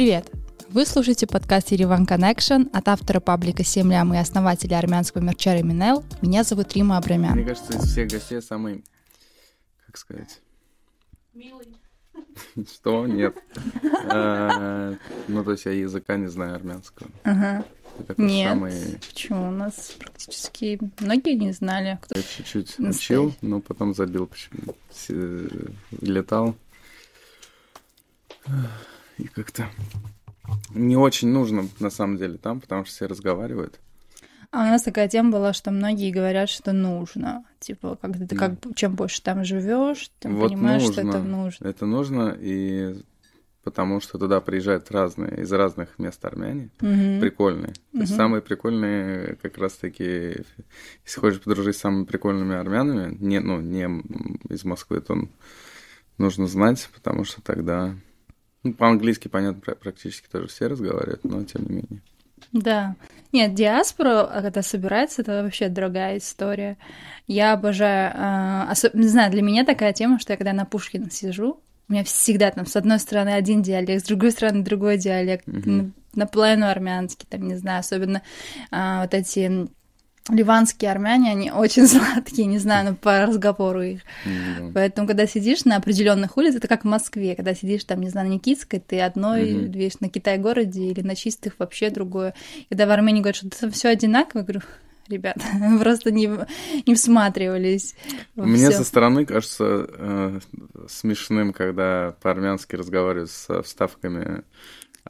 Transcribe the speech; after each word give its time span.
Привет! 0.00 0.32
Вы 0.70 0.86
слушаете 0.86 1.26
подкаст 1.26 1.72
Ереван 1.72 2.06
Connection 2.06 2.70
от 2.72 2.88
автора 2.88 3.20
паблика 3.20 3.62
«Семлям» 3.62 4.14
и 4.14 4.16
основателя 4.16 4.78
армянского 4.78 5.20
мерча 5.20 5.54
Реминел. 5.54 6.02
Меня 6.22 6.42
зовут 6.42 6.72
Рима 6.72 6.96
Абрамян. 6.96 7.34
Мне 7.34 7.44
кажется, 7.44 7.76
из 7.76 7.84
всех 7.84 8.08
гостей 8.08 8.40
самый, 8.40 8.82
как 9.84 9.98
сказать... 9.98 10.40
Милый. 11.34 11.76
Что? 12.66 13.06
Нет. 13.06 13.36
А, 14.10 14.94
Ну, 15.28 15.44
то 15.44 15.52
есть 15.52 15.66
я 15.66 15.72
языка 15.72 16.16
не 16.16 16.28
знаю 16.28 16.54
армянского. 16.54 17.10
Нет. 18.16 18.58
Почему? 19.06 19.48
У 19.48 19.50
нас 19.50 19.96
практически 19.98 20.80
многие 20.98 21.34
не 21.34 21.52
знали. 21.52 21.98
Кто... 22.00 22.18
Я 22.18 22.24
чуть-чуть 22.24 22.78
учил, 22.78 23.34
но 23.42 23.60
потом 23.60 23.94
забил 23.94 24.26
почему 24.26 24.74
Летал. 26.00 26.56
И 29.20 29.26
как-то 29.26 29.68
не 30.74 30.96
очень 30.96 31.28
нужно 31.28 31.68
на 31.78 31.90
самом 31.90 32.16
деле 32.16 32.38
там, 32.38 32.60
потому 32.60 32.84
что 32.84 32.94
все 32.94 33.06
разговаривают. 33.06 33.78
А 34.50 34.62
у 34.62 34.66
нас 34.66 34.82
такая 34.82 35.08
тема 35.08 35.30
была, 35.30 35.52
что 35.52 35.70
многие 35.70 36.10
говорят, 36.10 36.48
что 36.48 36.72
нужно. 36.72 37.44
Типа, 37.60 37.96
когда 38.00 38.26
ты 38.26 38.34
как, 38.34 38.54
чем 38.74 38.94
больше 38.96 39.22
там 39.22 39.44
живешь, 39.44 40.10
ты 40.18 40.28
Вот 40.28 40.48
понимаешь, 40.50 40.82
что 40.82 41.04
нужно. 41.04 41.08
это 41.10 41.18
нужно. 41.22 41.68
Это 41.68 41.86
нужно, 41.86 42.36
и 42.40 43.00
потому 43.62 44.00
что 44.00 44.18
туда 44.18 44.40
приезжают 44.40 44.90
разные, 44.90 45.42
из 45.42 45.52
разных 45.52 45.98
мест 45.98 46.24
армяне. 46.24 46.70
Мгм. 46.80 47.20
прикольные. 47.20 47.74
То 47.92 48.00
есть 48.00 48.16
самые 48.16 48.40
прикольные 48.40 49.36
как 49.42 49.58
раз-таки, 49.58 50.44
если 51.04 51.20
хочешь 51.20 51.42
подружить 51.42 51.76
с 51.76 51.80
самыми 51.80 52.04
прикольными 52.04 52.56
армянами, 52.56 53.14
не, 53.20 53.38
ну, 53.40 53.60
не 53.60 53.84
из 54.48 54.64
Москвы, 54.64 55.00
то 55.00 55.16
нужно 56.18 56.46
знать, 56.46 56.88
потому 56.94 57.24
что 57.24 57.42
тогда... 57.42 57.94
Ну, 58.62 58.74
по-английски, 58.74 59.28
понятно, 59.28 59.60
пра- 59.60 59.74
практически 59.74 60.28
тоже 60.28 60.48
все 60.48 60.66
разговаривают, 60.66 61.24
но 61.24 61.42
тем 61.44 61.62
не 61.64 61.70
менее. 61.76 62.02
Да. 62.52 62.96
Нет, 63.32 63.54
диаспора, 63.54 64.28
когда 64.42 64.62
собирается, 64.62 65.22
это 65.22 65.42
вообще 65.42 65.68
другая 65.68 66.18
история. 66.18 66.76
Я 67.26 67.52
обожаю... 67.52 68.12
а, 68.14 68.68
осо- 68.72 68.90
Не 68.92 69.06
знаю, 69.08 69.30
для 69.30 69.42
меня 69.42 69.64
такая 69.64 69.92
тема, 69.92 70.18
что 70.18 70.32
я 70.32 70.36
когда 70.36 70.52
на 70.52 70.64
Пушкина 70.64 71.10
сижу, 71.10 71.60
у 71.88 71.92
меня 71.92 72.04
всегда 72.04 72.50
там 72.50 72.66
с 72.66 72.76
одной 72.76 72.98
стороны 72.98 73.30
один 73.30 73.62
диалект, 73.62 74.04
с 74.04 74.08
другой 74.08 74.32
стороны 74.32 74.62
другой 74.64 74.98
диалект, 74.98 75.46
на- 75.46 75.90
наполовину 76.14 76.66
армянский, 76.66 77.26
там, 77.28 77.46
не 77.46 77.54
знаю, 77.54 77.80
особенно 77.80 78.22
а, 78.70 79.02
вот 79.02 79.14
эти 79.14 79.68
ливанские 80.28 80.90
армяне, 80.90 81.30
они 81.32 81.50
очень 81.50 81.86
сладкие, 81.88 82.46
не 82.46 82.58
знаю, 82.58 82.90
ну, 82.90 82.96
по 82.96 83.20
разговору 83.26 83.82
их. 83.82 84.00
М, 84.24 84.72
Поэтому, 84.72 85.06
когда 85.08 85.26
сидишь 85.26 85.64
на 85.64 85.76
определенных 85.76 86.36
улицах, 86.36 86.58
это 86.58 86.68
как 86.68 86.82
в 86.82 86.88
Москве, 86.88 87.34
когда 87.34 87.54
сидишь 87.54 87.84
там, 87.84 88.00
не 88.00 88.10
знаю, 88.10 88.28
на 88.28 88.32
Никитской, 88.34 88.80
ты 88.80 89.00
одной 89.00 89.50
Мгм. 89.52 89.70
видишь 89.72 90.00
на 90.00 90.08
Китай-городе 90.08 90.82
или 90.82 91.00
на 91.00 91.16
чистых 91.16 91.54
вообще 91.58 91.90
другое. 91.90 92.34
Когда 92.68 92.86
в 92.86 92.90
Армении 92.90 93.20
говорят, 93.20 93.36
что 93.36 93.46
это 93.48 93.70
все 93.70 93.88
одинаково, 93.88 94.40
я 94.40 94.44
говорю, 94.44 94.60
ребят, 95.08 95.36
вы 95.54 95.78
просто 95.80 96.10
не, 96.12 96.30
не 96.86 96.94
всматривались 96.94 97.94
Мне 98.36 98.68
всё». 98.68 98.78
со 98.78 98.84
стороны 98.84 99.24
кажется 99.26 99.86
э, 99.88 100.40
смешным, 100.88 101.52
когда 101.52 102.14
по-армянски 102.22 102.76
разговаривают 102.76 103.30
со 103.30 103.62
вставками 103.62 104.42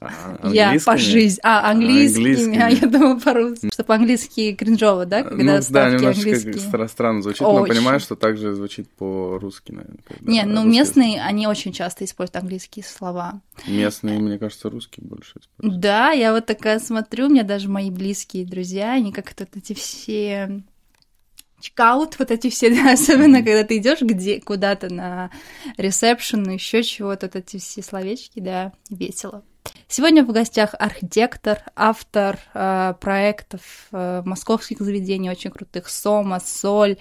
а, 0.00 0.50
Я 0.52 0.76
по 0.84 0.96
жизни. 0.96 1.40
А, 1.42 1.70
английскими, 1.70 2.28
Английскими. 2.34 2.62
а 2.62 2.68
я 2.68 2.86
думала 2.88 3.18
по-русски. 3.18 3.70
Что 3.72 3.84
по-английски 3.84 4.54
кринжово, 4.54 5.06
да, 5.06 5.22
когда 5.22 5.36
ну, 5.42 5.44
да, 5.52 5.62
ставки 5.62 5.94
немножечко 5.96 6.30
английские? 6.30 6.54
стра- 6.70 6.88
странно 6.88 7.22
звучит, 7.22 7.40
но 7.42 7.54
Очень. 7.54 7.74
понимаю, 7.74 8.00
что 8.00 8.16
также 8.16 8.54
звучит 8.54 8.88
по-русски, 8.90 9.72
наверное. 9.72 9.98
Не, 10.20 10.44
ну 10.44 10.62
русский- 10.64 10.68
местные, 10.70 11.22
они 11.22 11.46
очень 11.46 11.72
часто 11.72 12.04
используют 12.04 12.36
английские 12.36 12.84
слова. 12.84 13.40
Местные, 13.66 14.18
мне 14.18 14.38
кажется, 14.38 14.70
русские 14.70 15.06
больше 15.06 15.34
используют. 15.40 15.80
Да, 15.80 16.10
я 16.10 16.32
вот 16.32 16.46
такая 16.46 16.78
смотрю, 16.78 17.26
у 17.26 17.30
меня 17.30 17.42
даже 17.42 17.68
мои 17.68 17.90
близкие 17.90 18.46
друзья, 18.46 18.92
они 18.92 19.12
как-то 19.12 19.44
вот 19.44 19.56
эти 19.62 19.74
все 19.74 20.62
чекаут, 21.60 22.18
вот 22.18 22.30
эти 22.30 22.48
все, 22.48 22.70
да, 22.74 22.92
особенно 22.92 23.38
когда 23.42 23.64
ты 23.64 23.76
идешь 23.78 24.00
где 24.00 24.40
куда-то 24.40 24.92
на 24.92 25.30
ресепшн, 25.76 26.48
еще 26.50 26.82
чего-то, 26.82 27.26
вот 27.26 27.36
эти 27.36 27.58
все 27.58 27.82
словечки, 27.82 28.40
да, 28.40 28.72
весело. 28.88 29.44
Сегодня 29.88 30.24
в 30.24 30.32
гостях 30.32 30.74
архитектор, 30.78 31.62
автор 31.74 32.38
э, 32.54 32.94
проектов 33.00 33.60
э, 33.92 34.22
московских 34.24 34.80
заведений 34.80 35.30
очень 35.30 35.50
крутых 35.50 35.88
Сома, 35.88 36.40
Соль, 36.40 36.96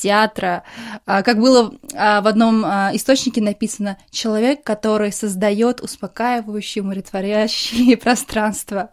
театра. 0.00 0.64
А, 1.06 1.22
как 1.22 1.38
было 1.38 1.74
а, 1.94 2.20
в 2.22 2.26
одном 2.26 2.64
а, 2.64 2.90
источнике 2.94 3.40
написано, 3.42 3.98
человек, 4.10 4.64
который 4.64 5.12
создает 5.12 5.80
успокаивающие, 5.80 6.82
умиротворящие 6.82 7.96
пространства. 7.98 8.90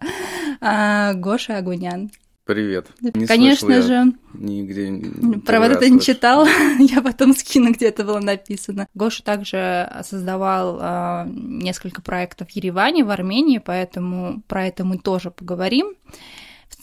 А, 0.60 1.14
Гоша 1.14 1.58
Агунян. 1.58 2.12
Привет. 2.48 2.88
Не 3.02 3.28
Конечно 3.28 3.82
же, 3.82 4.14
Нигде. 4.34 5.42
про 5.42 5.60
вот 5.60 5.72
это 5.72 5.90
не 5.90 6.00
читала, 6.00 6.48
я 6.80 7.02
потом 7.02 7.36
скину, 7.36 7.74
где 7.74 7.88
это 7.88 8.06
было 8.06 8.22
написано. 8.22 8.88
Гоша 8.94 9.22
также 9.22 9.92
создавал 10.04 10.78
а, 10.80 11.28
несколько 11.30 12.02
проектов 12.02 12.48
в 12.48 12.52
Ереване, 12.52 13.04
в 13.04 13.10
Армении, 13.10 13.58
поэтому 13.58 14.44
про 14.48 14.66
это 14.66 14.86
мы 14.86 14.98
тоже 14.98 15.30
поговорим. 15.30 15.96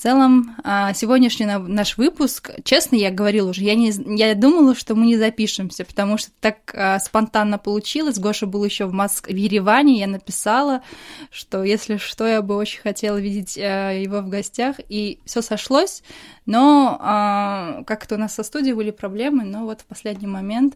В 0.05 0.07
целом, 0.07 0.55
а, 0.65 0.93
сегодняшний 0.93 1.47
на- 1.47 1.59
наш 1.59 1.97
выпуск, 1.97 2.51
честно, 2.63 2.95
я 2.95 3.11
говорила 3.11 3.49
уже, 3.49 3.63
я, 3.63 3.75
не, 3.75 3.91
я 4.19 4.35
думала, 4.35 4.75
что 4.75 4.95
мы 4.95 5.07
не 5.07 5.17
запишемся, 5.17 5.87
потому 5.87 6.19
что 6.19 6.31
так 6.43 6.75
а, 6.75 6.99
спонтанно 6.99 7.57
получилось. 7.57 8.19
Гоша 8.19 8.45
был 8.45 8.63
еще 8.67 8.85
в, 8.85 8.93
Моск... 8.93 9.29
в 9.29 9.35
Ереване, 9.35 9.99
я 9.99 10.07
написала, 10.07 10.83
что 11.31 11.65
если 11.65 11.97
что, 11.97 12.27
я 12.27 12.43
бы 12.43 12.55
очень 12.55 12.83
хотела 12.83 13.17
видеть 13.19 13.57
а, 13.57 13.93
его 13.93 14.21
в 14.21 14.29
гостях, 14.29 14.77
и 14.91 15.21
все 15.25 15.41
сошлось. 15.41 16.03
Но 16.45 16.99
а, 17.01 17.83
как-то 17.87 18.17
у 18.17 18.19
нас 18.19 18.35
со 18.35 18.43
студией 18.43 18.75
были 18.75 18.91
проблемы, 18.91 19.45
но 19.45 19.65
вот 19.65 19.81
в 19.81 19.87
последний 19.87 20.29
момент, 20.29 20.75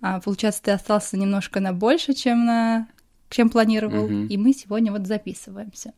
получается, 0.00 0.60
ты 0.64 0.72
остался 0.72 1.16
немножко 1.16 1.60
на 1.60 1.72
больше, 1.72 2.12
чем 2.12 2.44
на 2.44 2.88
чем 3.30 3.50
планировал, 3.50 4.08
Мгм. 4.08 4.26
и 4.26 4.36
мы 4.36 4.52
сегодня 4.52 4.90
вот 4.90 5.06
записываемся. 5.06 5.92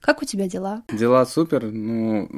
Как 0.00 0.22
у 0.22 0.24
тебя 0.24 0.48
дела? 0.48 0.82
Дела 0.92 1.24
супер. 1.26 1.64
Ну, 1.64 2.28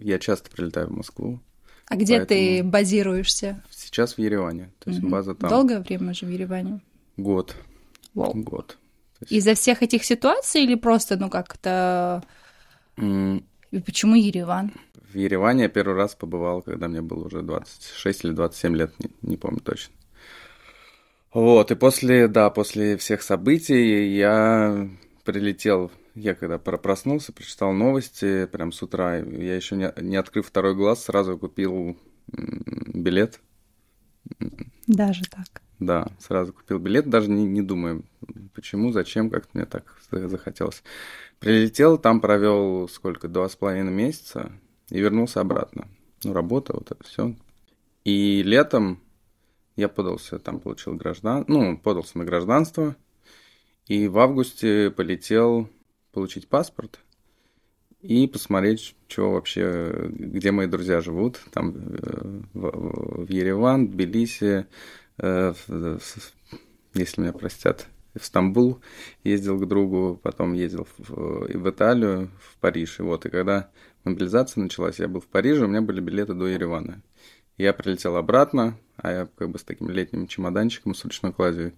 я 0.00 0.18
часто 0.18 0.50
прилетаю 0.50 0.88
в 0.88 0.96
Москву. 0.96 1.40
А 1.86 1.96
где 1.96 2.24
ты 2.24 2.62
базируешься? 2.62 3.62
Сейчас 3.70 4.14
в 4.14 4.18
Ереване. 4.18 4.70
То 4.78 4.90
есть 4.90 5.02
Мгм. 5.02 5.10
база 5.12 5.34
там 5.34 5.48
Долгое 5.48 5.80
время 5.80 6.10
уже 6.10 6.26
в 6.26 6.30
Ереване? 6.30 6.80
год. 7.16 7.54
Вау. 8.14 8.32
Год. 8.34 8.78
Есть, 9.20 9.32
Из-за 9.32 9.54
всех 9.54 9.82
этих 9.82 10.04
ситуаций 10.04 10.62
или 10.64 10.74
просто, 10.76 11.16
ну, 11.16 11.28
как-то... 11.30 12.22
м, 12.96 13.44
И 13.70 13.80
почему 13.80 14.14
Ереван? 14.14 14.72
В 15.12 15.16
Ереване 15.16 15.64
я 15.64 15.68
первый 15.68 15.94
раз 15.96 16.14
побывал, 16.14 16.62
когда 16.62 16.88
мне 16.88 17.00
было 17.02 17.24
уже 17.26 17.42
26 17.42 18.24
или 18.24 18.32
27 18.32 18.76
лет, 18.76 18.92
не, 18.98 19.10
не 19.22 19.36
помню 19.36 19.60
точно. 19.60 19.94
Вот, 21.32 21.70
и 21.70 21.74
после, 21.74 22.28
да, 22.28 22.50
после 22.50 22.96
всех 22.96 23.22
событий 23.22 24.14
я 24.16 24.88
прилетел, 25.24 25.90
я 26.18 26.34
когда 26.34 26.58
про- 26.58 26.78
проснулся, 26.78 27.32
прочитал 27.32 27.72
новости 27.72 28.46
прям 28.46 28.72
с 28.72 28.82
утра, 28.82 29.16
я 29.16 29.56
еще 29.56 29.76
не, 29.76 29.92
не 30.00 30.16
открыв 30.16 30.46
второй 30.46 30.74
глаз, 30.74 31.04
сразу 31.04 31.38
купил 31.38 31.98
билет, 32.28 33.40
Даже 34.86 35.22
так. 35.24 35.62
да, 35.78 36.08
сразу 36.18 36.52
купил 36.52 36.78
билет, 36.78 37.08
даже 37.08 37.30
не, 37.30 37.44
не 37.44 37.62
думая, 37.62 38.02
почему, 38.54 38.92
зачем, 38.92 39.30
как-то 39.30 39.50
мне 39.54 39.66
так 39.66 39.96
за- 40.10 40.28
захотелось. 40.28 40.82
Прилетел, 41.38 41.98
там 41.98 42.20
провел 42.20 42.88
сколько, 42.88 43.28
два 43.28 43.48
с 43.48 43.56
половиной 43.56 43.92
месяца 43.92 44.52
и 44.90 44.98
вернулся 45.00 45.40
обратно. 45.40 45.88
Ну, 46.24 46.32
работа, 46.32 46.72
вот 46.74 46.90
это 46.90 47.04
все. 47.04 47.36
И 48.04 48.42
летом 48.42 49.00
я 49.76 49.88
подался, 49.88 50.38
там 50.38 50.60
получил 50.60 50.94
граждан, 50.94 51.44
ну, 51.48 51.78
подался 51.78 52.18
на 52.18 52.24
гражданство, 52.24 52.96
и 53.86 54.08
в 54.08 54.18
августе 54.18 54.90
полетел 54.90 55.70
получить 56.12 56.48
паспорт 56.48 57.00
и 58.00 58.26
посмотреть, 58.28 58.94
что 59.08 59.32
вообще, 59.32 60.08
где 60.08 60.52
мои 60.52 60.66
друзья 60.66 61.00
живут, 61.00 61.40
там 61.52 61.74
э, 61.76 62.40
в, 62.54 63.24
в 63.24 63.30
Ереван, 63.30 63.88
Тбилиси, 63.88 64.66
э, 65.18 65.52
в- 65.52 65.98
в- 65.98 66.32
если 66.94 67.20
меня 67.20 67.32
простят, 67.32 67.86
в 68.14 68.24
Стамбул 68.24 68.80
ездил 69.24 69.58
к 69.58 69.66
другу, 69.66 70.18
потом 70.22 70.52
ездил 70.52 70.86
в, 70.96 71.46
и 71.46 71.56
в 71.56 71.68
Италию, 71.70 72.30
в 72.40 72.58
Париж. 72.58 73.00
И 73.00 73.02
вот, 73.02 73.26
и 73.26 73.30
когда 73.30 73.70
мобилизация 74.04 74.62
началась, 74.62 74.98
я 74.98 75.08
был 75.08 75.20
в 75.20 75.26
Париже, 75.26 75.64
у 75.64 75.68
меня 75.68 75.82
были 75.82 76.00
билеты 76.00 76.34
до 76.34 76.46
Еревана. 76.46 77.02
Я 77.56 77.72
прилетел 77.72 78.16
обратно, 78.16 78.78
а 78.96 79.12
я 79.12 79.28
как 79.36 79.50
бы 79.50 79.58
с 79.58 79.64
таким 79.64 79.90
летним 79.90 80.28
чемоданчиком 80.28 80.94
с 80.94 81.04
ручной 81.04 81.32
кладью, 81.32 81.72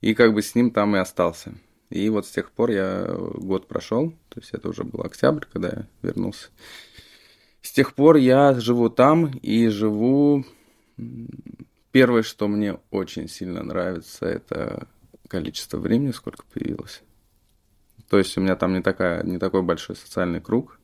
и 0.00 0.14
как 0.14 0.32
бы 0.32 0.42
с 0.42 0.54
ним 0.54 0.70
там 0.70 0.96
и 0.96 0.98
остался. 0.98 1.54
И 1.90 2.08
вот 2.10 2.26
с 2.26 2.30
тех 2.30 2.50
пор 2.50 2.70
я 2.70 3.06
год 3.08 3.66
прошел, 3.66 4.10
то 4.28 4.40
есть 4.40 4.50
это 4.52 4.68
уже 4.68 4.84
был 4.84 5.00
октябрь, 5.00 5.44
когда 5.50 5.68
я 5.68 5.86
вернулся. 6.02 6.48
С 7.62 7.70
тех 7.70 7.94
пор 7.94 8.16
я 8.16 8.54
живу 8.54 8.90
там 8.90 9.26
и 9.42 9.68
живу... 9.68 10.44
Первое, 11.90 12.22
что 12.22 12.48
мне 12.48 12.78
очень 12.90 13.28
сильно 13.28 13.62
нравится, 13.62 14.26
это 14.26 14.86
количество 15.26 15.78
времени, 15.78 16.10
сколько 16.10 16.44
появилось. 16.52 17.02
То 18.08 18.18
есть 18.18 18.36
у 18.36 18.40
меня 18.40 18.56
там 18.56 18.74
не, 18.74 18.82
такая, 18.82 19.22
не 19.22 19.38
такой 19.38 19.62
большой 19.62 19.96
социальный 19.96 20.40
круг. 20.40 20.78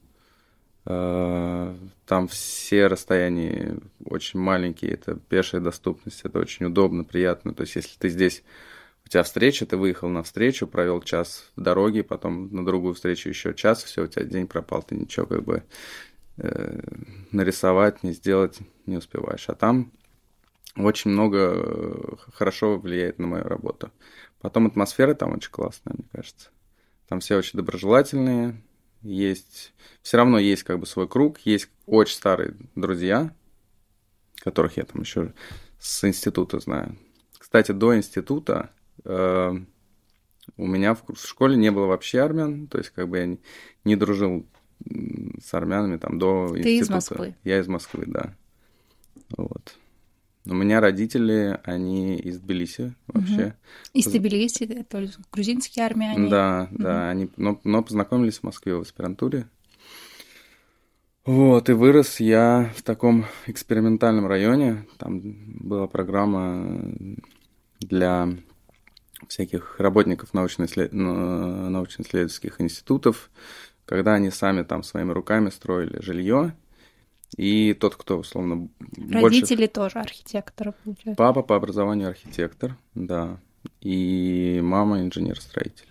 Э, 0.86 1.74
там 2.06 2.28
все 2.28 2.86
расстояния 2.86 3.78
очень 4.04 4.40
маленькие, 4.40 4.92
это 4.92 5.16
пешая 5.16 5.60
доступность, 5.60 6.20
это 6.24 6.38
очень 6.38 6.66
удобно, 6.66 7.04
приятно. 7.04 7.54
То 7.54 7.62
есть 7.62 7.76
если 7.76 7.98
ты 7.98 8.08
здесь, 8.08 8.42
у 9.06 9.08
тебя 9.08 9.22
встреча, 9.22 9.66
ты 9.66 9.76
выехал 9.76 10.08
на 10.08 10.22
встречу, 10.22 10.66
провел 10.66 11.00
час 11.02 11.50
в 11.56 11.60
дороге, 11.60 12.02
потом 12.02 12.52
на 12.54 12.64
другую 12.64 12.94
встречу 12.94 13.28
еще 13.28 13.54
час, 13.54 13.84
все, 13.84 14.04
у 14.04 14.06
тебя 14.06 14.24
день 14.24 14.46
пропал, 14.46 14.82
ты 14.82 14.96
ничего 14.96 15.26
как 15.26 15.44
бы 15.44 15.62
э, 16.38 16.80
нарисовать, 17.30 18.02
не 18.02 18.12
сделать 18.12 18.58
не 18.86 18.96
успеваешь. 18.96 19.48
А 19.48 19.54
там 19.54 19.92
очень 20.76 21.10
много 21.10 21.38
э, 21.54 22.16
хорошо 22.32 22.78
влияет 22.78 23.18
на 23.18 23.26
мою 23.26 23.44
работу. 23.44 23.90
Потом 24.40 24.66
атмосфера 24.66 25.14
там 25.14 25.32
очень 25.32 25.50
классная, 25.50 25.94
мне 25.96 26.08
кажется. 26.12 26.50
Там 27.08 27.20
все 27.20 27.36
очень 27.36 27.58
доброжелательные, 27.58 28.62
есть... 29.02 29.74
Все 30.02 30.16
равно 30.16 30.38
есть 30.38 30.62
как 30.62 30.80
бы 30.80 30.86
свой 30.86 31.08
круг, 31.08 31.38
есть 31.40 31.68
очень 31.86 32.16
старые 32.16 32.56
друзья, 32.74 33.34
которых 34.36 34.76
я 34.76 34.84
там 34.84 35.02
еще 35.02 35.34
с 35.78 36.04
института 36.04 36.58
знаю. 36.58 36.96
Кстати, 37.38 37.72
до 37.72 37.96
института 37.96 38.70
у 39.05 40.67
меня 40.67 40.94
в, 40.94 41.02
школе 41.17 41.56
не 41.56 41.70
было 41.70 41.87
вообще 41.87 42.20
армян, 42.20 42.67
то 42.67 42.79
есть 42.79 42.91
как 42.91 43.08
бы 43.08 43.19
я 43.19 43.26
не, 43.26 43.41
не 43.85 43.96
дружил 43.96 44.46
с 45.43 45.55
армянами 45.55 45.96
там 45.96 46.19
до 46.19 46.49
Ты 46.52 46.58
института. 46.58 46.82
из 46.82 46.91
Москвы? 46.91 47.35
Я 47.44 47.61
из 47.61 47.69
Москвы, 47.69 48.05
да. 48.06 48.35
Вот. 49.37 49.76
У 50.46 50.52
меня 50.52 50.81
родители, 50.81 51.58
они 51.64 52.17
из 52.17 52.38
Тбилиси 52.38 52.94
вообще. 53.06 53.46
Угу. 53.46 53.55
Из 53.94 54.06
Тбилиси, 54.06 54.87
то 54.88 55.00
есть 55.00 55.19
грузинские 55.32 55.87
армяне? 55.87 56.29
Да, 56.29 56.69
угу. 56.70 56.82
да, 56.82 57.08
они, 57.08 57.31
но, 57.37 57.58
но 57.64 57.82
познакомились 57.82 58.40
в 58.40 58.43
Москве 58.43 58.75
в 58.75 58.82
аспирантуре. 58.82 59.49
Вот, 61.25 61.70
и 61.70 61.73
вырос 61.73 62.20
я 62.20 62.70
в 62.76 62.82
таком 62.82 63.25
экспериментальном 63.47 64.26
районе. 64.26 64.87
Там 64.99 65.23
была 65.58 65.87
программа 65.87 66.93
для 67.81 68.29
всяких 69.29 69.79
работников 69.79 70.35
научно-исследовательских 70.35 72.61
институтов, 72.61 73.31
когда 73.85 74.15
они 74.15 74.31
сами 74.31 74.62
там 74.62 74.82
своими 74.82 75.12
руками 75.12 75.50
строили 75.50 76.00
жилье, 76.00 76.56
и 77.37 77.75
тот, 77.75 77.97
кто, 77.97 78.19
условно, 78.19 78.69
Родители 79.11 79.56
больше... 79.56 79.73
тоже 79.73 79.99
архитекторы, 79.99 80.73
получается. 80.85 81.17
Папа 81.17 81.43
по 81.43 81.56
образованию 81.56 82.09
архитектор, 82.09 82.79
да. 82.94 83.41
И 83.81 84.61
мама 84.62 85.00
инженер-строитель. 85.00 85.88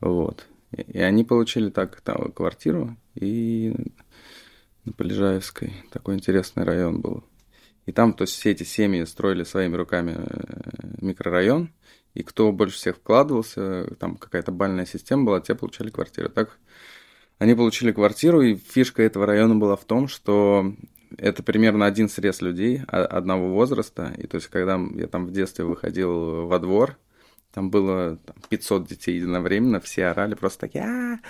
Вот. 0.00 0.46
И 0.70 1.00
они 1.00 1.24
получили 1.24 1.70
так 1.70 2.00
там, 2.02 2.30
квартиру, 2.30 2.96
и 3.14 3.74
на 4.84 4.92
Полежаевской 4.92 5.72
такой 5.90 6.14
интересный 6.14 6.64
район 6.64 7.00
был. 7.00 7.24
И 7.86 7.92
там, 7.92 8.12
то 8.12 8.22
есть, 8.22 8.34
все 8.34 8.50
эти 8.50 8.64
семьи 8.64 9.02
строили 9.04 9.44
своими 9.44 9.74
руками 9.74 10.14
э, 10.18 10.96
микрорайон, 11.00 11.72
и 12.18 12.24
кто 12.24 12.50
больше 12.50 12.76
всех 12.76 12.96
вкладывался, 12.96 13.94
там 14.00 14.16
какая-то 14.16 14.50
бальная 14.50 14.86
система 14.86 15.24
была, 15.24 15.40
те 15.40 15.54
получали 15.54 15.88
квартиры. 15.88 16.28
Так 16.28 16.58
они 17.38 17.54
получили 17.54 17.92
квартиру, 17.92 18.42
и 18.42 18.56
фишка 18.56 19.04
этого 19.04 19.24
района 19.24 19.54
была 19.54 19.76
в 19.76 19.84
том, 19.84 20.08
что 20.08 20.74
это 21.16 21.44
примерно 21.44 21.86
один 21.86 22.08
срез 22.08 22.42
людей 22.42 22.82
одного 22.88 23.50
возраста. 23.50 24.12
И 24.18 24.26
то 24.26 24.34
есть, 24.34 24.48
когда 24.48 24.80
я 24.96 25.06
там 25.06 25.26
в 25.26 25.30
детстве 25.30 25.64
выходил 25.64 26.48
во 26.48 26.58
двор, 26.58 26.98
там 27.54 27.70
было 27.70 28.16
там, 28.16 28.34
500 28.48 28.88
детей 28.88 29.14
единовременно, 29.14 29.78
все 29.78 30.06
орали 30.06 30.34
просто 30.34 30.62
такие 30.62 31.20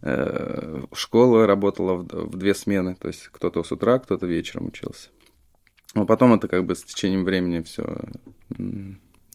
а 0.00 0.82
Школа 0.94 1.46
работала 1.46 1.96
в 1.96 2.36
две 2.38 2.54
смены, 2.54 2.94
то 2.94 3.08
есть 3.08 3.28
кто-то 3.28 3.62
с 3.62 3.70
утра, 3.70 3.98
кто-то 3.98 4.26
вечером 4.26 4.68
учился. 4.68 5.10
Но 5.94 6.06
потом 6.06 6.32
это 6.32 6.48
как 6.48 6.64
бы 6.64 6.74
с 6.74 6.84
течением 6.84 7.24
времени 7.24 7.60
все 7.60 7.84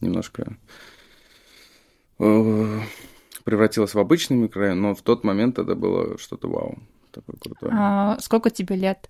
немножко 0.00 0.56
э, 2.18 2.80
превратилась 3.44 3.94
в 3.94 3.98
обычный 3.98 4.36
микрорайон, 4.36 4.80
но 4.80 4.94
в 4.94 5.02
тот 5.02 5.24
момент 5.24 5.58
это 5.58 5.74
было 5.74 6.18
что-то 6.18 6.48
вау, 6.48 6.78
такое 7.10 7.36
крутое. 7.40 7.72
А, 7.74 8.18
сколько 8.20 8.50
тебе 8.50 8.76
лет? 8.76 9.08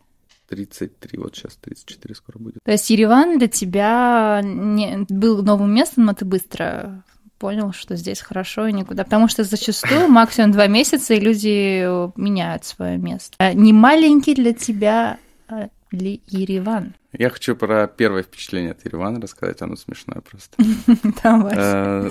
33, 0.49 1.19
вот 1.19 1.37
сейчас 1.37 1.57
34 1.57 2.15
скоро 2.15 2.39
будет. 2.39 2.59
То 2.65 2.73
есть 2.73 2.89
Ереван 2.89 3.39
для 3.39 3.49
тебя 3.49 4.41
не, 4.43 5.05
был 5.09 5.43
новым 5.43 5.75
местом, 5.75 6.07
но 6.07 6.15
ты 6.15 6.25
быстро 6.25 7.05
понял, 7.39 7.73
что 7.73 7.97
здесь 7.97 8.21
хорошо 8.21 8.67
и 8.67 8.73
никуда. 8.73 9.05
Потому 9.05 9.29
что 9.29 9.45
зачастую 9.45 10.09
максимум 10.09 10.53
два 10.53 10.67
месяца, 10.67 11.15
и 11.15 11.21
люди 11.21 11.85
меняют 12.19 12.65
свое 12.65 12.97
место. 12.97 13.37
А 13.39 13.53
не 13.53 13.73
маленький 13.73 14.35
для 14.35 14.53
тебя 14.53 15.19
а 15.49 15.69
ли 15.91 16.23
Ереван? 16.27 16.95
Я 17.13 17.31
хочу 17.31 17.57
про 17.57 17.87
первое 17.87 18.23
впечатление 18.23 18.73
от 18.73 18.85
Еревана 18.85 19.21
рассказать, 19.21 19.63
оно 19.63 19.77
смешное 19.77 20.21
просто. 20.21 20.57
Давай. 21.23 21.55
Э, 21.57 22.11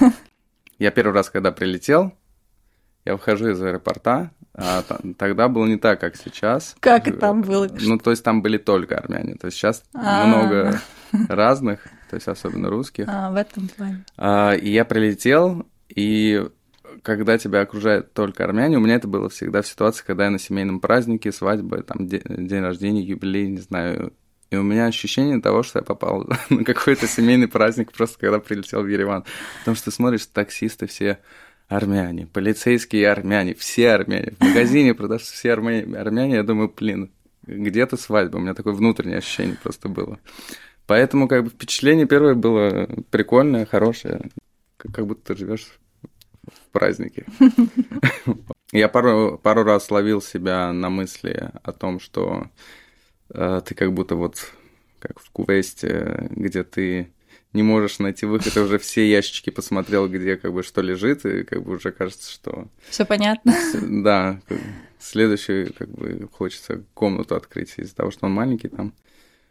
я 0.78 0.90
первый 0.90 1.12
раз, 1.12 1.28
когда 1.28 1.52
прилетел, 1.52 2.14
я 3.04 3.14
выхожу 3.14 3.50
из 3.50 3.60
аэропорта, 3.62 4.30
а 4.54 4.82
тогда 5.18 5.48
было 5.48 5.66
не 5.66 5.76
так, 5.76 6.00
как 6.00 6.16
сейчас. 6.16 6.74
Как 6.80 7.18
там 7.18 7.42
было? 7.42 7.68
Ну, 7.80 7.98
то 7.98 8.10
есть 8.10 8.24
там 8.24 8.42
были 8.42 8.58
только 8.58 8.96
армяне. 8.96 9.34
То 9.34 9.46
есть 9.46 9.58
сейчас 9.58 9.84
А-а-а. 9.94 10.26
много 10.26 10.80
разных, 11.28 11.84
то 12.08 12.16
есть 12.16 12.28
особенно 12.28 12.70
русских. 12.70 13.06
А, 13.08 13.30
в 13.30 13.36
этом 13.36 13.68
плане. 13.68 14.04
А, 14.16 14.52
и 14.52 14.70
я 14.70 14.84
прилетел, 14.84 15.66
и 15.88 16.48
когда 17.02 17.38
тебя 17.38 17.60
окружают 17.60 18.12
только 18.12 18.44
армяне, 18.44 18.76
у 18.76 18.80
меня 18.80 18.96
это 18.96 19.08
было 19.08 19.28
всегда 19.28 19.62
в 19.62 19.66
ситуации, 19.66 20.04
когда 20.04 20.24
я 20.24 20.30
на 20.30 20.38
семейном 20.38 20.80
празднике, 20.80 21.30
свадьбе, 21.32 21.82
там, 21.82 22.06
день 22.06 22.60
рождения, 22.60 23.02
юбилей, 23.02 23.48
не 23.48 23.60
знаю, 23.60 24.12
и 24.50 24.56
у 24.56 24.62
меня 24.62 24.86
ощущение 24.86 25.40
того, 25.40 25.62
что 25.62 25.78
я 25.78 25.82
попал 25.82 26.26
на 26.50 26.64
какой-то 26.64 27.06
семейный 27.06 27.48
праздник 27.48 27.92
просто 27.92 28.18
когда 28.18 28.40
прилетел 28.40 28.82
в 28.82 28.88
Ереван. 28.88 29.24
Потому 29.60 29.76
что 29.76 29.90
смотришь, 29.90 30.26
таксисты 30.26 30.86
все 30.86 31.18
армяне, 31.68 32.26
полицейские 32.26 33.08
армяне, 33.10 33.54
все 33.54 33.92
армяне. 33.92 34.32
В 34.38 34.44
магазине 34.44 34.92
продавцы 34.92 35.32
все 35.32 35.52
армяне, 35.52 35.96
армяне. 35.96 36.34
Я 36.34 36.42
думаю, 36.42 36.72
блин, 36.76 37.12
где-то 37.46 37.96
свадьба. 37.96 38.38
У 38.38 38.40
меня 38.40 38.54
такое 38.54 38.72
внутреннее 38.72 39.18
ощущение 39.18 39.56
просто 39.62 39.88
было. 39.88 40.18
Поэтому 40.86 41.28
как 41.28 41.44
бы 41.44 41.50
впечатление 41.50 42.06
первое 42.06 42.34
было 42.34 42.88
прикольное, 43.10 43.66
хорошее. 43.66 44.30
Как 44.76 45.06
будто 45.06 45.32
ты 45.32 45.38
живешь 45.38 45.78
в 46.42 46.72
празднике. 46.72 47.24
Я 48.72 48.88
пару, 48.88 49.38
пару 49.38 49.62
раз 49.62 49.90
ловил 49.92 50.20
себя 50.20 50.72
на 50.72 50.90
мысли 50.90 51.52
о 51.62 51.70
том, 51.70 52.00
что 52.00 52.48
ты 53.32 53.74
как 53.74 53.92
будто 53.92 54.16
вот 54.16 54.52
как 54.98 55.18
в 55.18 55.30
квесте, 55.32 56.28
где 56.30 56.62
ты 56.62 57.12
не 57.52 57.62
можешь 57.62 57.98
найти 57.98 58.26
выход, 58.26 58.56
и 58.56 58.60
уже 58.60 58.78
все 58.78 59.10
ящички 59.10 59.50
посмотрел, 59.50 60.08
где 60.08 60.36
как 60.36 60.52
бы 60.52 60.62
что 60.62 60.82
лежит, 60.82 61.24
и 61.26 61.42
как 61.42 61.62
бы 61.62 61.76
уже 61.76 61.90
кажется, 61.90 62.30
что... 62.30 62.68
Все 62.88 63.04
понятно. 63.04 63.54
Да, 63.82 64.40
следующий 64.98 65.72
как 65.72 65.88
бы 65.88 66.28
хочется 66.32 66.84
комнату 66.94 67.34
открыть 67.34 67.74
из-за 67.76 67.94
того, 67.96 68.10
что 68.10 68.26
он 68.26 68.32
маленький, 68.32 68.68
там 68.68 68.94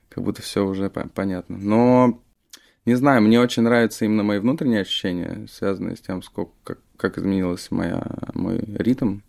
как 0.07 0.23
будто 0.23 0.41
все 0.41 0.65
уже 0.65 0.89
понятно. 0.89 1.57
Но 1.57 2.21
не 2.85 2.95
знаю, 2.95 3.21
мне 3.21 3.39
очень 3.39 3.63
нравятся 3.63 4.05
именно 4.05 4.23
мои 4.23 4.39
внутренние 4.39 4.81
ощущения, 4.81 5.47
связанные 5.51 5.97
с 5.97 6.01
тем, 6.01 6.23
сколько, 6.23 6.53
как, 6.63 6.79
как 6.95 7.17
изменилась 7.17 7.69
моя, 7.69 8.01
мой 8.33 8.59
ритм 8.77 9.19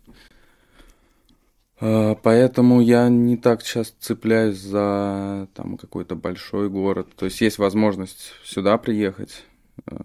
поэтому 1.81 2.81
я 2.81 3.09
не 3.09 3.37
так 3.37 3.63
часто 3.63 3.95
цепляюсь 3.99 4.57
за 4.57 5.47
там 5.53 5.77
какой-то 5.77 6.15
большой 6.15 6.69
город. 6.69 7.07
То 7.15 7.25
есть 7.25 7.41
есть 7.41 7.57
возможность 7.57 8.33
сюда 8.43 8.77
приехать. 8.77 9.43
А, 9.85 9.95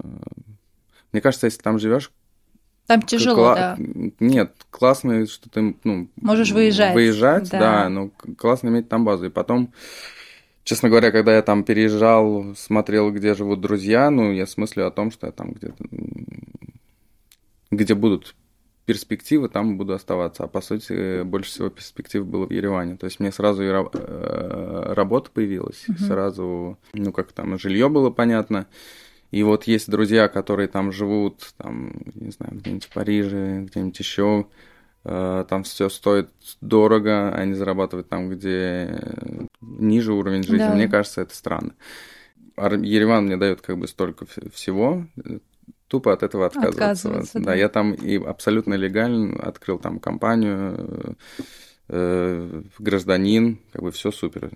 мне 1.13 1.21
кажется, 1.21 1.47
если 1.47 1.63
там 1.63 1.79
живешь, 1.79 2.11
там 2.87 3.03
тяжело, 3.03 3.37
кла- 3.37 3.55
да. 3.55 3.77
Нет, 4.21 4.53
классно, 4.71 5.27
что 5.27 5.51
ты 5.51 5.75
ну, 5.83 6.09
можешь 6.21 6.53
выезжать. 6.53 6.95
Выезжать, 6.95 7.51
да. 7.51 7.59
да, 7.59 7.89
но 7.89 8.11
классно 8.39 8.69
иметь 8.69 8.89
там 8.89 9.05
базу. 9.05 9.27
И 9.27 9.31
потом, 9.31 9.73
честно 10.63 10.89
говоря, 10.89 11.11
когда 11.11 11.35
я 11.35 11.43
там 11.43 11.65
переезжал, 11.65 12.55
смотрел, 12.57 13.11
где 13.11 13.35
живут 13.35 13.61
друзья, 13.61 14.09
ну, 14.11 14.33
я 14.33 14.47
смыслю 14.47 14.87
о 14.87 14.93
том, 14.93 15.11
что 15.11 15.27
я 15.27 15.33
там 15.33 15.53
где-то 15.53 15.85
где 17.71 17.95
будут 17.95 18.35
перспективы, 18.87 19.49
там 19.49 19.77
буду 19.77 19.93
оставаться. 19.93 20.45
А 20.45 20.49
по 20.49 20.61
сути, 20.61 21.23
больше 21.23 21.51
всего 21.51 21.69
перспектив 21.69 22.25
было 22.25 22.47
в 22.47 22.53
Ереване. 22.53 22.97
То 22.97 23.07
есть 23.07 23.19
мне 23.21 23.33
сразу 23.33 23.63
и 23.63 23.67
э, 23.67 24.93
работа 24.95 25.31
появилась, 25.31 25.85
угу. 25.89 25.99
сразу, 25.99 26.79
ну 26.95 27.13
как 27.13 27.33
там, 27.33 27.59
жилье 27.59 27.89
было 27.89 28.11
понятно. 28.11 28.67
И 29.33 29.43
вот 29.43 29.65
есть 29.65 29.91
друзья, 29.91 30.29
которые 30.29 30.69
там 30.69 30.93
живут, 30.93 31.53
там, 31.57 31.93
не 32.15 32.31
знаю, 32.31 32.55
где-нибудь 32.55 32.85
в 32.85 32.95
Париже, 32.95 33.67
где-нибудь 33.69 33.99
еще, 33.99 34.47
э, 35.05 35.45
там 35.49 35.65
все 35.65 35.89
стоит 35.89 36.31
дорого, 36.61 37.31
а 37.31 37.35
они 37.35 37.55
зарабатывают 37.55 38.09
там, 38.09 38.31
где 38.31 39.03
ниже 39.61 40.13
уровень 40.13 40.45
жизни. 40.45 40.59
Да. 40.59 40.75
Мне 40.75 40.87
кажется, 40.89 41.23
это 41.23 41.35
странно. 41.35 41.75
Ереван 42.57 43.27
мне 43.27 43.37
дает 43.37 43.61
как 43.63 43.79
бы 43.79 43.89
столько 43.89 44.27
всего, 44.55 45.07
тупо 45.89 46.13
от 46.13 46.23
этого 46.23 46.47
отказываться. 46.47 47.09
отказываться 47.09 47.39
да. 47.39 47.45
да, 47.47 47.55
я 47.55 47.69
там 47.69 47.93
и 47.93 48.17
абсолютно 48.17 48.75
легально 48.75 49.41
открыл 49.43 49.79
там 49.79 49.99
компанию, 49.99 51.17
э, 51.89 52.63
гражданин, 52.79 53.61
как 53.73 53.83
бы 53.83 53.91
все 53.93 54.11
супер. 54.11 54.51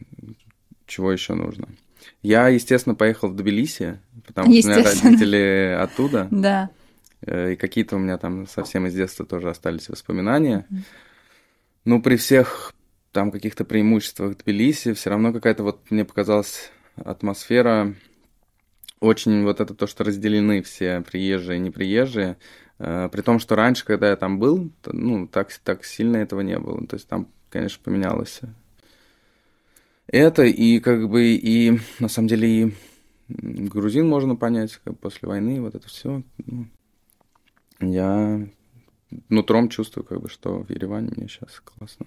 Чего 0.86 1.12
еще 1.12 1.34
нужно? 1.34 1.68
Я, 2.22 2.48
естественно, 2.48 2.94
поехал 2.94 3.28
в 3.28 3.36
Тбилиси, 3.36 4.00
потому 4.26 4.52
что 4.52 4.68
у 4.68 4.70
меня 4.70 4.82
родители 4.82 5.76
оттуда. 5.78 6.28
Да. 6.30 6.70
Э, 7.22 7.52
и 7.52 7.56
какие-то 7.56 7.96
у 7.96 7.98
меня 7.98 8.18
там 8.18 8.46
совсем 8.46 8.86
из 8.86 8.94
детства 8.94 9.24
тоже 9.24 9.50
остались 9.50 9.88
воспоминания. 9.88 10.66
Ну, 11.84 12.02
при 12.02 12.16
всех 12.16 12.74
там 13.12 13.30
каких-то 13.30 13.64
преимуществах 13.64 14.36
Тбилиси, 14.38 14.92
все 14.94 15.10
равно 15.10 15.32
какая-то 15.32 15.62
вот 15.62 15.90
мне 15.90 16.04
показалась 16.04 16.70
атмосфера 16.96 17.94
очень 19.00 19.44
вот 19.44 19.60
это 19.60 19.74
то, 19.74 19.86
что 19.86 20.04
разделены 20.04 20.62
все 20.62 21.00
приезжие 21.00 21.58
и 21.58 21.60
неприезжие, 21.60 22.36
э, 22.78 23.08
при 23.10 23.22
том, 23.22 23.38
что 23.38 23.56
раньше, 23.56 23.84
когда 23.84 24.10
я 24.10 24.16
там 24.16 24.38
был, 24.38 24.70
ну, 24.86 25.26
так, 25.26 25.52
так 25.64 25.84
сильно 25.84 26.18
этого 26.18 26.40
не 26.40 26.58
было. 26.58 26.86
То 26.86 26.96
есть 26.96 27.08
там, 27.08 27.28
конечно, 27.50 27.80
поменялось 27.82 28.40
это, 30.12 30.42
и 30.42 30.80
как 30.80 31.08
бы, 31.08 31.34
и 31.34 31.78
на 31.98 32.08
самом 32.08 32.28
деле 32.28 32.48
и 32.48 32.74
грузин 33.28 34.08
можно 34.08 34.34
понять, 34.34 34.80
как 34.84 34.98
после 34.98 35.28
войны, 35.28 35.60
вот 35.60 35.74
это 35.74 35.86
все. 35.86 36.22
Ну, 36.46 36.66
я 37.80 38.48
нутром 39.28 39.68
чувствую, 39.68 40.04
как 40.04 40.20
бы, 40.20 40.28
что 40.28 40.64
в 40.64 40.70
Ереване 40.70 41.12
мне 41.16 41.28
сейчас 41.28 41.60
классно. 41.60 42.06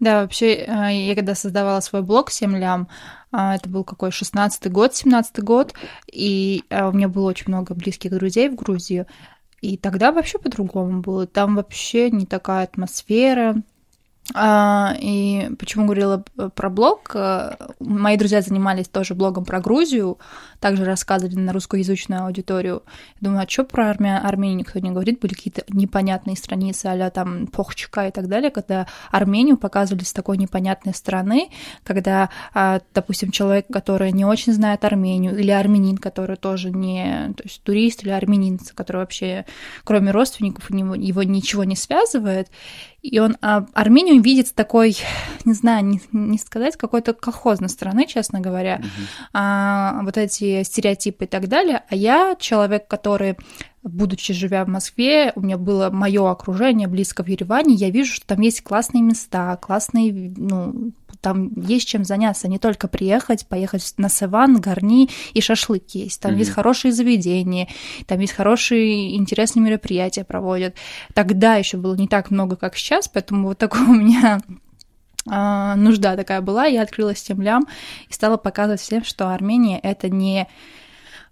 Да, 0.00 0.22
вообще, 0.22 0.54
э, 0.54 1.06
я 1.08 1.14
когда 1.14 1.34
создавала 1.34 1.80
свой 1.80 2.02
блог 2.02 2.30
«Семь 2.30 2.56
лям», 2.56 2.88
а, 3.32 3.56
это 3.56 3.68
был 3.68 3.84
какой, 3.84 4.10
16-й 4.10 4.70
год, 4.70 4.92
17-й 4.92 5.42
год, 5.42 5.74
и 6.10 6.62
э, 6.70 6.88
у 6.88 6.92
меня 6.92 7.08
было 7.08 7.28
очень 7.28 7.48
много 7.48 7.74
близких 7.74 8.12
друзей 8.12 8.48
в 8.48 8.54
Грузию, 8.54 9.06
и 9.60 9.76
тогда 9.76 10.12
вообще 10.12 10.38
по-другому 10.38 11.00
было. 11.00 11.26
Там 11.26 11.56
вообще 11.56 12.10
не 12.10 12.26
такая 12.26 12.64
атмосфера, 12.64 13.56
и 14.34 15.50
почему 15.58 15.86
говорила 15.86 16.22
про 16.54 16.68
блог? 16.70 17.12
Э, 17.14 17.56
мои 17.80 18.16
друзья 18.18 18.42
занимались 18.42 18.88
тоже 18.88 19.14
блогом 19.14 19.46
про 19.46 19.60
Грузию, 19.60 20.18
также 20.60 20.84
рассказывали 20.84 21.34
на 21.34 21.52
русскоязычную 21.52 22.24
аудиторию. 22.24 22.82
Думаю, 23.20 23.44
а 23.44 23.48
что 23.48 23.64
про 23.64 23.88
Армя... 23.88 24.20
Армению 24.22 24.58
никто 24.58 24.78
не 24.80 24.90
говорит? 24.90 25.20
Были 25.20 25.32
какие-то 25.32 25.62
непонятные 25.68 26.36
страницы 26.36 26.86
а 26.86 27.10
там 27.10 27.46
Похчика 27.46 28.08
и 28.08 28.10
так 28.10 28.28
далее, 28.28 28.50
когда 28.50 28.86
Армению 29.10 29.56
показывали 29.56 30.04
с 30.04 30.12
такой 30.12 30.36
непонятной 30.36 30.94
стороны, 30.94 31.48
когда, 31.82 32.28
а, 32.52 32.80
допустим, 32.94 33.30
человек, 33.30 33.66
который 33.72 34.12
не 34.12 34.26
очень 34.26 34.52
знает 34.52 34.84
Армению, 34.84 35.38
или 35.38 35.50
армянин, 35.50 35.96
который 35.96 36.36
тоже 36.36 36.70
не, 36.70 37.32
то 37.36 37.44
есть 37.44 37.62
турист 37.62 38.02
или 38.02 38.10
армянин, 38.10 38.58
который 38.74 38.98
вообще, 38.98 39.46
кроме 39.84 40.10
родственников, 40.10 40.70
его 40.70 41.22
ничего 41.22 41.64
не 41.64 41.76
связывает, 41.76 42.48
и 43.02 43.20
он 43.20 43.36
а, 43.40 43.66
Армению 43.74 44.20
видит 44.20 44.54
такой, 44.54 44.96
не 45.44 45.52
знаю, 45.52 45.84
не, 45.84 46.00
не 46.12 46.38
сказать, 46.38 46.76
какой-то 46.76 47.14
колхозной 47.14 47.68
стороны, 47.68 48.06
честно 48.06 48.40
говоря, 48.40 48.80
угу. 48.80 48.88
а, 49.32 50.00
вот 50.02 50.16
эти 50.16 50.62
стереотипы 50.64 51.24
и 51.24 51.28
так 51.28 51.48
далее. 51.48 51.84
А 51.88 51.94
я 51.94 52.36
человек, 52.38 52.88
который 52.88 53.36
будучи 53.88 54.32
живя 54.32 54.64
в 54.64 54.68
Москве, 54.68 55.32
у 55.34 55.40
меня 55.40 55.58
было 55.58 55.90
мое 55.90 56.30
окружение 56.30 56.88
близко 56.88 57.22
в 57.22 57.28
Ереване, 57.28 57.74
я 57.74 57.90
вижу, 57.90 58.14
что 58.14 58.26
там 58.26 58.40
есть 58.40 58.62
классные 58.62 59.02
места, 59.02 59.56
классные, 59.56 60.32
ну, 60.36 60.92
там 61.20 61.52
есть 61.60 61.88
чем 61.88 62.04
заняться, 62.04 62.48
не 62.48 62.58
только 62.58 62.88
приехать, 62.88 63.46
поехать 63.46 63.94
на 63.96 64.08
Севан, 64.08 64.60
Горни 64.60 65.08
и 65.34 65.40
шашлык 65.40 65.90
есть. 65.90 66.20
Там 66.20 66.32
mm-hmm. 66.32 66.38
есть 66.38 66.50
хорошие 66.50 66.92
заведения, 66.92 67.68
там 68.06 68.20
есть 68.20 68.32
хорошие 68.32 69.16
интересные 69.16 69.64
мероприятия 69.64 70.24
проводят. 70.24 70.74
Тогда 71.14 71.56
еще 71.56 71.76
было 71.76 71.94
не 71.96 72.08
так 72.08 72.30
много, 72.30 72.56
как 72.56 72.76
сейчас, 72.76 73.08
поэтому 73.08 73.48
вот 73.48 73.58
такой 73.58 73.82
у 73.82 73.94
меня 73.94 74.40
а, 75.28 75.76
нужда 75.76 76.16
такая 76.16 76.40
была, 76.40 76.64
я 76.66 76.82
открыла 76.82 77.12
лям 77.28 77.66
и 78.08 78.12
стала 78.12 78.36
показывать 78.36 78.80
всем, 78.80 79.04
что 79.04 79.32
Армения 79.32 79.78
это 79.78 80.08
не 80.08 80.48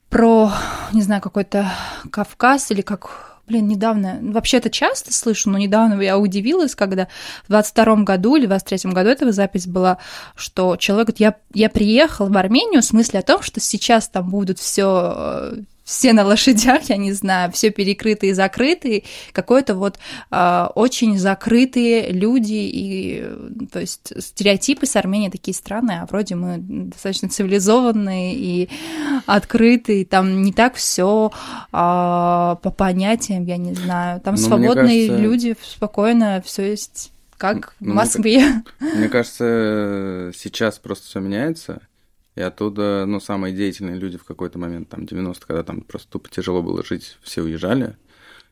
про, 0.09 0.53
не 0.93 1.03
знаю, 1.03 1.21
какой-то 1.21 1.71
Кавказ 2.11 2.71
или 2.71 2.83
как 2.83 3.37
Блин, 3.47 3.69
недавно, 3.69 4.19
вообще 4.23 4.57
это 4.57 4.71
часто 4.71 5.13
слышу, 5.13 5.51
но 5.51 5.59
недавно 5.59 6.01
я 6.03 6.19
удивилась, 6.19 6.75
когда 6.75 7.07
в 7.45 7.49
22 7.49 8.03
году 8.03 8.35
или 8.35 8.47
в 8.47 8.49
23 8.49 8.91
году 8.91 9.09
этого 9.09 9.31
запись 9.31 9.69
была, 9.69 9.99
что 10.35 10.77
человек 10.77 11.07
говорит, 11.07 11.21
я, 11.21 11.37
я 11.55 11.71
приехал 11.71 12.29
в 12.29 12.37
Армению 12.37 12.83
в 12.83 12.85
смысле 12.85 13.21
о 13.21 13.23
том, 13.23 13.43
что 13.43 13.61
сейчас 13.61 14.09
там 14.09 14.31
будут 14.31 14.59
все 14.59 15.53
все 15.87 16.13
на 16.13 16.25
лошадях, 16.25 16.91
я 16.91 16.97
не 16.97 17.13
знаю, 17.13 17.53
все 17.53 17.71
перекрытые 17.71 18.33
и 18.33 18.35
закрытые, 18.35 19.05
какой-то 19.33 19.77
вот 19.77 19.99
э, 20.33 20.67
очень 20.75 21.17
закрытые 21.17 22.11
люди, 22.11 22.55
и 22.55 23.25
то 23.73 23.79
есть 23.81 24.13
стереотипы 24.21 24.85
с 24.85 24.97
Арменией 24.97 25.31
такие 25.31 25.55
странные, 25.55 26.01
а 26.01 26.07
вроде 26.07 26.35
мы 26.35 26.59
достаточно 26.59 27.29
цивилизованные 27.29 28.35
и 28.35 28.69
открытые, 29.27 30.05
там 30.05 30.43
не 30.43 30.53
так 30.53 30.75
все 30.75 31.31
э, 31.33 31.73
по 31.73 32.75
понятиям, 32.77 33.45
я 33.45 33.57
не 33.57 33.75
знаю, 33.75 34.21
там 34.21 34.35
ну, 34.35 34.41
свободные 34.41 35.07
кажется... 35.07 35.23
люди, 35.23 35.57
спокойно 35.63 36.43
все 36.45 36.71
есть 36.71 37.13
как 37.39 37.75
ну, 37.79 37.93
в 37.93 37.95
Москве. 37.95 38.41
Мне, 38.81 38.93
мне 38.95 39.09
кажется, 39.09 40.33
сейчас 40.35 40.79
просто 40.79 41.07
все 41.07 41.21
меняется. 41.21 41.83
И 42.37 42.43
оттуда, 42.43 43.05
ну, 43.07 43.19
самые 43.19 43.55
деятельные 43.55 43.97
люди 43.97 44.19
в 44.19 44.25
какой-то 44.25 44.59
момент, 44.59 44.91
там, 44.91 45.07
90 45.07 45.47
когда 45.47 45.63
там 45.63 45.81
просто 45.81 46.09
тупо 46.13 46.29
тяжело 46.29 46.63
было 46.63 46.85
жить, 46.85 47.19
все 47.23 47.43
уезжали. 47.43 47.97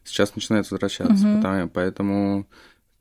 Сейчас 0.05 0.35
начинают 0.35 0.71
возвращаться, 0.71 1.29
угу. 1.29 1.43
потому, 1.43 1.69
поэтому 1.69 2.47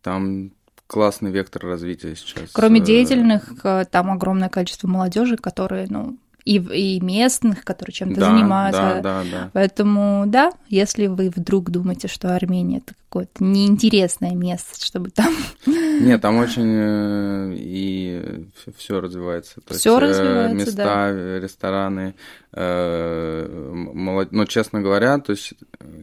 там 0.02 0.52
классный 0.88 1.32
вектор 1.32 1.66
развития 1.66 2.16
сейчас. 2.16 2.52
Кроме 2.52 2.82
э, 2.82 2.84
деятельных, 2.84 3.54
э, 3.64 3.86
там 3.90 4.12
огромное 4.12 4.50
количество 4.50 4.88
молодежи, 4.88 5.38
которые, 5.38 5.88
ну, 5.90 6.18
и, 6.46 6.58
и 6.58 7.00
местных, 7.00 7.64
которые 7.64 7.94
чем-то 7.94 8.20
да, 8.20 8.32
занимаются. 8.32 8.82
Да, 8.82 9.02
да, 9.02 9.24
да. 9.32 9.50
Поэтому, 9.54 10.26
да, 10.28 10.52
если 10.70 11.08
вы 11.08 11.32
вдруг 11.34 11.70
думаете, 11.70 12.08
что 12.08 12.36
Армения 12.36 12.78
это 12.78 12.94
какое-то 13.14 13.44
неинтересное 13.44 14.34
место, 14.34 14.84
чтобы 14.84 15.12
там... 15.12 15.32
Нет, 15.68 16.20
там 16.20 16.38
очень 16.38 16.66
э, 16.66 17.54
и 17.56 18.48
все 18.76 19.00
развивается. 19.00 19.62
Все 19.70 19.98
э, 19.98 20.02
развивается, 20.02 20.56
Места, 20.56 20.76
да. 20.76 21.40
рестораны. 21.40 22.16
Э, 22.54 23.72
молод... 23.94 24.32
Ну, 24.32 24.46
честно 24.48 24.82
говоря, 24.82 25.20
то 25.20 25.32
есть 25.34 25.54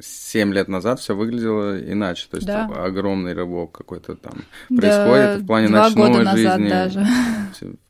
7 0.01 0.55
лет 0.55 0.69
назад 0.69 1.01
все 1.01 1.17
выглядело 1.17 1.81
иначе. 1.81 2.29
То 2.31 2.37
есть 2.37 2.47
да. 2.47 2.67
огромный 2.67 3.35
рывок 3.35 3.73
какой-то 3.73 4.15
там 4.15 4.45
да, 4.69 4.77
происходит 4.81 5.43
в 5.43 5.47
плане 5.47 5.69
ночной 5.69 6.09
года 6.11 6.31
жизни. 6.31 6.69
даже. 6.69 7.07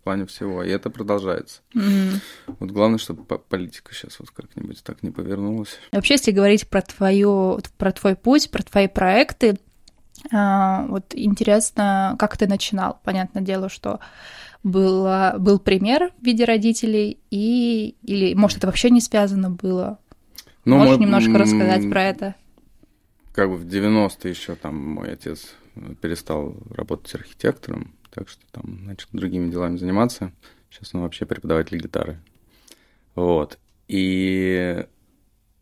В 0.00 0.04
плане 0.04 0.24
всего. 0.24 0.62
И 0.62 0.70
это 0.70 0.88
продолжается. 0.88 1.60
Mm. 1.74 2.20
Вот 2.58 2.70
главное, 2.70 2.98
чтобы 2.98 3.22
политика 3.24 3.94
сейчас 3.94 4.18
вот 4.18 4.30
как-нибудь 4.30 4.82
так 4.82 5.02
не 5.02 5.10
повернулась. 5.10 5.78
Вообще, 5.92 6.14
если 6.14 6.30
говорить 6.30 6.68
про 6.68 6.80
твою, 6.80 7.60
про 7.76 7.92
твой 7.92 8.16
путь, 8.16 8.50
про 8.50 8.62
твои 8.62 8.88
проекты, 8.88 9.58
а, 10.32 10.86
вот 10.86 11.14
интересно, 11.14 12.16
как 12.18 12.36
ты 12.36 12.46
начинал. 12.46 12.98
Понятное 13.04 13.42
дело, 13.42 13.68
что 13.68 14.00
был, 14.62 15.06
был 15.38 15.58
пример 15.58 16.12
в 16.20 16.24
виде 16.24 16.44
родителей, 16.44 17.18
и, 17.30 17.96
или, 18.02 18.34
может, 18.34 18.58
это 18.58 18.66
вообще 18.66 18.90
не 18.90 19.00
связано 19.00 19.50
было? 19.50 19.98
Ну, 20.64 20.76
Можешь 20.76 20.96
мой, 20.96 21.06
немножко 21.06 21.38
рассказать 21.38 21.88
про 21.90 22.04
это? 22.04 22.34
Как 23.32 23.48
бы 23.48 23.56
в 23.56 23.66
90-е 23.66 24.30
еще 24.30 24.54
там 24.54 24.76
мой 24.76 25.12
отец 25.12 25.54
перестал 26.00 26.56
работать 26.70 27.14
архитектором, 27.14 27.94
так 28.10 28.28
что 28.28 28.44
там 28.50 28.84
начал 28.84 29.08
другими 29.12 29.50
делами 29.50 29.76
заниматься. 29.76 30.32
Сейчас 30.68 30.94
он 30.94 31.02
вообще 31.02 31.26
преподаватель 31.26 31.78
гитары. 31.78 32.20
Вот. 33.14 33.58
И, 33.88 34.86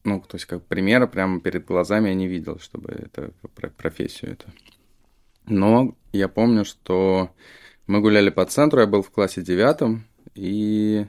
ну, 0.05 0.21
то 0.21 0.37
есть, 0.37 0.47
как 0.47 0.65
примера 0.65 1.07
прямо 1.07 1.41
перед 1.41 1.65
глазами 1.65 2.09
я 2.09 2.15
не 2.15 2.29
видел, 2.29 2.59
чтобы 2.59 2.93
это 2.93 3.33
про 3.55 3.71
профессию 3.71 4.33
это. 4.33 4.47
Но 5.47 5.97
я 6.13 6.29
помню, 6.29 6.65
что 6.65 7.35
мы 7.87 8.01
гуляли 8.01 8.31
по 8.31 8.45
центру, 8.45 8.81
я 8.81 8.87
был 8.87 9.03
в 9.03 9.11
классе 9.11 9.43
девятом, 9.43 10.05
и 10.35 11.07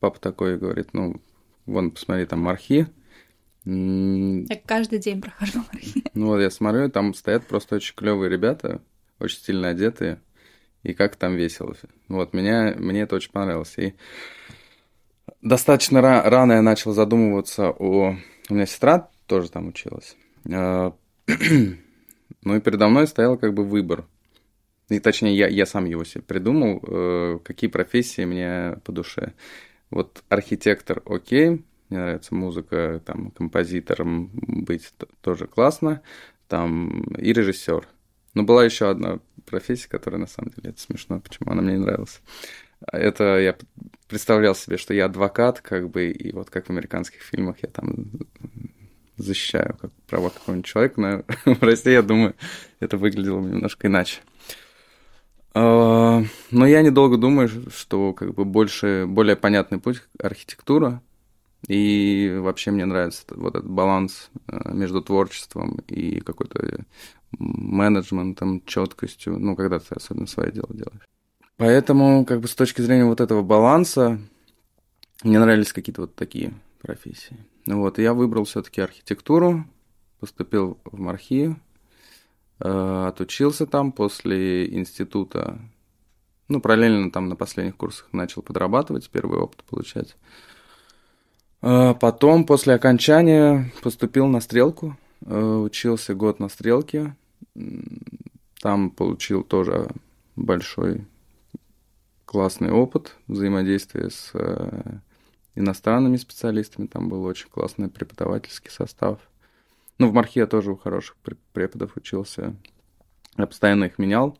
папа 0.00 0.18
такой 0.18 0.58
говорит, 0.58 0.94
ну, 0.94 1.20
вон, 1.66 1.90
посмотри, 1.90 2.24
там 2.24 2.40
мархи. 2.40 2.86
Я 3.66 4.56
каждый 4.64 5.00
день 5.00 5.20
прохожу 5.20 5.58
мархи. 5.72 6.04
Ну 6.14 6.26
вот 6.26 6.40
я 6.40 6.50
смотрю, 6.50 6.88
там 6.88 7.14
стоят 7.14 7.46
просто 7.46 7.76
очень 7.76 7.94
клевые 7.96 8.30
ребята, 8.30 8.80
очень 9.18 9.38
стильно 9.38 9.70
одетые, 9.70 10.20
и 10.84 10.94
как 10.94 11.16
там 11.16 11.34
весело. 11.34 11.74
Вот, 12.08 12.32
меня, 12.32 12.74
мне 12.78 13.02
это 13.02 13.16
очень 13.16 13.32
понравилось. 13.32 13.74
И 13.76 13.94
достаточно 15.42 15.98
ра- 15.98 16.22
рано 16.28 16.52
я 16.54 16.62
начал 16.62 16.92
задумываться 16.92 17.70
о... 17.70 18.16
У 18.48 18.54
меня 18.54 18.66
сестра 18.66 19.10
тоже 19.26 19.50
там 19.50 19.66
училась. 19.66 20.16
А, 20.48 20.94
ну 21.26 22.56
и 22.56 22.60
передо 22.60 22.88
мной 22.88 23.08
стоял 23.08 23.36
как 23.36 23.52
бы 23.52 23.64
выбор. 23.64 24.06
И 24.88 25.00
точнее, 25.00 25.36
я, 25.36 25.48
я 25.48 25.66
сам 25.66 25.86
его 25.86 26.04
себе 26.04 26.22
придумал, 26.22 26.80
э, 26.86 27.38
какие 27.42 27.68
профессии 27.68 28.24
мне 28.24 28.78
по 28.84 28.92
душе. 28.92 29.32
Вот 29.90 30.22
архитектор 30.28 31.02
окей, 31.04 31.64
мне 31.88 31.98
нравится 31.98 32.34
музыка, 32.34 33.00
там, 33.04 33.30
композитором 33.30 34.30
быть 34.32 34.92
тоже 35.20 35.46
классно, 35.46 36.02
там, 36.48 37.02
и 37.14 37.32
режиссер. 37.32 37.86
Но 38.34 38.42
была 38.42 38.64
еще 38.64 38.90
одна 38.90 39.20
профессия, 39.46 39.88
которая 39.88 40.20
на 40.20 40.26
самом 40.26 40.50
деле 40.50 40.70
это 40.70 40.80
смешно, 40.80 41.20
почему 41.20 41.52
она 41.52 41.62
мне 41.62 41.74
не 41.74 41.84
нравилась. 41.84 42.20
Это 42.92 43.38
я 43.38 43.56
представлял 44.08 44.54
себе, 44.54 44.76
что 44.76 44.92
я 44.92 45.06
адвокат, 45.06 45.60
как 45.60 45.88
бы, 45.88 46.10
и 46.10 46.32
вот 46.32 46.50
как 46.50 46.66
в 46.66 46.70
американских 46.70 47.22
фильмах 47.22 47.56
я 47.62 47.68
там 47.68 48.10
защищаю 49.16 49.76
как 49.80 49.92
права 50.06 50.30
какого-нибудь 50.30 50.66
человека, 50.66 51.00
но 51.00 51.54
в 51.54 51.62
России, 51.62 51.92
я 51.92 52.02
думаю, 52.02 52.34
это 52.80 52.96
выглядело 52.96 53.40
немножко 53.40 53.86
иначе. 53.86 54.20
А, 55.54 56.22
но 56.50 56.66
я 56.66 56.82
недолго 56.82 57.16
думаю, 57.16 57.48
что 57.74 58.12
как 58.12 58.34
бы 58.34 58.44
больше, 58.44 59.06
более 59.08 59.36
понятный 59.36 59.78
путь 59.78 60.02
архитектура, 60.20 61.00
и 61.68 62.36
вообще 62.40 62.70
мне 62.70 62.84
нравится 62.84 63.24
вот 63.30 63.56
этот 63.56 63.68
баланс 63.68 64.30
э, 64.48 64.72
между 64.72 65.02
творчеством 65.02 65.78
и 65.88 66.20
какой-то 66.20 66.84
менеджментом, 67.38 68.62
четкостью, 68.64 69.38
ну, 69.38 69.56
когда 69.56 69.78
ты 69.78 69.94
особенно 69.94 70.26
свое 70.26 70.52
дело 70.52 70.68
делаешь. 70.70 71.06
Поэтому, 71.56 72.24
как 72.24 72.40
бы 72.40 72.48
с 72.48 72.54
точки 72.54 72.82
зрения 72.82 73.04
вот 73.04 73.20
этого 73.20 73.42
баланса, 73.42 74.20
мне 75.22 75.38
нравились 75.38 75.72
какие-то 75.72 76.02
вот 76.02 76.14
такие 76.14 76.54
профессии. 76.82 77.36
Ну 77.64 77.80
вот, 77.80 77.98
я 77.98 78.14
выбрал 78.14 78.44
все-таки 78.44 78.80
архитектуру, 78.80 79.64
поступил 80.20 80.78
в 80.84 81.00
Мархи, 81.00 81.56
э, 82.60 83.04
отучился 83.08 83.66
там 83.66 83.90
после 83.90 84.72
института. 84.72 85.58
Ну, 86.48 86.60
параллельно 86.60 87.10
там 87.10 87.28
на 87.28 87.34
последних 87.34 87.76
курсах 87.76 88.08
начал 88.12 88.42
подрабатывать, 88.42 89.10
первый 89.10 89.40
опыт 89.40 89.64
получать. 89.64 90.16
Э, 91.66 91.94
потом, 91.94 92.46
после 92.46 92.74
окончания, 92.74 93.72
поступил 93.82 94.28
на 94.28 94.40
стрелку, 94.40 94.96
э, 95.22 95.36
учился 95.36 96.14
год 96.14 96.38
на 96.38 96.48
стрелке. 96.48 97.16
Там 98.60 98.90
получил 98.90 99.42
тоже 99.42 99.88
большой 100.36 101.04
классный 102.24 102.70
опыт 102.70 103.16
взаимодействия 103.26 104.10
с 104.10 104.30
э, 104.34 104.98
иностранными 105.56 106.18
специалистами. 106.18 106.86
Там 106.86 107.08
был 107.08 107.24
очень 107.24 107.48
классный 107.48 107.88
преподавательский 107.88 108.70
состав. 108.70 109.18
Ну, 109.98 110.08
в 110.08 110.12
Мархе 110.12 110.40
я 110.40 110.46
тоже 110.46 110.70
у 110.70 110.76
хороших 110.76 111.16
преподов 111.52 111.96
учился. 111.96 112.54
Я 113.36 113.46
постоянно 113.48 113.86
их 113.86 113.98
менял. 113.98 114.38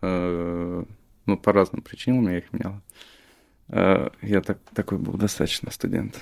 Ну, 0.00 1.36
по 1.42 1.52
разным 1.52 1.82
причинам 1.82 2.28
я 2.28 2.38
их 2.38 2.52
менял. 2.52 2.80
Э, 3.68 4.08
я 4.22 4.40
так, 4.40 4.58
такой 4.74 4.98
был 4.98 5.14
достаточно 5.14 5.70
студент, 5.70 6.20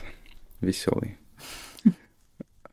веселый. 0.61 1.19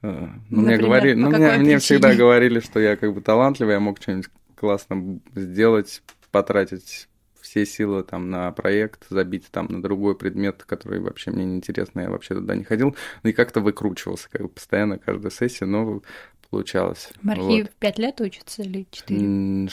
Э, 0.01 0.27
ну, 0.49 0.61
мне, 0.61 0.77
говорили, 0.77 1.13
ну, 1.15 1.29
мне, 1.29 1.57
мне 1.57 1.77
всегда 1.79 2.13
говорили, 2.13 2.59
что 2.59 2.79
я 2.79 2.95
как 2.97 3.13
бы 3.13 3.21
талантливый, 3.21 3.73
я 3.73 3.79
мог 3.79 4.01
что-нибудь 4.01 4.29
классно 4.55 5.19
сделать, 5.35 6.01
потратить 6.31 7.07
все 7.41 7.65
силы 7.65 8.03
там 8.03 8.29
на 8.29 8.51
проект, 8.51 9.05
забить 9.09 9.45
там 9.51 9.67
на 9.67 9.81
другой 9.81 10.17
предмет, 10.17 10.63
который 10.63 10.99
вообще 10.99 11.31
мне 11.31 11.45
не 11.45 11.57
интересно, 11.57 12.01
я 12.01 12.09
вообще 12.09 12.35
туда 12.35 12.55
не 12.55 12.63
ходил, 12.63 12.95
ну 13.21 13.29
и 13.29 13.33
как-то 13.33 13.61
выкручивался, 13.61 14.29
как 14.29 14.41
бы 14.43 14.49
постоянно 14.49 14.97
каждая 14.97 15.31
сессия, 15.31 15.65
но 15.65 16.01
получалось. 16.49 17.09
Мархи 17.21 17.61
вот. 17.61 17.71
пять 17.79 17.99
лет 17.99 18.19
учится 18.21 18.63
или 18.63 18.87
четыре? 18.91 19.69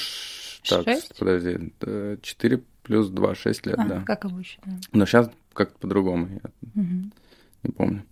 Так, 0.69 0.85
Шесть? 0.85 1.19
подожди, 1.19 1.73
четыре 2.23 2.63
плюс 2.91 3.09
2, 3.09 3.35
6 3.37 3.67
лет, 3.67 3.79
а, 3.79 3.85
да. 3.85 4.03
Как 4.05 4.25
обычно. 4.25 4.81
Но 4.93 5.07
сейчас 5.07 5.31
как-то 5.53 5.79
по-другому, 5.79 6.27
я 6.27 6.41
угу. 6.75 7.11
не 7.63 7.71
помню. 7.71 8.03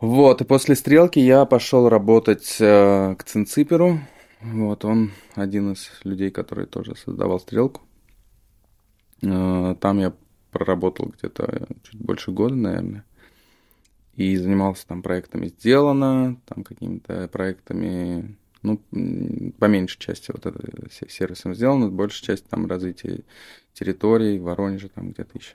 Вот, 0.00 0.40
и 0.40 0.44
после 0.44 0.74
стрелки 0.74 1.20
я 1.20 1.44
пошел 1.44 1.88
работать 1.88 2.56
э, 2.58 3.14
к 3.14 3.22
Цинциперу. 3.22 4.00
Вот, 4.40 4.84
он 4.84 5.12
один 5.36 5.70
из 5.70 5.88
людей, 6.02 6.32
который 6.32 6.66
тоже 6.66 6.96
создавал 6.96 7.38
стрелку. 7.38 7.82
Э, 9.22 9.76
там 9.80 10.00
я 10.00 10.12
проработал 10.50 11.12
где-то 11.16 11.68
чуть 11.84 12.00
больше 12.00 12.32
года, 12.32 12.56
наверное. 12.56 13.04
И 14.16 14.36
занимался 14.36 14.84
там 14.88 15.00
проектами 15.00 15.46
«Сделано», 15.46 16.40
там 16.46 16.64
какими-то 16.64 17.28
проектами 17.28 18.36
ну, 18.64 18.80
по 19.58 19.66
меньшей 19.66 19.98
части 19.98 20.32
вот 20.32 20.46
это 20.46 20.58
сервисом 20.90 21.54
сделано, 21.54 21.90
большая 21.90 22.22
часть 22.22 22.48
там 22.48 22.66
развития 22.66 23.22
территорий, 23.74 24.38
Воронеже 24.38 24.88
там 24.88 25.10
где-то 25.10 25.38
еще. 25.38 25.54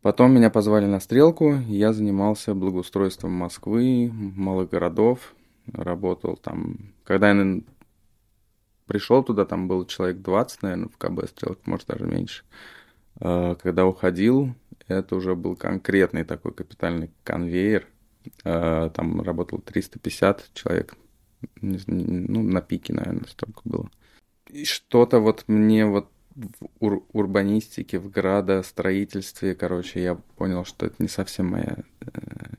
Потом 0.00 0.32
меня 0.32 0.50
позвали 0.50 0.86
на 0.86 1.00
стрелку, 1.00 1.54
я 1.68 1.92
занимался 1.92 2.54
благоустройством 2.54 3.32
Москвы, 3.32 4.10
малых 4.12 4.70
городов, 4.70 5.34
работал 5.72 6.36
там. 6.36 6.94
Когда 7.04 7.32
я 7.32 7.60
пришел 8.86 9.22
туда, 9.22 9.44
там 9.44 9.68
был 9.68 9.84
человек 9.84 10.22
20, 10.22 10.62
наверное, 10.62 10.88
в 10.88 10.96
КБ 10.96 11.28
стрелок, 11.28 11.66
может 11.66 11.86
даже 11.86 12.06
меньше. 12.06 12.44
А, 13.20 13.56
когда 13.56 13.86
уходил, 13.86 14.54
это 14.88 15.16
уже 15.16 15.34
был 15.34 15.54
конкретный 15.54 16.24
такой 16.24 16.52
капитальный 16.52 17.10
конвейер. 17.24 17.86
А, 18.42 18.88
там 18.90 19.20
работало 19.20 19.60
350 19.60 20.50
человек 20.54 20.96
ну, 21.60 22.42
на 22.42 22.60
пике, 22.60 22.92
наверное, 22.92 23.28
столько 23.28 23.60
было. 23.64 23.90
И 24.48 24.64
что-то 24.64 25.20
вот 25.20 25.44
мне 25.46 25.86
вот 25.86 26.08
в 26.34 26.68
ур- 26.80 27.04
урбанистике, 27.12 27.98
в 27.98 28.10
градостроительстве, 28.10 29.54
короче, 29.54 30.02
я 30.02 30.14
понял, 30.14 30.64
что 30.64 30.86
это 30.86 30.96
не 30.98 31.08
совсем 31.08 31.46
моя 31.46 31.78
э, 32.00 32.06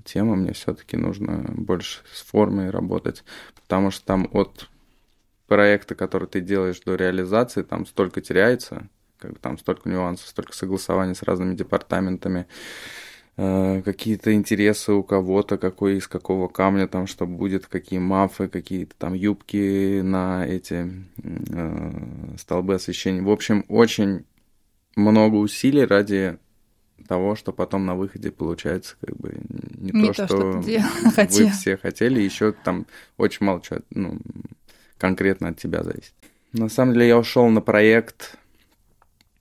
тема, 0.05 0.35
мне 0.35 0.53
все-таки 0.53 0.95
нужно 0.97 1.45
больше 1.49 1.99
с 2.11 2.21
формой 2.21 2.69
работать, 2.69 3.23
потому 3.55 3.91
что 3.91 4.05
там 4.05 4.29
от 4.31 4.69
проекта, 5.47 5.95
который 5.95 6.27
ты 6.27 6.41
делаешь 6.41 6.79
до 6.79 6.95
реализации, 6.95 7.63
там 7.63 7.85
столько 7.85 8.21
теряется, 8.21 8.89
как 9.17 9.33
бы 9.33 9.39
там 9.39 9.57
столько 9.57 9.89
нюансов, 9.89 10.27
столько 10.27 10.53
согласований 10.53 11.15
с 11.15 11.23
разными 11.23 11.55
департаментами, 11.55 12.47
какие-то 13.35 14.33
интересы 14.33 14.93
у 14.93 15.03
кого-то, 15.03 15.57
какой 15.57 15.97
из 15.97 16.07
какого 16.07 16.47
камня 16.47 16.87
там 16.87 17.05
что 17.05 17.25
будет, 17.25 17.67
какие 17.67 17.99
мафы, 17.99 18.47
какие-то 18.47 18.95
там 18.97 19.13
юбки 19.13 19.99
на 20.01 20.45
эти 20.47 20.89
э, 21.21 21.91
столбы 22.37 22.75
освещения. 22.75 23.21
В 23.21 23.29
общем, 23.29 23.65
очень 23.67 24.25
много 24.95 25.35
усилий 25.35 25.83
ради 25.83 26.37
того, 27.09 27.35
что 27.35 27.51
потом 27.51 27.85
на 27.85 27.95
выходе 27.95 28.31
получается 28.31 28.95
как 29.01 29.17
бы 29.17 29.37
не, 29.49 29.91
не 29.91 30.13
то, 30.13 30.13
то, 30.13 30.25
что, 30.25 30.61
что 30.61 31.27
вы 31.29 31.49
все 31.51 31.77
хотели, 31.77 32.21
еще 32.21 32.53
там 32.53 32.87
очень 33.17 33.45
мало 33.45 33.61
чего 33.61 33.79
ну, 33.89 34.17
конкретно 34.97 35.49
от 35.49 35.59
тебя 35.59 35.83
зависит. 35.83 36.13
На 36.53 36.69
самом 36.69 36.93
деле 36.93 37.09
я 37.09 37.17
ушел 37.17 37.49
на 37.49 37.59
проект 37.59 38.37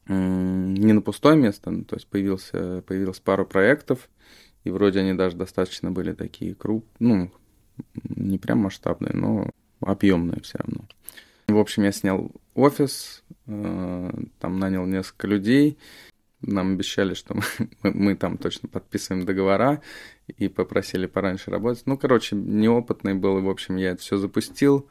не 0.06 0.92
на 0.92 1.00
пустое 1.00 1.36
место, 1.36 1.70
ну, 1.70 1.84
то 1.84 1.96
есть 1.96 2.06
появился, 2.06 2.82
появилось 2.82 3.20
пару 3.20 3.46
проектов, 3.46 4.08
и 4.64 4.70
вроде 4.70 5.00
они 5.00 5.14
даже 5.14 5.36
достаточно 5.36 5.90
были 5.90 6.12
такие 6.12 6.54
круп, 6.54 6.86
ну, 6.98 7.30
не 8.04 8.38
прям 8.38 8.58
масштабные, 8.58 9.12
но 9.14 9.50
объемные 9.80 10.40
все 10.42 10.58
равно. 10.58 10.86
В 11.48 11.58
общем, 11.58 11.84
я 11.84 11.92
снял 11.92 12.30
офис, 12.54 13.22
э, 13.46 14.10
там 14.38 14.58
нанял 14.58 14.86
несколько 14.86 15.26
людей, 15.26 15.78
нам 16.40 16.74
обещали, 16.74 17.14
что 17.14 17.34
мы, 17.82 17.92
мы 17.92 18.16
там 18.16 18.38
точно 18.38 18.68
подписываем 18.68 19.26
договора 19.26 19.82
и 20.26 20.48
попросили 20.48 21.06
пораньше 21.06 21.50
работать. 21.50 21.86
Ну, 21.86 21.98
короче, 21.98 22.36
неопытный 22.36 23.14
был, 23.14 23.38
и, 23.38 23.42
в 23.42 23.48
общем, 23.48 23.76
я 23.76 23.90
это 23.90 24.02
все 24.02 24.16
запустил, 24.16 24.88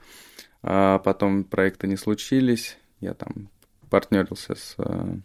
а 0.62 0.99
потом 0.99 1.43
проекты 1.43 1.88
не 1.88 1.97
случились, 1.97 2.78
я 2.99 3.13
там 3.13 3.49
партнерился 3.93 4.56
с 4.56 4.73
э, 4.79 5.17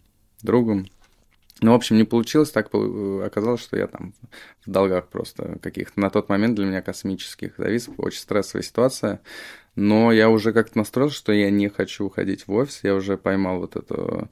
другом. 0.43 0.89
Ну, 1.63 1.73
в 1.73 1.75
общем, 1.75 1.97
не 1.97 2.05
получилось, 2.05 2.51
так 2.51 2.67
оказалось, 2.67 3.63
что 3.63 3.79
я 3.79 3.87
там 3.87 4.13
в 4.67 4.71
долгах 4.71 5.09
просто 5.09 5.59
каких-то 5.63 5.99
на 5.99 6.11
тот 6.11 6.29
момент 6.29 6.55
для 6.57 6.67
меня 6.67 6.83
космических 6.83 7.57
завис, 7.57 7.89
очень 7.97 8.21
стрессовая 8.21 8.63
ситуация, 8.63 9.23
но 9.75 10.13
я 10.13 10.29
уже 10.29 10.53
как-то 10.53 10.77
настроился, 10.77 11.17
что 11.17 11.33
я 11.33 11.49
не 11.49 11.71
хочу 11.71 12.05
уходить 12.05 12.47
в 12.47 12.53
офис, 12.53 12.81
я 12.83 12.95
уже 12.95 13.17
поймал 13.17 13.61
вот 13.61 13.75
это, 13.77 14.29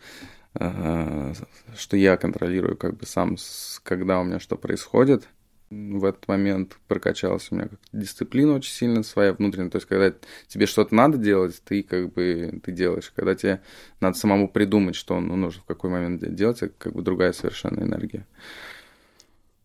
э, 0.52 1.32
что 1.74 1.96
я 1.96 2.18
контролирую 2.18 2.76
как 2.76 2.98
бы 2.98 3.06
сам, 3.06 3.38
когда 3.84 4.20
у 4.20 4.24
меня 4.24 4.38
что 4.38 4.56
происходит, 4.58 5.26
в 5.70 6.04
этот 6.04 6.28
момент 6.28 6.78
прокачалась 6.86 7.48
у 7.50 7.56
меня 7.56 7.68
как 7.68 7.80
дисциплина 7.92 8.54
очень 8.54 8.72
сильно 8.72 9.02
своя 9.02 9.32
внутренняя. 9.32 9.70
То 9.70 9.76
есть, 9.76 9.88
когда 9.88 10.12
тебе 10.46 10.66
что-то 10.66 10.94
надо 10.94 11.18
делать, 11.18 11.60
ты 11.64 11.82
как 11.82 12.12
бы 12.12 12.60
ты 12.62 12.72
делаешь. 12.72 13.12
Когда 13.14 13.34
тебе 13.34 13.60
надо 14.00 14.16
самому 14.16 14.48
придумать, 14.48 14.94
что 14.94 15.18
ну, 15.20 15.36
нужно 15.36 15.62
в 15.62 15.64
какой 15.64 15.90
момент 15.90 16.22
делать, 16.34 16.62
это 16.62 16.72
как 16.78 16.92
бы 16.92 17.02
другая 17.02 17.32
совершенно 17.32 17.82
энергия. 17.82 18.26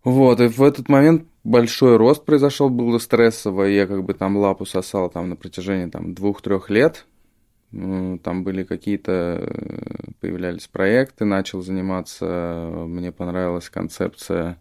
Вот, 0.04 0.42
и 0.42 0.48
в 0.48 0.64
этот 0.64 0.90
момент 0.90 1.28
большой 1.44 1.98
рост 1.98 2.26
произошел, 2.26 2.70
было 2.70 2.98
стрессово, 2.98 3.66
я 3.66 3.86
как 3.86 4.04
бы 4.04 4.16
там 4.16 4.36
лапу 4.36 4.66
сосал 4.66 5.12
там 5.12 5.30
на 5.30 5.36
протяжении 5.36 5.92
там 5.92 6.16
двух-трех 6.16 6.72
лет, 6.72 7.06
там 7.72 8.44
были 8.44 8.64
какие-то, 8.64 9.12
э, 9.42 10.12
появлялись 10.20 10.68
проекты, 10.68 11.26
начал 11.26 11.62
заниматься, 11.62 12.26
мне 12.88 13.12
понравилась 13.12 13.70
концепция 13.70 14.58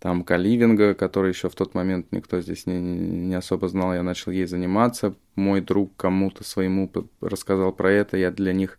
там 0.00 0.22
Каливинга, 0.22 0.94
который 0.94 1.32
еще 1.32 1.48
в 1.48 1.54
тот 1.56 1.74
момент 1.74 2.12
никто 2.12 2.40
здесь 2.40 2.66
не, 2.66 2.78
не 2.78 3.34
особо 3.34 3.68
знал, 3.68 3.94
я 3.94 4.02
начал 4.02 4.30
ей 4.30 4.46
заниматься. 4.46 5.14
Мой 5.34 5.60
друг 5.60 5.96
кому-то 5.96 6.44
своему 6.44 6.90
рассказал 7.20 7.72
про 7.72 7.90
это, 7.90 8.16
я 8.16 8.30
для 8.30 8.52
них 8.52 8.78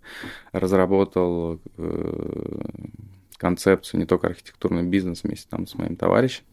разработал 0.53 1.59
э, 1.77 2.61
концепцию, 3.37 3.99
не 3.99 4.05
только 4.05 4.27
архитектурный 4.27 4.83
бизнес 4.83 5.23
вместе 5.23 5.47
там 5.49 5.67
с 5.67 5.75
моим 5.75 5.97
товарищем. 5.97 6.43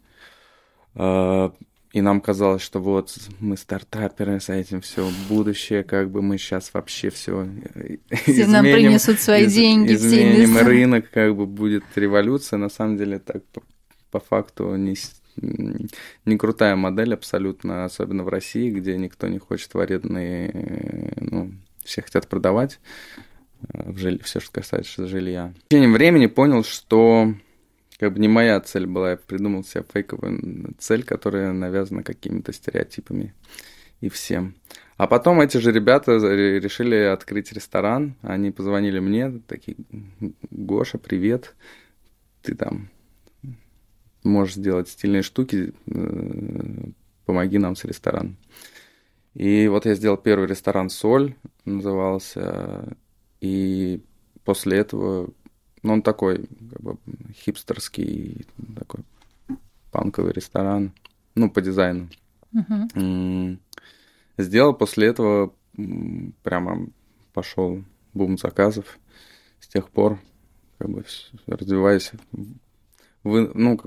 Э, 0.96 1.50
и 1.92 2.00
нам 2.00 2.20
казалось, 2.20 2.61
что 2.61 2.81
вот 2.81 3.16
мы 3.38 3.57
стартаперы, 3.57 4.40
с 4.40 4.48
этим 4.48 4.81
все 4.81 5.09
будущее, 5.29 5.85
как 5.85 6.11
бы 6.11 6.22
мы 6.22 6.38
сейчас 6.38 6.74
вообще 6.74 7.11
все 7.11 7.44
изменим. 8.26 8.50
нам 8.50 8.64
принесут 8.64 9.20
свои 9.20 9.44
из, 9.44 9.55
деньги. 9.55 9.94
Изменим 9.94 10.59
рынок, 10.59 11.09
как 11.09 11.37
бы 11.37 11.46
будет 11.46 11.85
революция. 11.94 12.59
На 12.59 12.68
самом 12.68 12.96
деле 12.96 13.20
так 13.20 13.44
по, 14.16 14.20
факту 14.20 14.76
не, 14.76 14.96
не 16.24 16.38
крутая 16.38 16.76
модель 16.76 17.14
абсолютно, 17.14 17.85
особенно 17.85 18.24
в 18.24 18.29
России, 18.29 18.70
где 18.70 18.96
никто 18.96 19.29
не 19.29 19.38
хочет 19.38 19.74
в 19.74 19.79
арендные, 19.79 21.12
ну, 21.16 21.52
все 21.85 22.02
хотят 22.02 22.26
продавать 22.29 22.81
э, 23.68 23.90
в 23.92 23.98
жиль... 23.98 24.22
все, 24.22 24.40
что 24.40 24.52
касается 24.52 25.07
жилья. 25.07 25.52
В 25.66 25.68
течение 25.68 25.90
времени 25.90 26.26
понял, 26.26 26.64
что 26.64 27.35
как 27.98 28.12
бы 28.12 28.18
не 28.18 28.29
моя 28.29 28.61
цель 28.61 28.87
была, 28.87 29.11
я 29.11 29.16
придумал 29.16 29.64
себе 29.64 29.85
фейковую 29.92 30.74
цель, 30.79 31.02
которая 31.02 31.52
навязана 31.52 32.02
какими-то 32.02 32.52
стереотипами 32.52 33.35
и 34.00 34.09
всем. 34.09 34.55
А 34.96 35.07
потом 35.07 35.42
эти 35.42 35.59
же 35.59 35.72
ребята 35.72 36.12
решили 36.12 36.96
открыть 36.96 37.52
ресторан, 37.52 38.14
они 38.22 38.50
позвонили 38.50 38.98
мне, 38.98 39.40
такие, 39.46 39.76
Гоша, 40.50 40.96
привет, 40.96 41.55
ты 42.40 42.55
там 42.55 42.88
можешь 44.24 44.55
сделать 44.55 44.88
стильные 44.88 45.22
штуки, 45.22 45.72
э, 45.87 46.90
помоги 47.24 47.59
нам 47.59 47.76
с 47.76 47.85
рестораном. 47.85 48.37
И 49.35 49.68
вот 49.68 49.85
я 49.85 49.94
сделал 49.94 50.16
первый 50.16 50.48
ресторан 50.48 50.88
«Соль», 50.88 51.35
назывался, 51.64 52.96
и 53.40 54.00
после 54.44 54.79
этого 54.79 55.31
ну, 55.83 55.92
он 55.92 56.02
такой, 56.02 56.48
как 56.70 56.81
бы, 56.81 56.96
хипстерский, 57.35 58.46
такой 58.76 59.02
панковый 59.92 60.33
ресторан. 60.33 60.92
Ну, 61.37 61.48
по 61.48 61.61
дизайну. 61.61 62.09
Uh-huh. 62.52 63.59
Сделал 64.38 64.74
после 64.74 65.09
этого 65.09 65.52
прямо 66.42 66.88
пошел 67.33 67.85
бум 68.14 68.37
заказов. 68.37 68.98
С 69.61 69.68
тех 69.68 69.90
пор 69.90 70.18
как 70.79 70.90
бы 70.90 71.05
развиваюсь, 71.46 72.11
вы, 73.22 73.50
ну, 73.55 73.79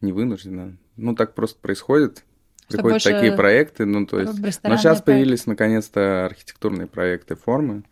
не 0.00 0.12
вынужденно, 0.12 0.76
ну, 0.96 1.14
так 1.14 1.34
просто 1.34 1.58
происходит. 1.60 2.24
Приходят 2.68 3.02
такие 3.02 3.32
проекты, 3.32 3.84
ну, 3.84 4.06
то 4.06 4.18
есть... 4.18 4.38
Но 4.64 4.76
сейчас 4.76 5.00
проект. 5.00 5.04
появились, 5.04 5.46
наконец-то, 5.46 6.26
архитектурные 6.26 6.86
проекты 6.88 7.36
формы 7.36 7.84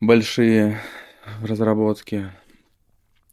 большие, 0.00 0.80
в 1.40 1.44
разработке. 1.44 2.32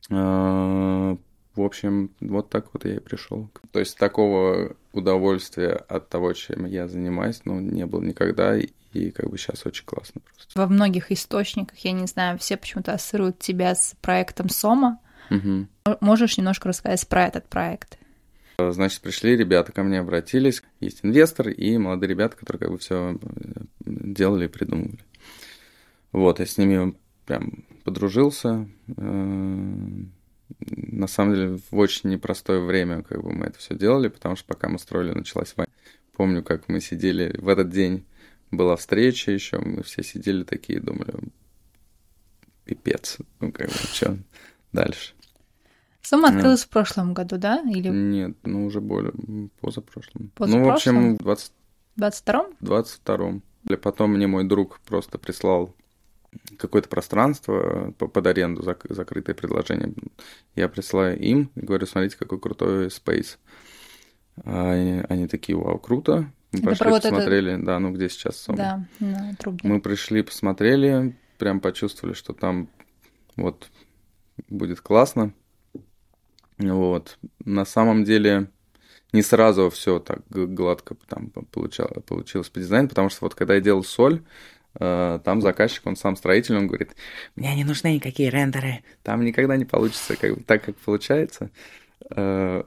А, 0.10 1.18
в 1.56 1.62
общем, 1.62 2.12
вот 2.20 2.50
так 2.50 2.68
вот 2.74 2.86
я 2.86 2.96
и 2.96 3.00
пришел. 3.00 3.50
То 3.72 3.80
есть 3.80 3.98
такого 3.98 4.76
удовольствия 4.94 5.74
от 5.74 6.10
того, 6.10 6.34
чем 6.34 6.66
я 6.66 6.88
занимаюсь, 6.88 7.42
ну, 7.46 7.60
не 7.60 7.86
было 7.86 8.02
никогда, 8.02 8.58
и 8.58 9.12
как 9.12 9.30
бы 9.30 9.38
сейчас 9.38 9.66
очень 9.66 9.86
классно 9.86 10.22
просто. 10.22 10.60
Во 10.60 10.68
многих 10.68 11.12
источниках, 11.12 11.78
я 11.80 11.92
не 11.92 12.08
знаю, 12.08 12.38
все 12.40 12.58
почему-то 12.58 12.94
ассоциируют 12.94 13.40
тебя 13.40 13.76
с 13.76 13.96
проектом 14.02 14.50
Сома. 14.50 15.00
Угу. 15.30 15.68
Можешь 16.02 16.38
немножко 16.38 16.70
рассказать 16.70 17.08
про 17.08 17.28
этот 17.28 17.48
проект? 17.48 17.98
Значит, 18.58 19.02
пришли 19.02 19.38
ребята 19.38 19.72
ко 19.72 19.84
мне, 19.84 20.00
обратились. 20.00 20.64
Есть 20.80 21.00
инвестор 21.04 21.50
и 21.50 21.78
молодые 21.78 22.10
ребята, 22.10 22.36
которые 22.36 22.60
как 22.60 22.72
бы 22.72 22.78
все 22.78 23.18
э, 23.22 23.62
делали 23.86 24.46
и 24.46 24.50
придумывали. 24.50 25.00
Вот, 26.12 26.40
я 26.40 26.46
с 26.46 26.58
ними 26.58 26.96
прям 27.26 27.64
подружился. 27.84 28.68
Э, 28.98 29.88
на 30.60 31.08
самом 31.08 31.36
деле 31.36 31.60
в 31.72 31.78
очень 31.78 32.10
непростое 32.10 32.60
время 32.60 33.04
как 33.04 33.22
бы 33.24 33.32
мы 33.32 33.46
это 33.46 33.60
все 33.60 33.76
делали, 33.76 34.08
потому 34.08 34.36
что 34.36 34.46
пока 34.46 34.68
мы 34.68 34.80
строили, 34.80 35.14
началась 35.14 35.54
война. 35.56 35.72
Помню, 36.16 36.44
как 36.44 36.68
мы 36.68 36.82
сидели 36.82 37.36
в 37.38 37.48
этот 37.48 37.70
день, 37.70 38.06
была 38.52 38.76
встреча 38.76 39.32
еще, 39.32 39.60
мы 39.60 39.84
все 39.84 40.04
сидели 40.04 40.44
такие, 40.44 40.80
думали, 40.80 41.14
пипец, 42.66 43.20
ну 43.40 43.52
как 43.52 43.68
бы, 43.68 43.74
что 43.74 44.18
дальше. 44.74 45.14
Сама 46.02 46.30
открылась 46.30 46.62
ну, 46.62 46.66
в 46.66 46.70
прошлом 46.70 47.14
году, 47.14 47.38
да? 47.38 47.62
Или... 47.62 47.90
Нет, 47.90 48.38
ну 48.44 48.66
уже 48.66 48.82
более 48.82 49.14
позапрошлом. 49.62 50.32
позапрошлом? 50.36 50.62
Ну, 50.62 50.66
в 50.66 50.74
общем, 50.74 51.16
в 51.16 51.20
20... 51.20 51.52
22-м? 51.98 52.54
22-м. 52.62 53.44
Потом 53.82 54.12
мне 54.14 54.28
мой 54.28 54.46
друг 54.46 54.80
просто 54.80 55.18
прислал 55.18 55.76
какое-то 56.58 56.90
пространство 56.90 57.92
под 57.92 58.28
аренду, 58.28 58.62
зак- 58.62 58.92
закрытое 58.94 59.36
предложение. 59.36 59.94
Я 60.56 60.70
присылаю 60.70 61.20
им 61.20 61.52
и 61.56 61.62
говорю, 61.62 61.86
смотрите, 61.86 62.18
какой 62.18 62.40
крутой 62.40 62.88
Space. 62.88 63.38
А 64.44 64.72
они, 64.72 65.04
они 65.10 65.28
такие, 65.28 65.58
вау, 65.58 65.80
круто. 65.80 66.32
Мы 66.52 66.60
это 66.60 66.70
пошли, 66.70 66.90
посмотрели, 66.90 67.54
это... 67.54 67.66
да, 67.66 67.80
ну 67.80 67.92
где 67.92 68.10
сейчас 68.10 68.38
Сом. 68.38 68.56
Да, 68.56 68.86
трубе. 69.38 69.60
Мы 69.64 69.82
пришли, 69.82 70.24
посмотрели, 70.24 71.16
прям 71.38 71.60
почувствовали, 71.60 72.14
что 72.14 72.34
там 72.34 72.70
вот 73.36 73.70
будет 74.48 74.82
классно. 74.82 75.34
Вот. 76.60 77.18
На 77.44 77.66
самом 77.66 78.04
деле 78.04 78.48
не 79.12 79.24
сразу 79.24 79.70
все 79.70 80.00
так 80.00 80.22
гладко 80.30 80.96
там 81.08 81.30
получалось, 81.30 82.04
получилось 82.06 82.50
по 82.50 82.60
дизайну, 82.60 82.90
потому 82.90 83.10
что 83.10 83.20
вот 83.22 83.34
когда 83.34 83.56
я 83.56 83.62
делал 83.62 83.84
соль, 83.84 84.22
Э, 84.80 85.20
там 85.24 85.42
заказчик, 85.42 85.86
он 85.88 85.96
сам 85.96 86.16
строитель, 86.16 86.58
он 86.58 86.68
говорит, 86.68 86.96
мне 87.36 87.56
не 87.56 87.64
нужны 87.64 87.96
никакие 87.96 88.30
рендеры, 88.30 88.84
там 89.04 89.24
никогда 89.26 89.58
не 89.58 89.66
получится 89.66 90.16
как, 90.16 90.44
так, 90.46 90.64
как 90.64 90.76
получается. 90.78 91.50
Э, 92.12 92.64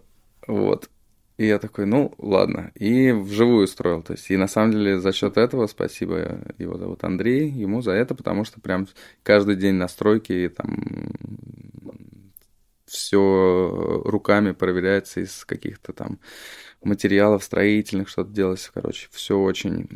вот. 0.46 0.90
И 1.38 1.46
я 1.46 1.58
такой, 1.58 1.86
ну, 1.86 2.12
ладно. 2.18 2.72
И 2.74 3.10
вживую 3.10 3.66
строил. 3.66 4.02
То 4.02 4.12
есть, 4.12 4.30
и 4.30 4.36
на 4.36 4.46
самом 4.46 4.72
деле 4.72 5.00
за 5.00 5.12
счет 5.12 5.38
этого, 5.38 5.66
спасибо, 5.66 6.40
его 6.58 6.76
зовут 6.76 7.02
Андрей, 7.04 7.48
ему 7.48 7.80
за 7.80 7.92
это, 7.92 8.14
потому 8.14 8.44
что 8.44 8.60
прям 8.60 8.86
каждый 9.22 9.56
день 9.56 9.74
настройки 9.74 10.52
там 10.54 11.12
все 12.86 13.51
руками 13.72 14.52
проверяется 14.52 15.20
из 15.20 15.44
каких-то 15.44 15.92
там 15.92 16.18
материалов 16.82 17.44
строительных, 17.44 18.08
что-то 18.08 18.30
делалось. 18.30 18.70
Короче, 18.72 19.08
все 19.10 19.38
очень 19.38 19.88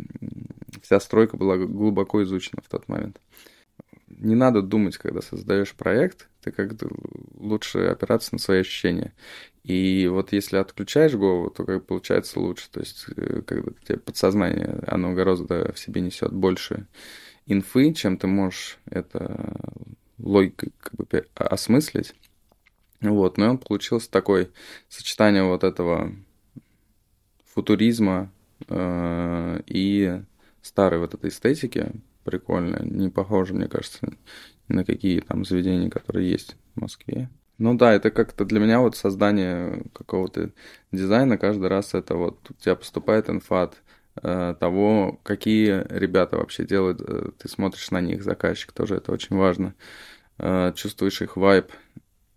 вся 0.83 1.01
стройка 1.01 1.37
была 1.37 1.57
глубоко 1.57 2.23
изучена 2.23 2.63
в 2.65 2.69
тот 2.69 2.89
момент. 2.89 3.21
Не 4.09 4.35
надо 4.35 4.63
думать, 4.63 4.97
когда 4.97 5.21
создаешь 5.21 5.75
проект, 5.75 6.29
ты 6.43 6.53
как-то 6.53 6.89
лучше 7.35 7.81
опираться 7.81 8.31
на 8.33 8.39
свои 8.39 8.61
ощущения. 8.61 9.13
И 9.65 10.07
вот 10.07 10.33
если 10.33 10.59
отключаешь 10.59 11.15
голову, 11.15 11.51
то 11.51 11.65
как 11.65 11.87
получается 11.87 12.39
лучше. 12.39 12.71
То 12.71 12.81
есть, 12.81 13.07
э, 13.17 13.43
когда 13.43 13.73
тебе 13.85 13.99
подсознание, 13.99 14.81
оно 14.87 15.13
гораздо 15.13 15.73
в 15.73 15.79
себе 15.79 16.01
несет 16.01 16.33
больше 16.33 16.87
инфы, 17.47 17.93
чем 17.93 18.17
ты 18.17 18.29
можешь 18.29 18.79
это 18.87 19.57
логикой 20.19 20.73
как 20.81 20.95
бы 20.95 21.27
осмыслить. 21.35 22.15
Вот, 23.01 23.37
ну 23.37 23.45
и 23.45 23.49
он 23.49 23.59
получился 23.59 24.11
такой 24.11 24.51
сочетание 24.89 25.45
вот 25.45 25.65
этого 25.65 26.13
футуризма 27.55 28.33
э, 28.69 29.61
и 29.67 30.23
старой 30.63 30.99
вот 30.99 31.15
этой 31.15 31.31
эстетики, 31.31 31.93
прикольно, 32.25 32.83
не 32.83 33.09
похоже, 33.09 33.55
мне 33.55 33.69
кажется, 33.69 34.09
на 34.69 34.85
какие 34.85 35.21
там 35.21 35.45
заведения, 35.45 35.91
которые 35.91 36.31
есть 36.31 36.57
в 36.75 36.81
Москве. 36.81 37.31
Ну 37.59 37.75
да, 37.75 37.95
это 37.95 38.11
как-то 38.11 38.45
для 38.45 38.61
меня 38.61 38.81
вот 38.81 38.97
создание 38.97 39.85
какого-то 39.95 40.51
дизайна 40.93 41.39
каждый 41.39 41.69
раз 41.69 41.95
это 41.95 42.15
вот 42.15 42.51
у 42.51 42.55
тебя 42.55 42.77
поступает 42.77 43.31
инфат 43.31 43.83
э, 44.23 44.55
того, 44.61 45.19
какие 45.23 45.87
ребята 45.89 46.37
вообще 46.37 46.67
делают, 46.67 47.01
э, 47.01 47.31
ты 47.39 47.49
смотришь 47.49 47.91
на 47.91 48.01
них, 48.03 48.23
заказчик 48.23 48.73
тоже, 48.73 48.97
это 48.97 49.13
очень 49.13 49.37
важно. 49.37 49.75
Э, 50.39 50.73
чувствуешь 50.75 51.23
их 51.23 51.37
вайб, 51.39 51.73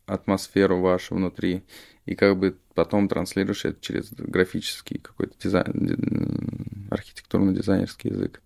атмосферу 0.10 0.80
вашу 0.80 1.16
внутри, 1.16 1.64
и 2.06 2.16
как 2.16 2.38
бы 2.38 2.58
потом 2.74 3.08
транслируешь 3.08 3.66
это 3.66 3.80
через 3.82 4.12
графический 4.12 5.00
какой-то 5.00 5.34
дизайн, 5.40 6.88
архитектурно-дизайнерский 6.90 8.10
язык. 8.10 8.42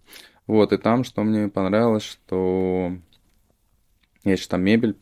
Вот, 0.48 0.74
и 0.74 0.78
там, 0.78 1.04
что 1.04 1.24
мне 1.24 1.48
понравилось, 1.48 2.04
что 2.04 2.92
я 4.24 4.34
еще 4.34 4.48
там 4.48 4.62
мебель 4.62 4.98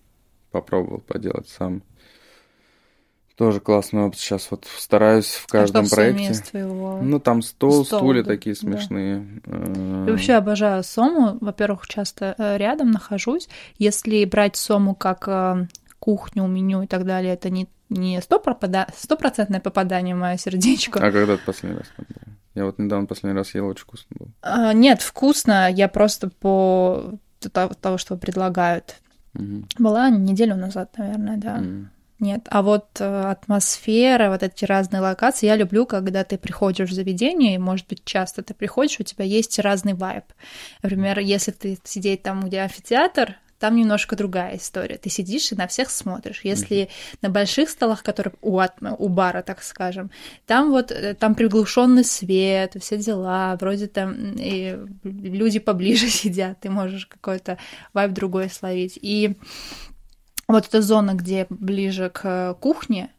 попробовал 0.51 0.99
поделать 0.99 1.47
сам. 1.49 1.83
Тоже 3.35 3.59
классный 3.59 4.01
опыт. 4.01 4.19
Сейчас 4.19 4.51
вот 4.51 4.67
стараюсь 4.77 5.33
в 5.33 5.47
каждом 5.47 5.85
а 5.85 5.87
что 5.87 5.95
проекте. 5.95 6.59
Его... 6.59 6.99
Ну, 7.01 7.19
там 7.19 7.41
стол, 7.41 7.85
стол 7.85 7.99
стулья 7.99 8.23
да. 8.23 8.29
такие 8.29 8.55
смешные. 8.55 9.41
Да. 9.45 10.05
Я 10.05 10.11
вообще 10.11 10.33
обожаю 10.33 10.83
Сому. 10.83 11.39
Во-первых, 11.41 11.87
часто 11.87 12.35
э, 12.37 12.57
рядом 12.57 12.91
нахожусь. 12.91 13.49
Если 13.79 14.25
брать 14.25 14.57
Сому 14.57 14.93
как 14.93 15.27
э, 15.27 15.67
кухню, 16.01 16.47
меню 16.47 16.81
и 16.81 16.87
так 16.87 17.05
далее, 17.05 17.33
это 17.33 17.49
не 17.49 17.69
не 17.89 18.21
стопроцентное 18.21 19.59
попадание 19.59 20.15
в 20.15 20.17
мое 20.17 20.37
сердечко. 20.37 20.99
А 20.99 21.11
когда 21.11 21.37
ты 21.37 21.43
последний 21.45 21.77
раз? 21.77 21.87
Я 22.55 22.65
вот 22.65 22.79
недавно 22.79 23.05
последний 23.05 23.37
раз 23.37 23.53
ел, 23.53 23.67
очень 23.67 23.83
вкусно 23.83 24.07
было. 24.17 24.29
А, 24.41 24.73
нет, 24.73 25.01
вкусно. 25.01 25.69
Я 25.69 25.87
просто 25.87 26.29
по 26.29 27.13
того, 27.39 27.97
что 27.97 28.17
предлагают. 28.17 28.95
Угу. 29.35 29.65
Была 29.79 30.09
неделю 30.09 30.55
назад, 30.55 30.97
наверное, 30.97 31.37
да. 31.37 31.55
Угу. 31.55 31.87
Нет, 32.19 32.47
а 32.51 32.61
вот 32.61 32.85
э, 32.99 33.21
атмосфера, 33.31 34.29
вот 34.29 34.43
эти 34.43 34.63
разные 34.63 35.01
локации, 35.01 35.47
я 35.47 35.55
люблю, 35.55 35.87
когда 35.87 36.23
ты 36.23 36.37
приходишь 36.37 36.89
в 36.89 36.93
заведение, 36.93 37.55
и, 37.55 37.57
может 37.57 37.87
быть, 37.87 38.05
часто 38.05 38.43
ты 38.43 38.53
приходишь, 38.53 38.99
у 38.99 39.03
тебя 39.03 39.25
есть 39.25 39.57
разный 39.57 39.95
вайб. 39.95 40.25
Например, 40.83 41.17
если 41.17 41.49
ты 41.49 41.79
сидеть 41.83 42.21
там, 42.21 42.41
где 42.41 42.59
амфитеатр, 42.59 43.37
там 43.61 43.75
немножко 43.75 44.15
другая 44.15 44.57
история. 44.57 44.97
Ты 44.97 45.11
сидишь 45.11 45.51
и 45.51 45.55
на 45.55 45.67
всех 45.67 45.91
смотришь. 45.91 46.41
Если 46.43 46.77
mm-hmm. 46.77 47.17
на 47.21 47.29
больших 47.29 47.69
столах, 47.69 48.01
которые 48.01 48.33
у, 48.41 48.59
у 48.59 49.07
бара, 49.07 49.43
так 49.43 49.61
скажем, 49.61 50.09
там 50.47 50.71
вот 50.71 50.91
э, 50.91 51.13
там 51.13 51.35
приглушенный 51.35 52.03
свет, 52.03 52.75
все 52.81 52.97
дела, 52.97 53.55
вроде 53.61 53.85
там 53.85 54.33
и 54.35 54.79
люди 55.03 55.59
поближе 55.59 56.07
сидят, 56.09 56.59
ты 56.59 56.71
можешь 56.71 57.05
какой-то 57.05 57.59
вайб 57.93 58.13
другой 58.13 58.49
словить. 58.49 58.97
И 58.99 59.35
вот 60.47 60.67
эта 60.67 60.81
зона, 60.81 61.13
где 61.13 61.45
ближе 61.49 62.09
к 62.09 62.55
кухне, 62.59 63.11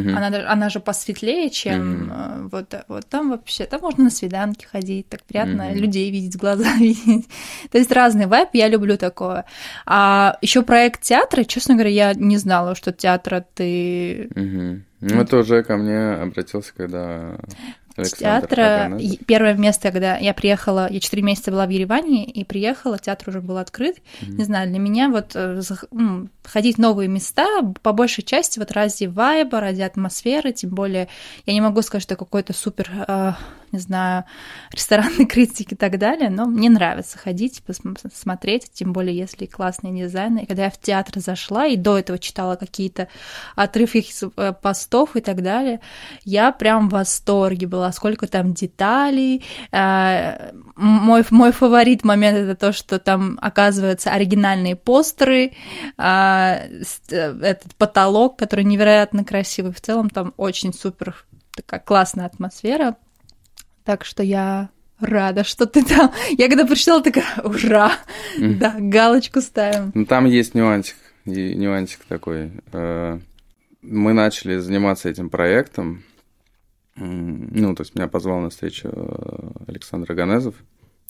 Угу. 0.00 0.10
Она, 0.10 0.50
она 0.50 0.68
же 0.68 0.80
посветлее, 0.80 1.50
чем 1.50 2.02
угу. 2.02 2.48
вот, 2.52 2.74
вот 2.88 3.06
там 3.08 3.30
вообще, 3.30 3.66
там 3.66 3.80
можно 3.80 4.04
на 4.04 4.10
свиданки 4.10 4.64
ходить, 4.64 5.08
так 5.08 5.22
приятно 5.22 5.68
угу. 5.68 5.78
людей 5.78 6.10
видеть, 6.10 6.36
глаза 6.36 6.72
видеть. 6.78 7.28
То 7.70 7.78
есть 7.78 7.92
разный 7.92 8.26
вайп, 8.26 8.50
я 8.52 8.68
люблю 8.68 8.96
такое. 8.96 9.44
А 9.86 10.38
еще 10.42 10.62
проект 10.62 11.02
театра, 11.02 11.44
честно 11.44 11.74
говоря, 11.74 11.90
я 11.90 12.14
не 12.14 12.36
знала, 12.36 12.74
что 12.74 12.92
театра 12.92 13.44
ты... 13.54 14.28
Угу. 14.34 14.82
Ну, 15.00 15.20
это 15.20 15.36
уже 15.38 15.62
ко 15.62 15.76
мне 15.76 16.14
обратился, 16.14 16.72
когда 16.74 17.36
Александр 17.96 18.46
театра. 18.48 18.84
Аганес. 18.86 19.18
Первое 19.26 19.54
место, 19.54 19.90
когда 19.90 20.16
я 20.16 20.34
приехала, 20.34 20.88
я 20.90 21.00
четыре 21.00 21.22
месяца 21.22 21.50
была 21.50 21.66
в 21.66 21.70
Ереване 21.70 22.24
и 22.24 22.44
приехала, 22.44 22.98
театр 22.98 23.30
уже 23.30 23.40
был 23.40 23.58
открыт. 23.58 23.96
Mm-hmm. 23.96 24.32
Не 24.32 24.44
знаю, 24.44 24.68
для 24.68 24.78
меня 24.78 25.08
вот 25.08 25.32
э, 25.34 25.60
ходить 26.44 26.76
в 26.76 26.80
новые 26.80 27.08
места, 27.08 27.46
по 27.82 27.92
большей 27.92 28.24
части 28.24 28.58
вот 28.58 28.72
ради 28.72 29.04
вайба, 29.04 29.60
ради 29.60 29.82
атмосферы, 29.82 30.52
тем 30.52 30.70
более 30.70 31.08
я 31.46 31.52
не 31.52 31.60
могу 31.60 31.82
сказать, 31.82 32.02
что 32.02 32.16
какой-то 32.16 32.52
супер 32.52 32.90
э, 33.06 33.32
не 33.76 33.82
знаю, 33.82 34.24
ресторанной 34.72 35.26
критики 35.32 35.74
и 35.74 35.76
так 35.76 35.98
далее, 35.98 36.30
но 36.30 36.46
мне 36.46 36.70
нравится 36.70 37.18
ходить, 37.18 37.62
посмотреть, 37.62 38.70
тем 38.72 38.92
более 38.92 39.16
если 39.16 39.46
классные 39.46 39.92
дизайны. 39.92 40.40
И 40.40 40.46
когда 40.46 40.64
я 40.64 40.70
в 40.70 40.80
театр 40.80 41.20
зашла 41.20 41.66
и 41.66 41.76
до 41.76 41.98
этого 41.98 42.18
читала 42.18 42.56
какие-то 42.56 43.08
отрывки 43.54 44.04
э, 44.36 44.52
постов 44.60 45.16
и 45.16 45.20
так 45.20 45.42
далее, 45.42 45.80
я 46.24 46.52
прям 46.52 46.88
в 46.88 46.92
восторге 46.92 47.66
была, 47.66 47.92
сколько 47.92 48.26
там 48.26 48.54
деталей. 48.54 49.44
Э, 49.72 50.52
мой, 50.76 51.24
мой 51.30 51.52
фаворит 51.52 52.04
момент 52.04 52.38
это 52.38 52.54
то, 52.54 52.72
что 52.72 52.98
там 52.98 53.38
оказываются 53.42 54.10
оригинальные 54.10 54.76
постеры, 54.76 55.52
э, 55.98 56.82
этот 57.10 57.74
потолок, 57.76 58.38
который 58.38 58.64
невероятно 58.64 59.24
красивый. 59.24 59.72
В 59.72 59.80
целом 59.80 60.08
там 60.10 60.32
очень 60.36 60.72
супер 60.72 61.26
такая 61.54 61.80
классная 61.80 62.26
атмосфера. 62.26 62.96
Так 63.86 64.04
что 64.04 64.24
я 64.24 64.68
рада, 64.98 65.44
что 65.44 65.64
ты 65.64 65.84
там. 65.84 66.12
Я 66.36 66.48
когда 66.48 66.66
прочитала, 66.66 67.02
такая, 67.02 67.24
ура! 67.44 67.92
Да, 68.36 68.74
галочку 68.78 69.40
ставим. 69.40 69.92
Ну, 69.94 70.04
там 70.04 70.26
есть 70.26 70.54
нюансик, 70.54 70.96
и 71.24 71.54
нюансик 71.54 72.00
такой. 72.08 72.50
Э, 72.72 73.20
мы 73.82 74.12
начали 74.12 74.58
заниматься 74.58 75.08
этим 75.08 75.30
проектом. 75.30 76.02
Ну, 76.96 77.74
то 77.76 77.82
есть 77.82 77.94
меня 77.94 78.08
позвал 78.08 78.40
на 78.40 78.50
встречу 78.50 78.88
э, 78.92 79.50
Александр 79.68 80.10
Аганезов. 80.10 80.56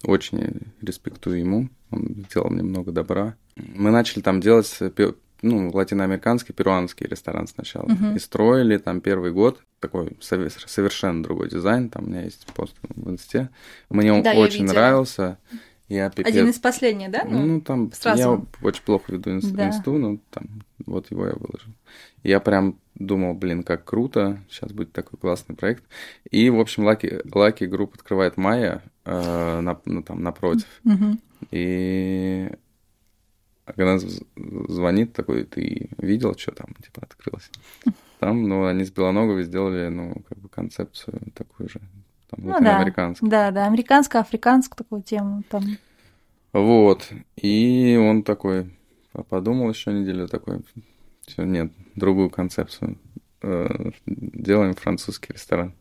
Очень 0.05 0.73
респектую 0.83 1.39
ему. 1.39 1.71
Он 1.91 2.27
сделал 2.29 2.51
мне 2.51 2.63
много 2.63 2.93
добра. 2.93 3.37
Мы 3.57 3.91
начали 3.91 4.21
там 4.21 4.43
делать 4.43 4.67
ну, 5.43 5.71
латиноамериканский, 5.71 6.55
перуанский 6.55 7.07
ресторан 7.07 7.47
сначала. 7.47 7.87
Uh-huh. 7.87 8.17
И 8.17 8.19
строили 8.19 8.79
там 8.79 9.01
первый 9.01 9.33
год 9.33 9.63
такой 9.81 10.17
совершенно 10.21 11.23
другой 11.23 11.49
дизайн. 11.49 11.91
Там 11.91 12.05
у 12.05 12.09
меня 12.09 12.23
есть 12.23 12.47
пост 12.55 12.75
в 12.83 13.11
инсте. 13.11 13.51
Мне 13.91 14.13
он 14.13 14.23
да, 14.23 14.33
очень 14.33 14.65
нравился. 14.65 15.39
Я 15.89 16.11
пипец... 16.11 16.27
Один 16.27 16.49
из 16.49 16.59
последних, 16.59 17.11
да? 17.11 17.25
Ну, 17.29 17.47
ну 17.47 17.61
там 17.61 17.93
Сразу. 17.93 18.21
я 18.21 18.67
очень 18.67 18.83
плохо 18.83 19.13
веду 19.13 19.31
инст... 19.31 19.53
да. 19.53 19.69
инсту, 19.69 19.93
но 19.93 20.19
там 20.31 20.65
вот 20.85 21.11
его 21.11 21.27
я 21.27 21.35
выложил. 21.35 21.73
Я 22.25 22.41
прям 22.41 22.79
думал, 22.97 23.35
блин, 23.35 23.63
как 23.63 23.85
круто, 23.85 24.41
сейчас 24.51 24.73
будет 24.73 24.93
такой 24.93 25.19
классный 25.19 25.55
проект. 25.55 25.85
И, 26.31 26.51
в 26.51 26.59
общем, 26.59 26.89
Lucky, 26.89 27.23
Lucky 27.27 27.69
Group 27.69 27.95
открывает 27.95 28.37
Майя 28.37 28.83
э, 29.05 29.61
на, 29.61 29.81
ну, 29.85 30.03
там, 30.03 30.23
напротив. 30.23 30.67
Mm-hmm. 30.85 31.19
И 31.53 32.51
когда 33.75 33.99
звонит 34.69 35.13
такой, 35.13 35.45
ты 35.45 35.91
видел, 35.99 36.37
что 36.37 36.53
там, 36.53 36.69
типа, 36.83 37.03
открылось? 37.03 37.51
Там, 38.19 38.49
ну, 38.49 38.65
они 38.65 38.85
с 38.85 38.91
Белоноговой 38.91 39.43
сделали, 39.43 39.89
ну, 39.89 40.23
как 40.29 40.39
бы 40.39 40.49
концепцию 40.49 41.21
такую 41.35 41.69
же, 41.69 41.81
там, 42.31 42.45
ну, 42.45 42.53
латиноамериканскую. 42.53 43.31
Да, 43.31 43.51
да, 43.51 43.67
американско-африканскую 43.67 44.79
такую 44.79 45.03
тему 45.03 45.43
там. 45.49 45.65
Вот, 46.53 47.09
и 47.37 47.99
он 48.01 48.23
такой 48.23 48.71
подумал 49.25 49.69
еще 49.69 49.93
неделю 49.93 50.29
такой, 50.29 50.63
все, 51.27 51.45
нет, 51.45 51.73
другую 51.95 52.31
концепцию. 52.31 52.99
Э, 53.43 53.91
делаем 54.07 54.75
французский 54.75 55.33
ресторан. 55.33 55.75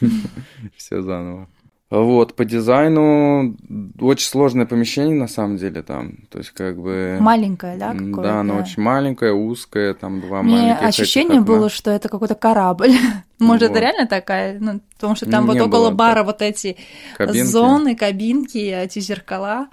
Все 0.76 1.02
заново. 1.02 1.48
Вот, 1.88 2.34
по 2.34 2.44
дизайну 2.44 3.56
очень 4.00 4.26
сложное 4.26 4.66
помещение 4.66 5.14
на 5.14 5.28
самом 5.28 5.56
деле 5.56 5.82
там. 5.82 6.16
То 6.30 6.38
есть 6.38 6.50
как 6.50 6.76
бы... 6.78 7.18
Маленькое, 7.20 7.76
да? 7.76 7.92
Какое-то? 7.92 8.22
Да, 8.22 8.40
оно 8.40 8.56
очень 8.56 8.82
маленькое, 8.82 9.32
узкое, 9.32 9.94
там 9.94 10.20
два 10.20 10.42
Мне 10.42 10.56
маленьких 10.56 10.82
ощущение 10.84 11.40
было, 11.40 11.70
что 11.70 11.92
это 11.92 12.08
какой-то 12.08 12.34
корабль. 12.34 12.90
Может, 13.38 13.68
вот. 13.68 13.70
это 13.70 13.80
реально 13.80 14.06
такая? 14.08 14.58
Ну, 14.58 14.80
потому 14.94 15.14
что 15.14 15.30
там 15.30 15.44
Не 15.44 15.52
вот 15.52 15.68
около 15.68 15.90
бара 15.92 16.16
так. 16.16 16.26
вот 16.26 16.42
эти 16.42 16.76
кабинки. 17.16 17.42
зоны, 17.42 17.94
кабинки, 17.94 18.58
эти 18.58 18.98
зеркала. 18.98 19.68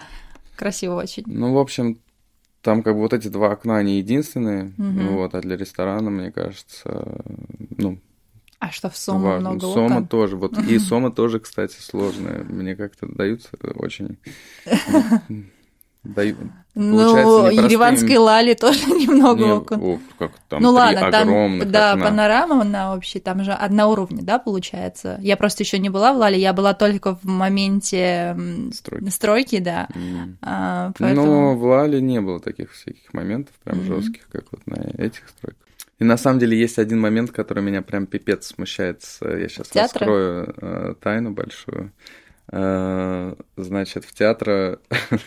Красиво 0.56 1.02
очень. 1.02 1.23
Ну, 1.26 1.54
в 1.54 1.58
общем, 1.58 1.97
там 2.62 2.84
как 2.84 2.93
бы 2.93 3.02
вот 3.02 3.13
эти 3.13 3.28
два 3.28 3.52
окна, 3.54 3.78
они 3.78 3.97
единственные. 3.97 4.71
Угу. 4.78 5.15
Вот, 5.15 5.34
а 5.34 5.41
для 5.41 5.58
ресторана, 5.58 6.12
мне 6.12 6.32
кажется, 6.32 7.23
ну, 7.76 7.97
а 8.63 8.71
что 8.71 8.89
в 8.89 8.95
Сома 8.95 9.32
Важно. 9.32 9.49
много 9.49 9.73
Сома 9.73 9.95
окон? 9.97 10.08
тоже. 10.08 10.38
Вот 10.38 10.58
и 10.69 10.80
Сома 10.80 11.12
тоже, 11.12 11.41
кстати, 11.41 11.76
сложная. 11.82 12.43
Мне 12.43 12.76
как-то 12.76 13.08
даются 13.08 13.49
очень... 13.76 14.17
Дают, 16.04 16.38
ну, 16.76 17.49
Ереванской 17.49 18.17
Лали 18.17 18.56
тоже 18.56 18.80
немного 18.88 19.45
не, 19.45 19.52
окон. 19.52 19.82
О, 19.82 19.99
как 20.19 20.32
там 20.49 20.62
ну 20.62 20.71
ладно, 20.71 21.10
там, 21.12 21.71
да, 21.71 21.93
окна. 21.93 22.06
панорама, 22.06 22.62
она 22.62 22.93
вообще, 22.93 23.21
там 23.21 23.41
же 23.45 23.54
одна 23.54 23.88
уровня, 23.88 24.21
да, 24.21 24.38
получается. 24.38 25.17
Я 25.21 25.38
просто 25.38 25.63
еще 25.63 25.80
не 25.80 25.89
была 25.89 26.12
в 26.12 26.17
Лале, 26.17 26.38
я 26.38 26.52
была 26.52 26.73
только 26.73 27.15
в 27.15 27.23
моменте 27.23 28.36
стройки, 28.73 29.10
стройки 29.12 29.60
да. 29.60 29.88
Mm. 29.95 30.36
А, 30.41 30.91
поэтому... 30.99 31.26
Но 31.26 31.56
в 31.56 31.63
Лале 31.63 32.02
не 32.02 32.19
было 32.19 32.41
таких 32.41 32.73
всяких 32.73 33.13
моментов 33.13 33.56
прям 33.63 33.80
mm-hmm. 33.80 33.86
жестких, 33.86 34.28
как 34.30 34.43
вот 34.52 34.67
на 34.67 34.82
этих 35.02 35.30
стройках. 35.30 35.62
И 36.00 36.04
на 36.04 36.18
самом 36.18 36.40
деле 36.40 36.58
есть 36.58 36.80
один 36.80 37.00
момент, 37.00 37.32
который 37.32 37.64
меня 37.64 37.82
прям 37.82 38.08
пипец 38.08 38.48
смущает. 38.48 39.04
Я 39.22 39.48
сейчас 39.48 39.70
Театра? 39.70 40.00
раскрою 40.00 40.56
э, 40.58 40.96
тайну 41.00 41.32
большую. 41.32 41.92
Э, 42.52 43.36
значит, 43.56 44.06
в 44.06 44.14
театре 44.14 44.80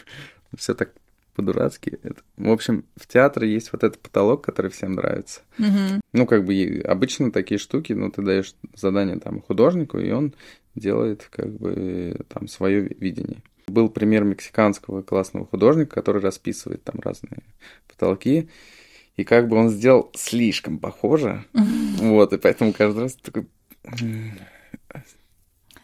все 0.57 0.75
так 0.75 0.91
по-дурацки. 1.37 1.99
В 2.37 2.51
общем, 2.51 2.85
в 2.97 3.07
театре 3.07 3.53
есть 3.53 3.73
вот 3.73 3.85
этот 3.85 4.01
потолок, 4.01 4.45
который 4.45 4.71
всем 4.71 4.95
нравится. 4.95 5.43
Угу. 5.59 6.01
Ну, 6.15 6.27
как 6.27 6.45
бы 6.45 6.83
обычно 6.85 7.31
такие 7.31 7.59
штуки, 7.59 7.93
ну, 7.93 8.11
ты 8.11 8.23
даешь 8.23 8.55
задание 8.75 9.19
там 9.19 9.43
художнику, 9.43 9.99
и 9.99 10.11
он 10.11 10.35
делает 10.75 11.29
как 11.31 11.51
бы 11.53 12.17
там 12.29 12.49
свое 12.49 12.89
видение. 12.99 13.43
Был 13.67 13.91
пример 13.91 14.25
мексиканского 14.25 15.03
классного 15.03 15.47
художника, 15.47 15.97
который 15.97 16.23
расписывает 16.23 16.83
там 16.85 17.01
разные 17.01 17.43
потолки. 17.87 18.49
И 19.17 19.25
как 19.25 19.49
бы 19.49 19.57
он 19.57 19.71
сделал 19.71 20.11
слишком 20.15 20.79
похоже. 20.79 21.45
Вот, 21.53 22.33
и 22.33 22.39
поэтому 22.39 22.73
каждый 22.73 23.05
раз 23.05 23.15
такой... 23.15 23.47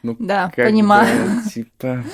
Ну, 0.03 0.16
да, 0.18 0.53
понимаю. 0.57 1.42
Бы, 1.45 1.49
типа... 1.49 2.05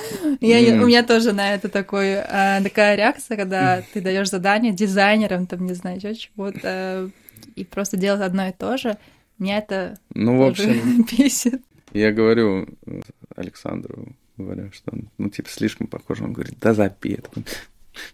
Я, 0.40 0.74
у 0.82 0.86
меня 0.86 1.02
тоже 1.02 1.32
на 1.32 1.54
это 1.54 1.70
такой, 1.70 2.08
э, 2.08 2.60
такая 2.62 2.96
реакция, 2.96 3.38
когда 3.38 3.82
ты 3.94 4.02
даешь 4.02 4.28
задание 4.28 4.74
дизайнерам, 4.74 5.46
там, 5.46 5.64
не 5.64 5.72
знаю, 5.72 5.98
что 5.98 6.14
чего-то, 6.14 7.10
и 7.56 7.64
просто 7.64 7.96
делать 7.96 8.20
одно 8.20 8.48
и 8.48 8.52
то 8.52 8.76
же. 8.76 8.98
Меня 9.38 9.58
это 9.58 9.98
ну, 10.14 10.36
в 10.36 10.42
общем, 10.42 11.06
бесит. 11.18 11.62
Я 11.94 12.12
говорю 12.12 12.68
Александру, 13.34 14.14
говорю, 14.36 14.70
что 14.72 14.90
он, 14.92 15.08
ну, 15.16 15.30
типа, 15.30 15.48
слишком 15.48 15.86
похож. 15.86 16.20
Он 16.20 16.34
говорит, 16.34 16.58
да 16.60 16.74
забей. 16.74 17.20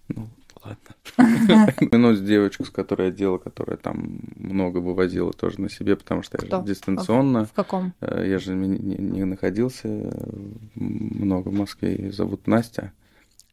Ну, 0.09 0.29
ладно. 0.65 1.75
Минус 1.93 2.21
девочку, 2.21 2.65
с 2.65 2.71
которой 2.71 3.09
я 3.09 3.15
делал, 3.15 3.39
которая 3.39 3.77
там 3.77 4.21
много 4.37 4.79
вывозила 4.79 5.33
тоже 5.33 5.61
на 5.61 5.69
себе, 5.69 5.97
потому 5.97 6.23
что 6.23 6.39
я 6.41 6.59
же 6.59 6.67
дистанционно. 6.67 7.45
В 7.47 7.53
каком? 7.53 7.93
Э, 8.01 8.25
я 8.27 8.39
же 8.39 8.55
не 8.55 9.25
находился 9.25 9.89
много 10.75 11.49
в 11.49 11.55
Москве. 11.55 11.97
Ее 11.97 12.13
зовут 12.13 12.47
Настя. 12.47 12.93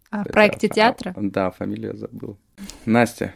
А 0.09 0.23
в 0.23 0.27
проекте 0.27 0.67
театра? 0.67 1.13
Да, 1.17 1.51
фамилию 1.51 1.91
я 1.93 1.97
забыл. 1.97 2.37
Настя. 2.85 3.33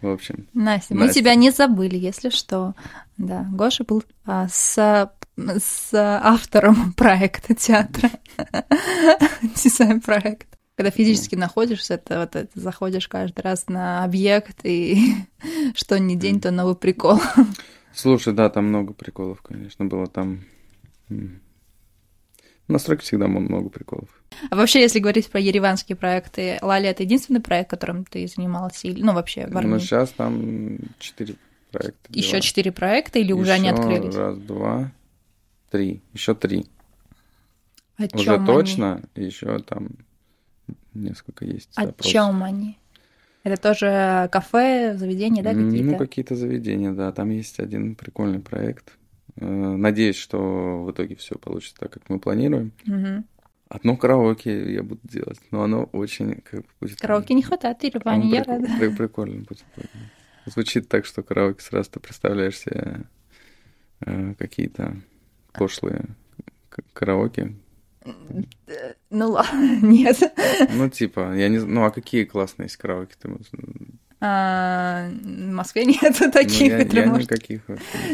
В 0.00 0.08
общем. 0.08 0.46
Настя, 0.54 0.94
мы 0.94 1.08
тебя 1.08 1.34
не 1.34 1.50
забыли, 1.50 1.96
если 1.96 2.28
что. 2.28 2.74
Да, 3.16 3.46
Гоша 3.50 3.84
был 3.84 4.04
а, 4.24 4.46
с, 4.48 5.10
с 5.36 5.90
автором 5.92 6.92
проекта 6.96 7.54
театра. 7.54 8.10
Дизайн-проект. 9.42 10.57
Когда 10.78 10.92
физически 10.92 11.34
находишься, 11.34 11.94
это 11.94 12.20
вот 12.20 12.36
это 12.36 12.48
заходишь 12.54 13.08
каждый 13.08 13.40
раз 13.40 13.66
на 13.66 14.04
объект, 14.04 14.60
и 14.62 14.96
что 15.74 15.98
не 15.98 16.14
день, 16.14 16.40
то 16.40 16.52
новый 16.52 16.76
прикол. 16.76 17.20
Слушай, 17.92 18.32
да, 18.32 18.48
там 18.48 18.66
много 18.66 18.92
приколов, 18.92 19.42
конечно, 19.42 19.86
было 19.86 20.06
там. 20.06 20.44
На 21.08 22.78
стройке 22.78 23.02
всегда 23.02 23.26
много 23.26 23.70
приколов. 23.70 24.08
А 24.50 24.54
вообще, 24.54 24.80
если 24.80 25.00
говорить 25.00 25.28
про 25.28 25.40
ереванские 25.40 25.96
проекты, 25.96 26.60
Лали 26.62 26.88
это 26.88 27.02
единственный 27.02 27.40
проект, 27.40 27.70
которым 27.70 28.04
ты 28.04 28.28
занимался, 28.28 28.86
или 28.86 29.02
ну 29.02 29.14
вообще 29.14 29.48
в 29.48 29.56
армии? 29.58 29.70
Ну 29.70 29.78
сейчас 29.80 30.10
там 30.10 30.78
четыре 31.00 31.34
проекта. 31.72 32.08
Еще 32.10 32.40
четыре 32.40 32.70
проекта 32.70 33.18
или 33.18 33.32
уже 33.32 33.50
они 33.50 33.68
открылись? 33.68 34.14
Раз, 34.14 34.38
два, 34.38 34.92
три, 35.72 36.02
еще 36.12 36.36
три. 36.36 36.66
О 37.96 38.04
уже 38.14 38.34
они? 38.34 38.46
точно, 38.46 39.02
еще 39.16 39.58
там 39.58 39.88
несколько 40.98 41.44
есть. 41.44 41.70
О 41.76 41.92
чем 42.02 42.42
они? 42.42 42.78
Это 43.44 43.60
тоже 43.60 44.28
кафе, 44.30 44.96
заведения, 44.96 45.42
да, 45.42 45.54
какие-то? 45.54 45.90
Ну, 45.92 45.98
какие-то 45.98 46.34
заведения, 46.34 46.92
да. 46.92 47.12
Там 47.12 47.30
есть 47.30 47.60
один 47.60 47.94
прикольный 47.94 48.40
проект. 48.40 48.98
Э, 49.36 49.46
надеюсь, 49.46 50.16
что 50.16 50.84
в 50.84 50.90
итоге 50.90 51.14
все 51.16 51.36
получится 51.36 51.76
так, 51.78 51.92
как 51.92 52.08
мы 52.10 52.18
планируем. 52.18 52.72
Угу. 52.86 53.24
Одно 53.68 53.96
караоке 53.96 54.72
я 54.72 54.82
буду 54.82 55.00
делать, 55.04 55.40
но 55.50 55.62
оно 55.62 55.84
очень 55.92 56.40
как 56.40 56.64
будет... 56.80 57.00
Караоке 57.00 57.34
не 57.34 57.42
хватает, 57.42 57.84
Ирина, 57.84 58.22
я 58.22 58.42
прикол, 58.42 58.54
рада. 58.54 58.96
Прикольно 58.96 59.44
будет. 59.44 59.64
Звучит 60.46 60.88
так, 60.88 61.04
что 61.04 61.22
караоке 61.22 61.62
сразу 61.62 61.90
ты 61.90 62.00
представляешь 62.00 62.58
себе 62.58 63.02
э, 64.00 64.34
какие-то 64.38 64.96
пошлые 65.52 66.04
караоке, 66.92 67.54
ну 69.10 69.30
ладно, 69.30 69.78
нет. 69.82 70.18
Ну, 70.74 70.88
типа, 70.88 71.34
я 71.34 71.48
не 71.48 71.58
знаю, 71.58 71.74
ну 71.74 71.84
а 71.84 71.90
какие 71.90 72.24
классные 72.24 72.68
караоке 72.68 73.14
ты 73.20 73.28
а, 74.20 75.08
в 75.10 75.52
Москве 75.52 75.84
нет 75.84 76.16
таких, 76.32 76.72
ну, 76.72 76.78
я, 76.78 76.84
которые 76.84 77.04
я 77.04 77.10
может... 77.10 77.30
никаких 77.30 77.60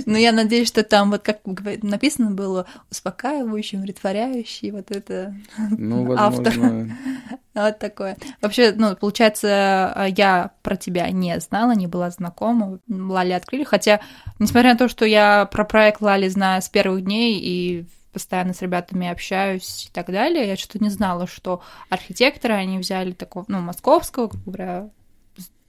Ну, 0.04 0.18
я 0.18 0.33
надеюсь, 0.33 0.68
что 0.68 0.83
там, 0.83 1.11
вот 1.11 1.22
как 1.22 1.40
написано 1.83 2.30
было, 2.30 2.66
успокаивающий, 2.90 3.78
умиротворяющий, 3.78 4.70
вот 4.70 4.90
это 4.90 5.35
ну, 5.70 6.04
возможно... 6.14 6.18
автор. 6.18 7.35
Вот 7.54 7.78
такое. 7.78 8.18
Вообще, 8.42 8.74
ну, 8.76 8.94
получается, 8.96 10.07
я 10.14 10.50
про 10.62 10.76
тебя 10.76 11.09
не 11.11 11.40
знала, 11.40 11.72
не 11.72 11.87
была 11.87 12.11
знакома. 12.11 12.80
Лали 12.87 13.33
открыли, 13.33 13.64
хотя, 13.64 14.00
несмотря 14.38 14.72
на 14.72 14.78
то, 14.78 14.88
что 14.88 15.07
я 15.07 15.46
про 15.46 15.64
проект 15.64 16.02
Лали 16.02 16.28
знаю 16.28 16.61
с 16.61 16.68
первых 16.68 17.04
дней 17.04 17.40
и 17.40 17.87
постоянно 18.14 18.55
с 18.55 18.62
ребятами 18.62 19.09
общаюсь 19.09 19.87
и 19.87 19.92
так 19.92 20.07
далее, 20.07 20.48
я 20.48 20.57
что-то 20.57 20.83
не 20.83 20.88
знала, 20.88 21.27
что 21.27 21.62
архитекторы, 21.90 22.55
они 22.55 22.79
взяли 22.79 23.12
такого, 23.12 23.44
ну, 23.48 23.61
московского, 23.61 24.29
грубо 24.29 24.44
говоря, 24.46 24.90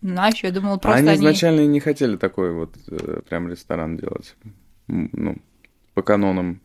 знаешь, 0.01 0.43
я 0.43 0.51
думала, 0.51 0.77
просто 0.77 0.99
они... 0.99 1.09
они 1.09 1.17
изначально 1.17 1.65
не 1.65 1.79
хотели 1.79 2.15
такой 2.15 2.53
вот 2.53 2.77
э, 2.87 3.21
прям 3.27 3.49
ресторан 3.49 3.97
делать, 3.97 4.35
ну, 4.87 5.37
по 5.93 6.03
канонам 6.03 6.61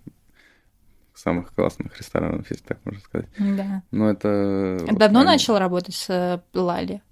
самых 1.15 1.55
классных 1.55 1.97
ресторанов, 1.99 2.51
если 2.51 2.65
так 2.65 2.79
можно 2.85 3.01
сказать. 3.01 3.29
Да. 3.39 3.83
Но 3.91 4.11
это... 4.11 4.79
Давно 4.93 5.21
они... 5.21 5.31
начал 5.31 5.59
работать 5.59 5.95
с 5.95 6.11
э, 6.11 6.41
Лали? 6.55 7.03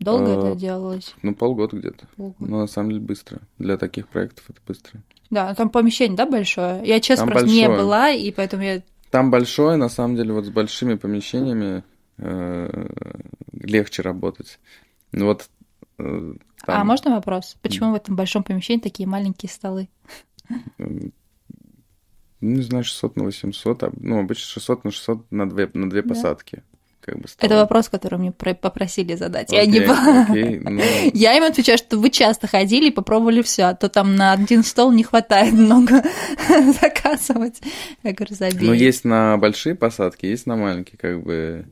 Долго 0.00 0.30
это 0.30 0.58
делалось? 0.58 1.14
Ну, 1.22 1.34
полгода 1.34 1.76
где-то. 1.76 2.06
Полгода. 2.16 2.50
Но 2.50 2.60
на 2.60 2.66
самом 2.66 2.90
деле 2.90 3.02
быстро. 3.02 3.40
Для 3.58 3.76
таких 3.76 4.08
проектов 4.08 4.46
это 4.48 4.58
быстро. 4.66 5.02
Да, 5.28 5.54
там 5.54 5.68
помещение, 5.68 6.16
да, 6.16 6.26
большое? 6.26 6.82
Я, 6.86 7.00
честно, 7.00 7.26
там 7.26 7.32
просто 7.32 7.48
большое. 7.48 7.68
не 7.68 7.76
была, 7.76 8.10
и 8.10 8.32
поэтому 8.32 8.62
я... 8.62 8.82
Там 9.10 9.30
большое, 9.30 9.76
на 9.76 9.90
самом 9.90 10.16
деле, 10.16 10.32
вот 10.32 10.46
с 10.46 10.48
большими 10.48 10.94
помещениями 10.94 11.84
э, 12.16 12.88
легче 13.52 14.00
работать. 14.02 14.58
Ну 15.12 15.26
вот... 15.26 15.50
Э, 15.98 16.32
там... 16.64 16.80
А 16.80 16.84
можно 16.84 17.10
вопрос? 17.10 17.58
Почему 17.60 17.92
в 17.92 17.94
этом 17.94 18.16
большом 18.16 18.42
помещении 18.42 18.80
такие 18.80 19.06
маленькие 19.06 19.50
столы? 19.50 19.88
Ну, 20.78 21.12
не 22.40 22.62
знаю, 22.62 22.84
600 22.84 23.16
на 23.16 23.24
800, 23.24 23.82
а, 23.82 23.92
ну, 23.96 24.18
обычно 24.18 24.46
600 24.46 24.84
на 24.84 24.90
600 24.90 25.30
на 25.30 25.48
две, 25.48 25.70
на 25.74 25.90
две 25.90 26.00
да. 26.00 26.08
посадки 26.08 26.62
как 27.00 27.18
бы 27.18 27.28
стало. 27.28 27.48
Это 27.48 27.56
вопрос, 27.60 27.88
который 27.88 28.18
мне 28.18 28.32
попросили 28.32 29.14
задать. 29.14 29.52
Okay, 29.52 29.56
я 29.56 29.66
не 29.66 29.78
okay, 29.80 30.60
ну... 30.68 30.82
Я 31.14 31.36
им 31.36 31.44
отвечаю, 31.44 31.78
что 31.78 31.98
вы 31.98 32.10
часто 32.10 32.46
ходили 32.46 32.88
и 32.88 32.90
попробовали 32.90 33.42
все, 33.42 33.64
а 33.64 33.74
то 33.74 33.88
там 33.88 34.16
на 34.16 34.32
один 34.32 34.62
стол 34.62 34.92
не 34.92 35.02
хватает 35.02 35.52
много 35.52 36.02
заказывать. 36.80 37.60
Я 38.02 38.12
говорю, 38.12 38.34
забей. 38.34 38.66
Ну, 38.68 38.72
есть 38.72 39.04
на 39.04 39.36
большие 39.36 39.74
посадки, 39.74 40.26
есть 40.26 40.46
на 40.46 40.56
маленькие, 40.56 40.98
как 40.98 41.22
бы. 41.22 41.66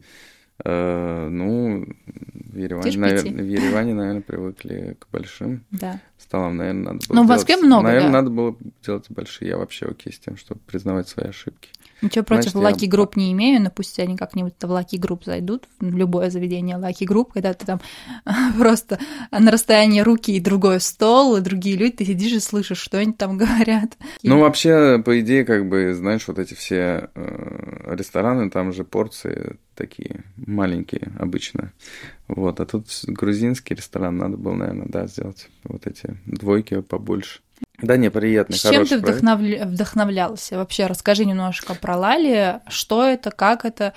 Э, 0.64 1.28
ну, 1.30 1.86
в 2.04 2.56
Ереване, 2.56 2.98
наверное, 2.98 3.42
в 3.44 3.46
Ереване, 3.46 3.94
наверное, 3.94 4.22
привыкли 4.22 4.96
к 4.98 5.06
большим 5.12 5.64
да. 5.70 6.00
Столам. 6.18 6.56
Наверное, 6.56 6.92
надо 6.92 7.06
было 7.08 7.16
Ну, 7.16 7.24
в 7.24 7.28
Москве 7.28 7.54
делать, 7.54 7.66
много, 7.66 7.82
Наверное, 7.84 8.08
да. 8.08 8.12
надо 8.12 8.30
было 8.30 8.56
делать 8.84 9.06
большие. 9.08 9.48
Я 9.48 9.58
вообще 9.58 9.86
окей 9.86 10.12
с 10.12 10.18
тем, 10.18 10.36
чтобы 10.36 10.60
признавать 10.66 11.08
свои 11.08 11.28
ошибки. 11.28 11.70
Ничего 12.00 12.24
против 12.24 12.52
Значит, 12.52 12.82
Lucky 12.82 12.88
Group 12.88 13.12
не 13.16 13.32
имею, 13.32 13.60
но 13.60 13.70
пусть 13.70 13.98
они 13.98 14.16
как-нибудь 14.16 14.54
в 14.60 14.64
Lucky 14.64 14.98
Group 14.98 15.24
зайдут, 15.24 15.64
в 15.80 15.96
любое 15.96 16.30
заведение 16.30 16.76
Lucky 16.76 17.06
Group, 17.06 17.30
когда 17.34 17.54
ты 17.54 17.66
там 17.66 17.80
просто 18.58 18.98
на 19.32 19.50
расстоянии 19.50 20.00
руки 20.00 20.36
и 20.36 20.40
другой 20.40 20.80
стол, 20.80 21.36
и 21.36 21.40
другие 21.40 21.76
люди, 21.76 21.96
ты 21.96 22.04
сидишь 22.04 22.32
и 22.32 22.40
слышишь, 22.40 22.78
что 22.78 22.98
они 22.98 23.12
там 23.12 23.36
говорят. 23.38 23.96
Ну, 24.22 24.38
вообще, 24.38 25.02
по 25.04 25.18
идее, 25.20 25.44
как 25.44 25.68
бы, 25.68 25.92
знаешь, 25.94 26.26
вот 26.28 26.38
эти 26.38 26.54
все 26.54 27.10
э, 27.14 27.94
рестораны, 27.94 28.50
там 28.50 28.72
же 28.72 28.84
порции 28.84 29.56
такие 29.74 30.24
маленькие 30.36 31.12
обычно. 31.18 31.72
Вот, 32.28 32.60
а 32.60 32.66
тут 32.66 32.86
грузинский 33.06 33.74
ресторан 33.74 34.18
надо 34.18 34.36
было, 34.36 34.54
наверное, 34.54 34.86
да, 34.88 35.06
сделать 35.06 35.48
вот 35.64 35.86
эти 35.86 36.18
двойки 36.26 36.82
побольше. 36.82 37.40
Да, 37.80 37.96
не, 37.96 38.10
приятный, 38.10 38.56
С 38.56 38.62
чем 38.62 38.86
ты 38.86 38.98
вдохновля... 38.98 39.64
вдохновлялся? 39.66 40.56
Вообще, 40.56 40.86
расскажи 40.86 41.24
немножко 41.24 41.74
про 41.74 41.96
Лали, 41.96 42.60
что 42.68 43.04
это, 43.04 43.30
как 43.30 43.64
это, 43.64 43.94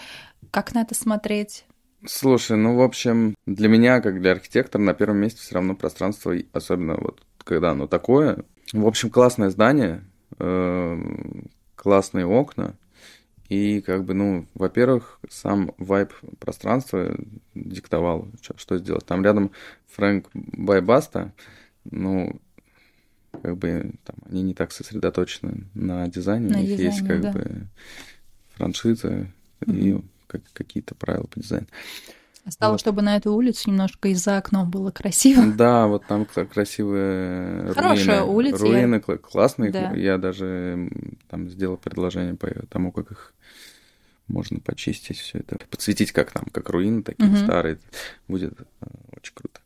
как 0.50 0.74
на 0.74 0.82
это 0.82 0.96
смотреть? 0.96 1.66
Слушай, 2.06 2.58
ну, 2.58 2.76
в 2.76 2.82
общем, 2.82 3.36
для 3.46 3.68
меня, 3.68 4.02
как 4.02 4.22
для 4.22 4.32
архитектора, 4.32 4.82
на 4.82 4.94
первом 4.94 5.18
месте 5.18 5.42
все 5.42 5.56
равно 5.56 5.76
пространство, 5.76 6.34
особенно 6.54 6.96
вот 6.96 7.22
когда 7.44 7.72
оно 7.72 7.88
такое. 7.88 8.44
В 8.72 8.88
общем, 8.88 9.10
классное 9.10 9.50
здание, 9.50 10.04
э, 10.40 10.98
классные 11.76 12.26
окна, 12.26 12.76
и 13.52 13.82
как 13.82 14.06
бы, 14.06 14.14
ну, 14.14 14.46
во-первых, 14.54 15.20
сам 15.30 15.74
вайб 15.78 16.14
пространства 16.40 17.14
диктовал, 17.54 18.30
что, 18.42 18.58
что 18.58 18.78
сделать. 18.78 19.06
Там 19.06 19.26
рядом 19.26 19.52
Фрэнк 19.90 20.30
Байбаста, 20.34 21.34
ну, 21.84 22.40
как 23.42 23.58
бы 23.58 23.92
там 24.06 24.16
они 24.30 24.44
не 24.44 24.54
так 24.54 24.72
сосредоточены 24.72 25.66
на 25.74 26.08
дизайне, 26.08 26.48
на 26.48 26.60
у 26.60 26.62
них 26.62 26.78
дизайне, 26.78 26.84
есть 26.86 27.06
как 27.06 27.22
да. 27.22 27.32
бы 27.34 27.68
франшиза 28.56 29.28
угу. 29.68 29.74
и 29.74 30.02
как, 30.28 30.44
какие-то 30.54 30.96
правила 30.96 31.26
по 31.26 31.42
дизайну. 31.42 31.68
Осталось, 32.46 32.76
вот. 32.76 32.80
чтобы 32.80 33.02
на 33.02 33.18
эту 33.18 33.34
улицу 33.34 33.70
немножко 33.70 34.08
из-за 34.08 34.38
окна 34.38 34.64
было 34.64 34.92
красиво. 34.92 35.44
Да, 35.58 35.88
вот 35.88 36.06
там 36.08 36.26
красивые 36.26 37.74
Хорошая 37.74 38.22
руины. 38.22 38.34
улица. 38.34 38.58
Руины 38.60 39.04
я... 39.06 39.18
классные. 39.18 39.72
Да. 39.72 39.92
Я 39.92 40.18
даже 40.18 40.90
там 41.30 41.50
сделал 41.50 41.76
предложение 41.76 42.36
по 42.36 42.48
тому, 42.68 42.94
как 42.94 43.12
их 43.12 43.34
можно 44.32 44.60
почистить 44.60 45.20
все 45.20 45.40
это, 45.40 45.58
подсветить 45.70 46.12
как 46.12 46.32
там, 46.32 46.46
как 46.52 46.70
руины 46.70 47.04
такие 47.04 47.30
угу. 47.30 47.38
старые. 47.38 47.80
Будет 48.28 48.60
э, 48.60 48.86
очень 49.16 49.34
круто. 49.34 49.60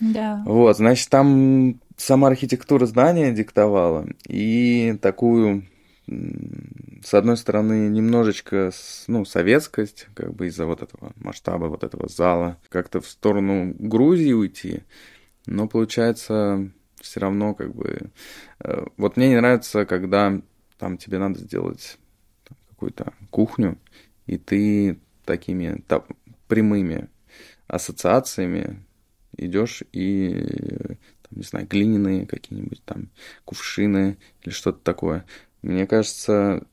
Да. 0.00 0.42
Вот, 0.46 0.76
значит, 0.76 1.08
там 1.10 1.80
сама 1.96 2.28
архитектура 2.28 2.86
здания 2.86 3.32
диктовала, 3.32 4.06
и 4.26 4.96
такую, 5.02 5.66
с 6.06 7.12
одной 7.12 7.36
стороны, 7.36 7.88
немножечко, 7.88 8.70
ну, 9.06 9.26
советскость, 9.26 10.08
как 10.14 10.34
бы 10.34 10.46
из-за 10.46 10.64
вот 10.64 10.82
этого 10.82 11.12
масштаба 11.16 11.66
вот 11.66 11.84
этого 11.84 12.08
зала, 12.08 12.58
как-то 12.70 13.00
в 13.00 13.06
сторону 13.06 13.74
Грузии 13.78 14.32
уйти, 14.32 14.84
но 15.46 15.68
получается 15.68 16.70
все 17.00 17.20
равно 17.20 17.54
как 17.54 17.74
бы... 17.74 18.10
Э, 18.60 18.84
вот 18.96 19.16
мне 19.16 19.28
не 19.28 19.36
нравится, 19.36 19.84
когда 19.84 20.40
там 20.78 20.96
тебе 20.96 21.18
надо 21.18 21.38
сделать 21.38 21.98
какую-то 22.80 23.12
кухню, 23.28 23.78
и 24.26 24.38
ты 24.38 24.98
такими 25.26 25.82
так, 25.86 26.06
прямыми 26.48 27.10
ассоциациями 27.66 28.82
идешь 29.36 29.82
и, 29.92 30.32
там, 31.22 31.32
не 31.32 31.42
знаю, 31.42 31.66
глиняные 31.68 32.26
какие-нибудь 32.26 32.82
там 32.84 33.10
кувшины 33.44 34.16
или 34.42 34.50
что-то 34.50 34.82
такое. 34.82 35.26
Мне 35.60 35.86
кажется, 35.86 36.66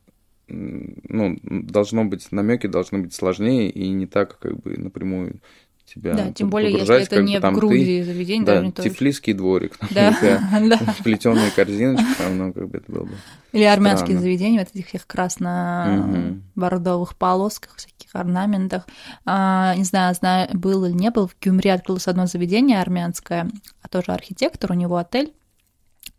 ну, 0.47 1.37
должно 1.43 2.05
быть, 2.05 2.31
намеки 2.31 2.67
должны 2.67 2.99
быть 2.99 3.13
сложнее 3.13 3.69
и 3.69 3.89
не 3.89 4.07
так, 4.07 4.39
как 4.39 4.57
бы, 4.61 4.77
напрямую 4.77 5.41
тебя 5.87 6.13
Да, 6.13 6.31
тем 6.31 6.49
более, 6.49 6.71
если 6.71 7.01
это 7.01 7.21
не 7.21 7.39
в 7.39 7.51
Грузии 7.53 8.01
ты, 8.01 8.05
заведение, 8.05 8.45
да, 8.45 8.55
даже 8.55 8.65
не 8.67 8.73
тифлисский 8.73 9.33
то. 9.33 9.39
дворик, 9.39 9.77
да, 9.91 10.15
да. 10.21 10.79
плетеная 11.03 11.49
корзиночка, 11.51 12.05
там, 12.17 12.37
ну, 12.37 12.53
как 12.53 12.69
бы 12.69 12.77
это 12.77 12.91
было 12.91 13.05
бы 13.05 13.15
Или 13.53 13.63
армянские 13.63 14.07
странно. 14.07 14.21
заведения 14.21 14.65
в 14.65 14.75
этих 14.75 15.07
красно-бордовых 15.07 17.15
полосках, 17.15 17.77
всяких 17.77 18.13
орнаментах. 18.13 18.85
А, 19.25 19.73
не 19.75 19.83
знаю, 19.83 20.13
знаю, 20.15 20.49
был 20.53 20.85
или 20.85 20.93
не 20.93 21.09
был, 21.09 21.27
в 21.27 21.35
Гюмре 21.41 21.73
открылось 21.73 22.07
одно 22.07 22.27
заведение 22.27 22.81
армянское, 22.81 23.49
а 23.81 23.87
тоже 23.87 24.11
архитектор, 24.11 24.71
у 24.71 24.75
него 24.75 24.97
отель, 24.97 25.33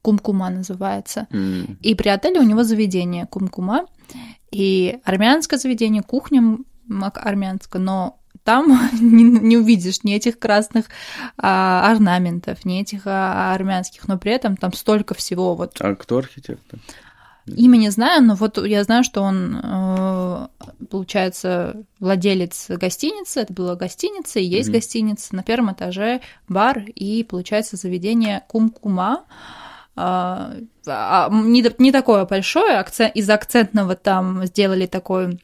Кумкума 0.01 0.49
называется. 0.49 1.27
Mm. 1.31 1.77
И 1.83 1.95
при 1.95 2.09
отеле 2.09 2.41
у 2.41 2.45
него 2.45 2.63
заведение 2.63 3.27
Кумкума, 3.27 3.85
и 4.51 4.99
армянское 5.05 5.59
заведение, 5.59 6.03
кухня 6.03 6.57
армянская, 6.91 7.83
но 7.83 8.18
там 8.49 8.81
не, 8.99 9.25
не 9.25 9.59
увидишь 9.59 10.05
ни 10.05 10.15
этих 10.15 10.39
красных 10.39 10.87
а, 11.37 11.91
орнаментов, 11.91 12.65
ни 12.65 12.81
этих 12.81 13.03
а, 13.05 13.53
армянских, 13.53 14.09
но 14.09 14.17
при 14.17 14.33
этом 14.33 14.57
там 14.57 14.73
столько 14.73 15.13
всего. 15.13 15.55
Вот. 15.55 15.77
А 15.81 15.95
кто 15.95 16.17
архитектор? 16.17 16.81
Имя 17.45 17.77
не 17.77 17.91
знаю, 17.91 18.25
но 18.25 18.35
вот 18.35 18.57
я 18.67 18.85
знаю, 18.85 19.05
что 19.05 19.21
он, 19.23 19.61
э, 19.63 20.49
получается, 20.91 21.83
владелец 22.01 22.67
гостиницы. 22.69 23.41
Это 23.41 23.53
была 23.53 23.75
гостиница, 23.75 24.39
и 24.39 24.45
есть 24.45 24.69
mm-hmm. 24.69 24.73
гостиница. 24.73 25.37
На 25.37 25.43
первом 25.43 25.73
этаже 25.73 26.21
бар 26.49 26.85
и, 26.95 27.25
получается, 27.25 27.77
заведение 27.77 28.45
Кумкума. 28.49 29.25
А, 29.97 30.55
а, 30.87 31.29
не, 31.31 31.65
не 31.79 31.93
такое 31.93 32.25
большое, 32.25 32.79
акцент, 32.79 33.15
из 33.17 33.29
акцентного 33.29 33.97
там 33.97 34.47
сделали 34.47 34.87
такой 34.87 35.39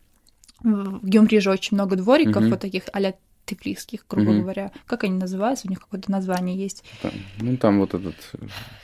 в 0.64 1.06
Гюмри 1.06 1.38
же 1.38 1.50
очень 1.50 1.76
много 1.76 1.96
двориков, 1.96 2.42
угу. 2.42 2.50
вот 2.50 2.60
таких 2.60 2.84
а-ля 2.92 3.14
тифлисских, 3.44 4.06
грубо 4.08 4.30
угу. 4.30 4.40
говоря. 4.40 4.72
Как 4.86 5.04
они 5.04 5.18
называются? 5.18 5.66
У 5.66 5.70
них 5.70 5.80
какое-то 5.80 6.10
название 6.10 6.56
есть. 6.56 6.82
Там, 7.02 7.12
ну, 7.40 7.56
там 7.56 7.80
вот 7.80 7.94
этот 7.94 8.16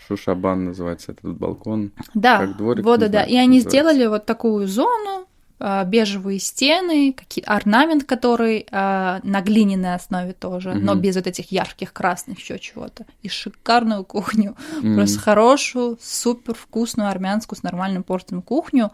Шушабан 0.06 0.66
называется, 0.66 1.12
этот 1.12 1.36
балкон. 1.36 1.92
Да, 2.14 2.38
как 2.38 2.56
дворик, 2.56 2.84
вот, 2.84 3.00
да, 3.00 3.08
да. 3.08 3.22
И 3.22 3.36
они 3.36 3.58
называется. 3.58 3.70
сделали 3.70 4.06
вот 4.06 4.26
такую 4.26 4.66
зону, 4.66 5.26
бежевые 5.84 6.38
стены, 6.38 7.12
какие 7.12 7.44
орнамент, 7.44 8.04
который 8.04 8.66
а, 8.70 9.20
на 9.22 9.42
глиняной 9.42 9.94
основе 9.94 10.32
тоже, 10.32 10.70
mm-hmm. 10.70 10.80
но 10.80 10.94
без 10.94 11.16
вот 11.16 11.26
этих 11.26 11.52
ярких 11.52 11.92
красных 11.92 12.38
еще 12.38 12.58
чего-то. 12.58 13.04
И 13.22 13.28
шикарную 13.28 14.04
кухню, 14.04 14.56
mm-hmm. 14.56 14.94
просто 14.94 15.18
хорошую, 15.18 15.98
супер 16.00 16.54
вкусную 16.54 17.10
армянскую 17.10 17.58
с 17.58 17.62
нормальным 17.62 18.02
порцием 18.02 18.40
кухню. 18.40 18.90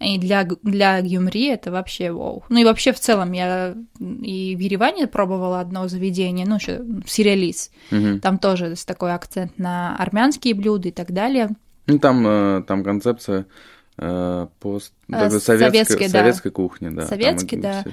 И 0.00 0.18
для, 0.18 0.44
для 0.62 1.00
Гюмри 1.00 1.46
это 1.46 1.70
вообще 1.70 2.12
вау. 2.12 2.44
Ну 2.48 2.58
и 2.58 2.64
вообще 2.64 2.92
в 2.92 3.00
целом 3.00 3.32
я 3.32 3.74
и 3.98 4.54
в 4.54 4.58
Ереване 4.58 5.06
пробовала 5.06 5.60
одно 5.60 5.88
заведение, 5.88 6.46
ну 6.46 6.56
еще 6.56 6.82
Сириалис. 7.06 7.70
Mm-hmm. 7.90 8.20
Там 8.20 8.38
тоже 8.38 8.74
такой 8.84 9.14
акцент 9.14 9.58
на 9.58 9.96
армянские 9.96 10.54
блюда 10.54 10.88
и 10.88 10.92
так 10.92 11.12
далее. 11.12 11.50
Ну 11.86 11.98
там, 11.98 12.26
э, 12.26 12.62
там 12.66 12.84
концепция 12.84 13.42
Э, 13.42 13.44
пост 13.96 14.94
э, 15.10 15.30
советской, 15.38 16.08
советской 16.08 16.48
да. 16.48 16.54
кухни, 16.54 16.88
да. 16.88 17.06
Советский, 17.06 17.56
да. 17.56 17.84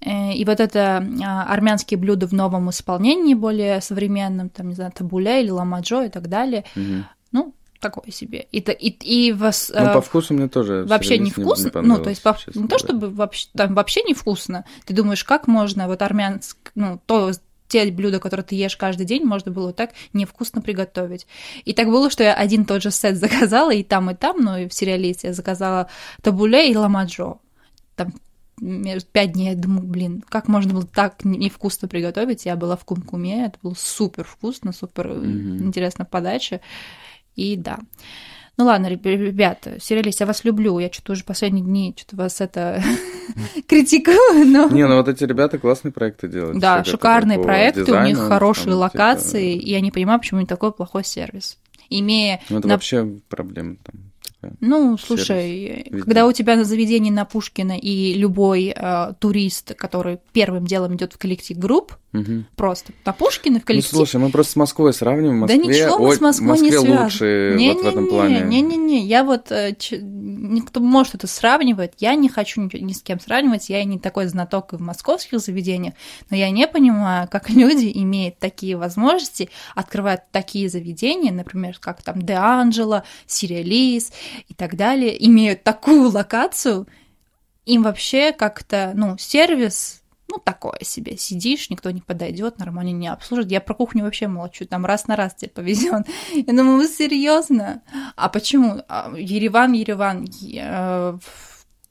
Э, 0.00 0.32
и 0.32 0.44
вот 0.44 0.60
это 0.60 1.06
а, 1.24 1.44
армянские 1.44 1.98
блюда 1.98 2.26
в 2.26 2.32
новом 2.32 2.70
исполнении, 2.70 3.34
более 3.34 3.80
современном, 3.80 4.48
там, 4.48 4.68
не 4.68 4.74
знаю, 4.74 4.92
табуля 4.92 5.40
или 5.40 5.50
ламаджо 5.50 6.04
и 6.04 6.08
так 6.08 6.28
далее. 6.28 6.64
Угу. 6.74 7.04
Ну, 7.32 7.54
такое 7.80 8.10
себе. 8.10 8.46
И, 8.50 8.58
и, 8.58 9.28
и 9.28 9.32
вас, 9.32 9.70
ну, 9.74 9.92
по 9.92 10.00
вкусу 10.00 10.32
мне 10.34 10.48
тоже 10.48 10.84
вообще 10.84 11.18
не 11.18 11.30
вкусно. 11.30 11.70
Не, 11.74 11.80
не 11.82 11.88
ну, 11.88 12.02
то 12.02 12.08
есть, 12.08 12.22
по, 12.22 12.36
не 12.54 12.68
то, 12.68 12.78
чтобы 12.78 13.10
вообще, 13.10 13.48
там 13.54 13.74
вообще 13.74 14.02
не 14.02 14.14
вкусно. 14.14 14.64
Ты 14.86 14.94
думаешь, 14.94 15.24
как 15.24 15.46
можно 15.48 15.86
вот 15.86 16.00
армянск, 16.00 16.56
ну, 16.74 17.00
то 17.04 17.30
те 17.72 17.90
блюда, 17.90 18.20
которые 18.20 18.44
ты 18.44 18.54
ешь 18.54 18.76
каждый 18.76 19.06
день, 19.06 19.24
можно 19.24 19.50
было 19.50 19.72
так 19.72 19.92
невкусно 20.12 20.60
приготовить. 20.60 21.26
И 21.64 21.72
так 21.72 21.88
было, 21.88 22.10
что 22.10 22.22
я 22.22 22.34
один 22.34 22.66
тот 22.66 22.82
же 22.82 22.90
сет 22.90 23.16
заказала 23.16 23.72
и 23.72 23.82
там, 23.82 24.10
и 24.10 24.14
там, 24.14 24.40
ну 24.40 24.58
и 24.58 24.68
в 24.68 24.74
сериалите 24.74 25.28
я 25.28 25.32
заказала 25.32 25.88
табуле 26.22 26.70
и 26.70 26.76
ламаджо. 26.76 27.38
Там 27.96 28.12
пять 29.12 29.32
дней 29.32 29.50
я 29.50 29.56
думаю, 29.56 29.86
блин, 29.86 30.22
как 30.28 30.48
можно 30.48 30.74
было 30.74 30.86
так 30.86 31.24
невкусно 31.24 31.88
приготовить? 31.88 32.44
Я 32.44 32.56
была 32.56 32.76
в 32.76 32.84
кумкуме, 32.84 33.46
это 33.46 33.58
было 33.62 33.74
супер 33.74 34.24
вкусно, 34.24 34.72
супер 34.72 35.08
mm-hmm. 35.08 35.62
интересная 35.62 36.04
подача. 36.04 36.60
И 37.36 37.56
да. 37.56 37.78
Ну 38.58 38.66
ладно, 38.66 38.88
ребята, 38.88 39.80
сериалист, 39.80 40.20
я 40.20 40.26
вас 40.26 40.44
люблю. 40.44 40.78
Я 40.78 40.92
что-то 40.92 41.12
уже 41.12 41.24
последние 41.24 41.64
дни 41.64 41.94
что-то 41.96 42.16
вас 42.16 42.40
это 42.40 42.82
критикую, 43.66 44.46
но... 44.46 44.68
Не, 44.68 44.86
ну 44.86 44.96
вот 44.96 45.08
эти 45.08 45.24
ребята 45.24 45.58
классные 45.58 45.92
проекты 45.92 46.28
делают. 46.28 46.58
Да, 46.58 46.84
шикарные 46.84 47.38
проекты, 47.38 47.92
у 47.92 48.02
них 48.02 48.18
хорошие 48.18 48.74
локации, 48.74 49.54
и 49.54 49.70
я 49.70 49.80
не 49.80 49.90
понимаю, 49.90 50.20
почему 50.20 50.38
у 50.38 50.40
них 50.42 50.48
такой 50.48 50.72
плохой 50.72 51.04
сервис. 51.04 51.58
Имея... 51.88 52.40
Ну 52.48 52.58
это 52.58 52.68
вообще 52.68 53.18
проблема 53.28 53.76
там. 53.82 54.12
Ну, 54.60 54.98
слушай, 54.98 55.84
Сервис. 55.84 56.04
когда 56.04 56.26
у 56.26 56.32
тебя 56.32 56.56
на 56.56 56.64
заведении 56.64 57.10
на 57.10 57.24
Пушкина 57.24 57.78
и 57.78 58.14
любой 58.14 58.74
э, 58.74 59.12
турист, 59.20 59.74
который 59.76 60.18
первым 60.32 60.66
делом 60.66 60.96
идет 60.96 61.12
в 61.12 61.18
коллектив 61.18 61.56
групп, 61.58 61.96
угу. 62.12 62.44
просто 62.56 62.92
на 63.04 63.12
Пушкина 63.12 63.60
в 63.60 63.64
коллектив. 63.64 63.92
Ну, 63.92 63.98
слушай, 63.98 64.16
мы 64.16 64.30
просто 64.30 64.52
с 64.52 64.56
Москвой 64.56 64.92
сравниваем. 64.92 65.38
В 65.38 65.40
Москве, 65.40 65.58
да 65.58 65.66
ничего 65.66 65.98
мы 65.98 66.14
с 66.14 66.20
Москвой 66.20 66.48
Москве 66.48 66.70
не 66.70 66.76
связаны. 66.76 67.04
лучше 67.04 67.54
не, 67.56 67.68
вот 67.68 67.76
не, 67.76 67.82
в 67.82 67.86
этом 67.86 68.04
не, 68.04 68.10
плане. 68.10 68.40
Не-не-не, 68.40 69.06
я 69.06 69.24
вот, 69.24 69.50
э, 69.50 69.74
ч... 69.78 69.98
никто 70.00 70.80
может 70.80 71.14
это 71.14 71.26
сравнивать, 71.26 71.94
я 71.98 72.14
не 72.14 72.28
хочу 72.28 72.60
ни, 72.60 72.78
ни 72.78 72.92
с 72.92 73.02
кем 73.02 73.20
сравнивать, 73.20 73.68
я 73.68 73.82
не 73.84 73.98
такой 73.98 74.26
знаток 74.26 74.72
и 74.72 74.76
в 74.76 74.80
московских 74.80 75.40
заведениях, 75.40 75.94
но 76.30 76.36
я 76.36 76.50
не 76.50 76.66
понимаю, 76.66 77.28
как 77.30 77.50
люди 77.50 77.90
имеют 77.94 78.38
такие 78.38 78.76
возможности, 78.76 79.48
открывают 79.74 80.22
такие 80.30 80.68
заведения, 80.68 81.32
например, 81.32 81.78
как 81.80 82.02
там 82.02 82.22
Де 82.22 82.34
Анджело, 82.34 83.04
Сириалис 83.26 84.12
и 84.48 84.54
так 84.54 84.76
далее, 84.76 85.24
имеют 85.26 85.62
такую 85.62 86.10
локацию, 86.10 86.86
им 87.64 87.84
вообще 87.84 88.32
как-то, 88.32 88.92
ну, 88.94 89.16
сервис, 89.18 90.01
ну, 90.32 90.38
такое 90.42 90.78
себе. 90.82 91.18
Сидишь, 91.18 91.68
никто 91.68 91.90
не 91.90 92.00
подойдет, 92.00 92.58
нормально 92.58 92.92
не 92.92 93.08
обслужит. 93.08 93.50
Я 93.50 93.60
про 93.60 93.74
кухню 93.74 94.04
вообще 94.04 94.28
молчу, 94.28 94.64
там 94.64 94.86
раз 94.86 95.06
на 95.06 95.14
раз 95.14 95.34
тебе 95.34 95.50
повезет. 95.50 96.06
Я 96.34 96.42
думаю, 96.44 96.78
вы 96.78 96.88
серьезно? 96.88 97.82
А 98.16 98.30
почему? 98.30 98.82
А, 98.88 99.12
Ереван, 99.14 99.72
Ереван, 99.72 100.26
э, 100.54 101.18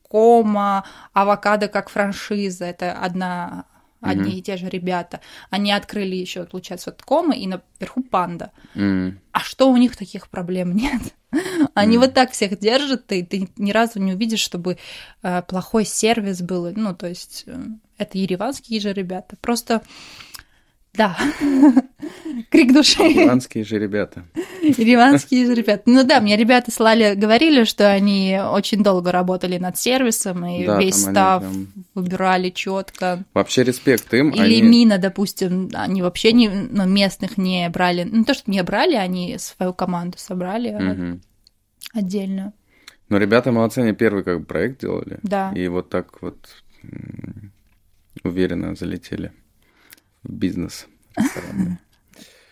Кома, 0.09 0.85
авокадо 1.13 1.67
как 1.67 1.89
франшиза, 1.89 2.65
это 2.65 2.93
одна 2.93 3.65
одни 4.01 4.31
mm-hmm. 4.31 4.39
и 4.39 4.41
те 4.41 4.57
же 4.57 4.67
ребята. 4.67 5.21
Они 5.51 5.71
открыли 5.71 6.15
еще, 6.15 6.45
получается, 6.45 6.89
вот 6.89 7.03
Кома 7.03 7.35
и 7.35 7.45
наверху 7.45 8.01
Панда. 8.01 8.51
Mm-hmm. 8.73 9.17
А 9.33 9.39
что 9.41 9.69
у 9.69 9.77
них 9.77 9.95
таких 9.95 10.29
проблем 10.29 10.75
нет? 10.75 11.01
Они 11.75 11.97
mm. 11.97 11.99
вот 11.99 12.13
так 12.13 12.31
всех 12.31 12.59
держат, 12.59 13.11
и 13.11 13.23
ты 13.23 13.49
ни 13.57 13.71
разу 13.71 13.99
не 13.99 14.13
увидишь, 14.13 14.41
чтобы 14.41 14.77
э, 15.23 15.41
плохой 15.43 15.85
сервис 15.85 16.41
был. 16.41 16.71
Ну, 16.75 16.93
то 16.93 17.07
есть 17.07 17.43
э, 17.47 17.57
это 18.01 18.17
ереванские 18.17 18.79
же 18.79 18.93
ребята. 18.93 19.35
Просто 19.41 19.81
да. 20.93 21.17
Крик 22.49 22.73
души. 22.73 23.01
Ереванские 23.03 23.63
же 23.63 23.79
ребята. 23.79 24.25
Ереванские 24.61 25.45
же 25.45 25.53
ребята. 25.53 25.83
Ну 25.85 26.03
да, 26.03 26.19
мне 26.19 26.35
ребята 26.35 26.69
слали, 26.69 27.15
говорили, 27.15 27.63
что 27.63 27.89
они 27.89 28.37
очень 28.43 28.83
долго 28.83 29.11
работали 29.11 29.57
над 29.57 29.77
сервисом, 29.77 30.45
и 30.45 30.65
да, 30.65 30.77
весь 30.77 31.01
став 31.01 31.41
прям... 31.41 31.67
выбирали 31.95 32.49
четко. 32.49 33.23
Вообще 33.33 33.63
респект 33.63 34.13
им. 34.13 34.31
Или 34.31 34.41
они... 34.41 34.61
Мина, 34.61 34.97
допустим, 34.97 35.69
они 35.73 36.01
вообще 36.01 36.33
не, 36.33 36.49
ну, 36.49 36.85
местных 36.85 37.37
не 37.37 37.69
брали. 37.69 38.03
Ну, 38.03 38.25
то, 38.25 38.33
что 38.33 38.51
не 38.51 38.61
брали, 38.61 38.95
они 38.95 39.37
свою 39.37 39.73
команду 39.73 40.17
собрали 40.17 40.73
угу. 40.73 41.19
отдельно. 41.93 42.53
Но 43.07 43.17
ребята 43.17 43.51
молодцы, 43.53 43.79
они 43.79 43.93
первый 43.93 44.23
как 44.23 44.39
бы 44.41 44.45
проект 44.45 44.81
делали. 44.81 45.19
Да. 45.23 45.53
И 45.55 45.67
вот 45.69 45.89
так 45.89 46.21
вот 46.21 46.37
уверенно 48.24 48.76
залетели 48.76 49.32
в 50.24 50.34
бизнес. 50.34 50.88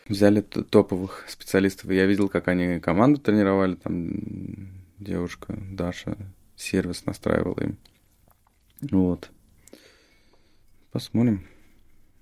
Взяли 0.07 0.41
топовых 0.41 1.25
специалистов. 1.27 1.91
Я 1.91 2.05
видел, 2.05 2.29
как 2.29 2.47
они 2.47 2.79
команду 2.79 3.19
тренировали. 3.19 3.75
Там 3.75 4.09
девушка 4.97 5.55
Даша 5.71 6.17
сервис 6.55 7.05
настраивала 7.05 7.59
им. 7.61 7.77
Вот. 8.81 9.29
Посмотрим. 10.91 11.45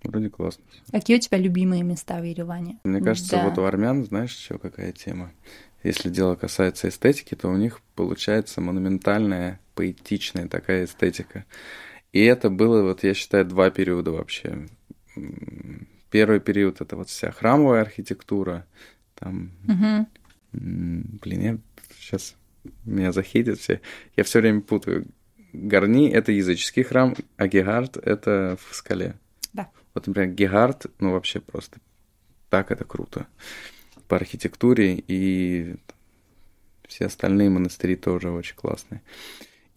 Вроде 0.04 0.30
классно. 0.30 0.64
Какие 0.92 1.18
у 1.18 1.20
тебя 1.20 1.38
любимые 1.38 1.84
места 1.84 2.20
в 2.20 2.24
Ереване? 2.24 2.80
Мне 2.84 3.02
кажется, 3.02 3.38
да. 3.38 3.50
вот 3.50 3.58
у 3.58 3.64
армян, 3.64 4.06
знаешь, 4.06 4.36
еще 4.36 4.58
какая 4.58 4.92
тема? 4.92 5.32
Если 5.84 6.10
дело 6.10 6.36
касается 6.36 6.90
эстетики, 6.90 7.36
то 7.36 7.50
у 7.50 7.58
них 7.58 7.82
получается 7.96 8.62
монументальная, 8.62 9.60
поэтичная 9.76 10.48
такая 10.48 10.86
эстетика. 10.86 11.46
И 12.14 12.24
это 12.24 12.49
было, 12.49 12.84
вот 12.84 13.03
я 13.03 13.14
считаю, 13.14 13.45
два 13.45 13.70
периода 13.70 14.12
вообще 14.12 14.68
первый 16.10 16.39
период 16.39 16.82
это 16.82 16.95
вот 16.95 17.10
вся 17.10 17.32
храмовая 17.32 17.82
архитектура, 17.82 18.66
там, 19.16 19.51
м, 20.53 21.20
блин, 21.22 21.41
я 21.41 21.58
сейчас 21.99 22.36
меня 22.86 23.12
захейтят 23.12 23.60
все, 23.60 23.82
я 24.16 24.24
все 24.24 24.39
время 24.39 24.62
путаю. 24.62 25.08
Гарни 25.53 26.10
это 26.10 26.32
языческий 26.32 26.84
храм, 26.84 27.16
а 27.38 27.47
Гегард 27.47 27.97
это 27.97 28.58
в 28.62 28.76
скале. 28.76 29.16
Да. 29.53 29.70
Вот, 29.93 30.05
например, 30.08 30.32
Гегард, 30.32 30.88
ну 30.99 31.14
вообще 31.14 31.39
просто 31.39 31.80
так 32.49 32.72
это 32.72 32.84
круто 32.84 33.28
по 34.08 34.16
архитектуре 34.16 35.03
и 35.08 35.76
все 36.88 37.05
остальные 37.05 37.49
монастыри 37.49 37.95
тоже 37.95 38.30
очень 38.30 38.55
классные. 38.55 39.01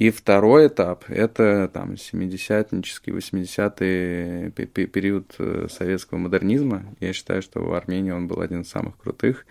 И 0.00 0.08
второй 0.10 0.68
этап– 0.68 1.04
это 1.10 1.70
там 1.74 1.92
70-нический, 1.92 3.12
80-й 3.12 4.50
пе- 4.50 4.64
пе- 4.64 4.86
период 4.86 5.34
э, 5.38 5.66
советского 5.68 6.16
модернизма. 6.16 6.96
Я 7.00 7.12
считаю, 7.12 7.42
что 7.42 7.60
в 7.60 7.74
Армении 7.74 8.10
он 8.10 8.26
был 8.26 8.40
один 8.40 8.62
из 8.62 8.70
самых 8.70 8.96
крутых. 8.96 9.44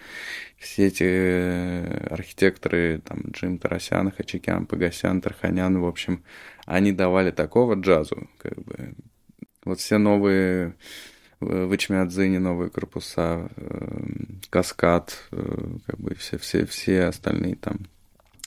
Все 0.57 0.87
эти 0.87 1.03
э, 1.03 2.07
архитекторы, 2.09 2.99
там, 3.05 3.25
Джим 3.29 3.59
Тарасян, 3.59 4.11
Хачикян, 4.11 4.65
Пагасян, 4.65 5.21
Тарханян, 5.21 5.79
в 5.79 5.85
общем, 5.85 6.23
они 6.65 6.93
давали 6.93 7.29
такого 7.29 7.75
джазу, 7.75 8.27
как 8.39 8.57
бы. 8.63 8.95
Вот 9.65 9.79
все 9.79 9.99
новые 9.99 10.73
э, 11.41 11.65
в 11.65 11.75
Ичмиадзине 11.75 12.39
новые 12.39 12.71
корпуса, 12.71 13.51
Каскад, 14.49 15.15
как 15.85 15.99
бы 15.99 16.15
все, 16.15 16.39
все, 16.39 16.65
все 16.65 17.03
остальные 17.03 17.55
там 17.57 17.81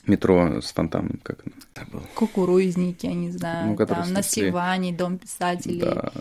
метро 0.06 0.60
с 0.60 0.72
фонтаном, 0.72 1.20
как 1.22 1.38
оно. 1.44 2.02
Кукурузники, 2.14 3.06
я 3.06 3.14
не 3.14 3.30
знаю, 3.30 3.76
Ну, 3.78 3.86
там 3.86 4.12
на. 4.12 4.22
Сиване, 4.22 4.92
Дом 4.92 5.18
писателей. 5.18 5.80
Да, 5.80 6.12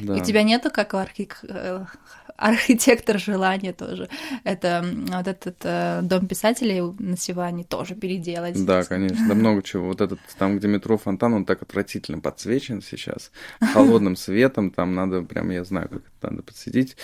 да. 0.00 0.14
У 0.14 0.20
тебя 0.24 0.42
нету, 0.42 0.70
как 0.70 0.94
у 0.94 0.96
архи- 0.96 1.28
э, 1.48 1.84
архитектор 2.36 3.18
желания 3.18 3.72
тоже? 3.72 4.08
Это 4.44 4.84
вот 5.08 5.26
этот 5.26 5.56
э, 5.62 6.00
Дом 6.02 6.26
писателей 6.26 6.82
на 6.98 7.16
Сиване 7.16 7.64
тоже 7.64 7.94
переделать. 7.94 8.62
Да, 8.64 8.82
конечно, 8.84 9.28
да 9.28 9.34
много 9.34 9.62
чего. 9.62 9.86
Вот 9.88 10.00
этот, 10.00 10.18
там, 10.38 10.58
где 10.58 10.68
метро 10.68 10.98
фонтан, 10.98 11.34
он 11.34 11.44
так 11.44 11.62
отвратительно 11.62 12.18
подсвечен 12.20 12.82
сейчас, 12.82 13.30
холодным 13.72 14.16
светом, 14.16 14.70
там 14.70 14.94
надо 14.94 15.22
прям, 15.22 15.50
я 15.50 15.64
знаю, 15.64 15.88
как 15.88 16.02
это 16.18 16.30
надо 16.30 16.42
подсветить. 16.42 16.96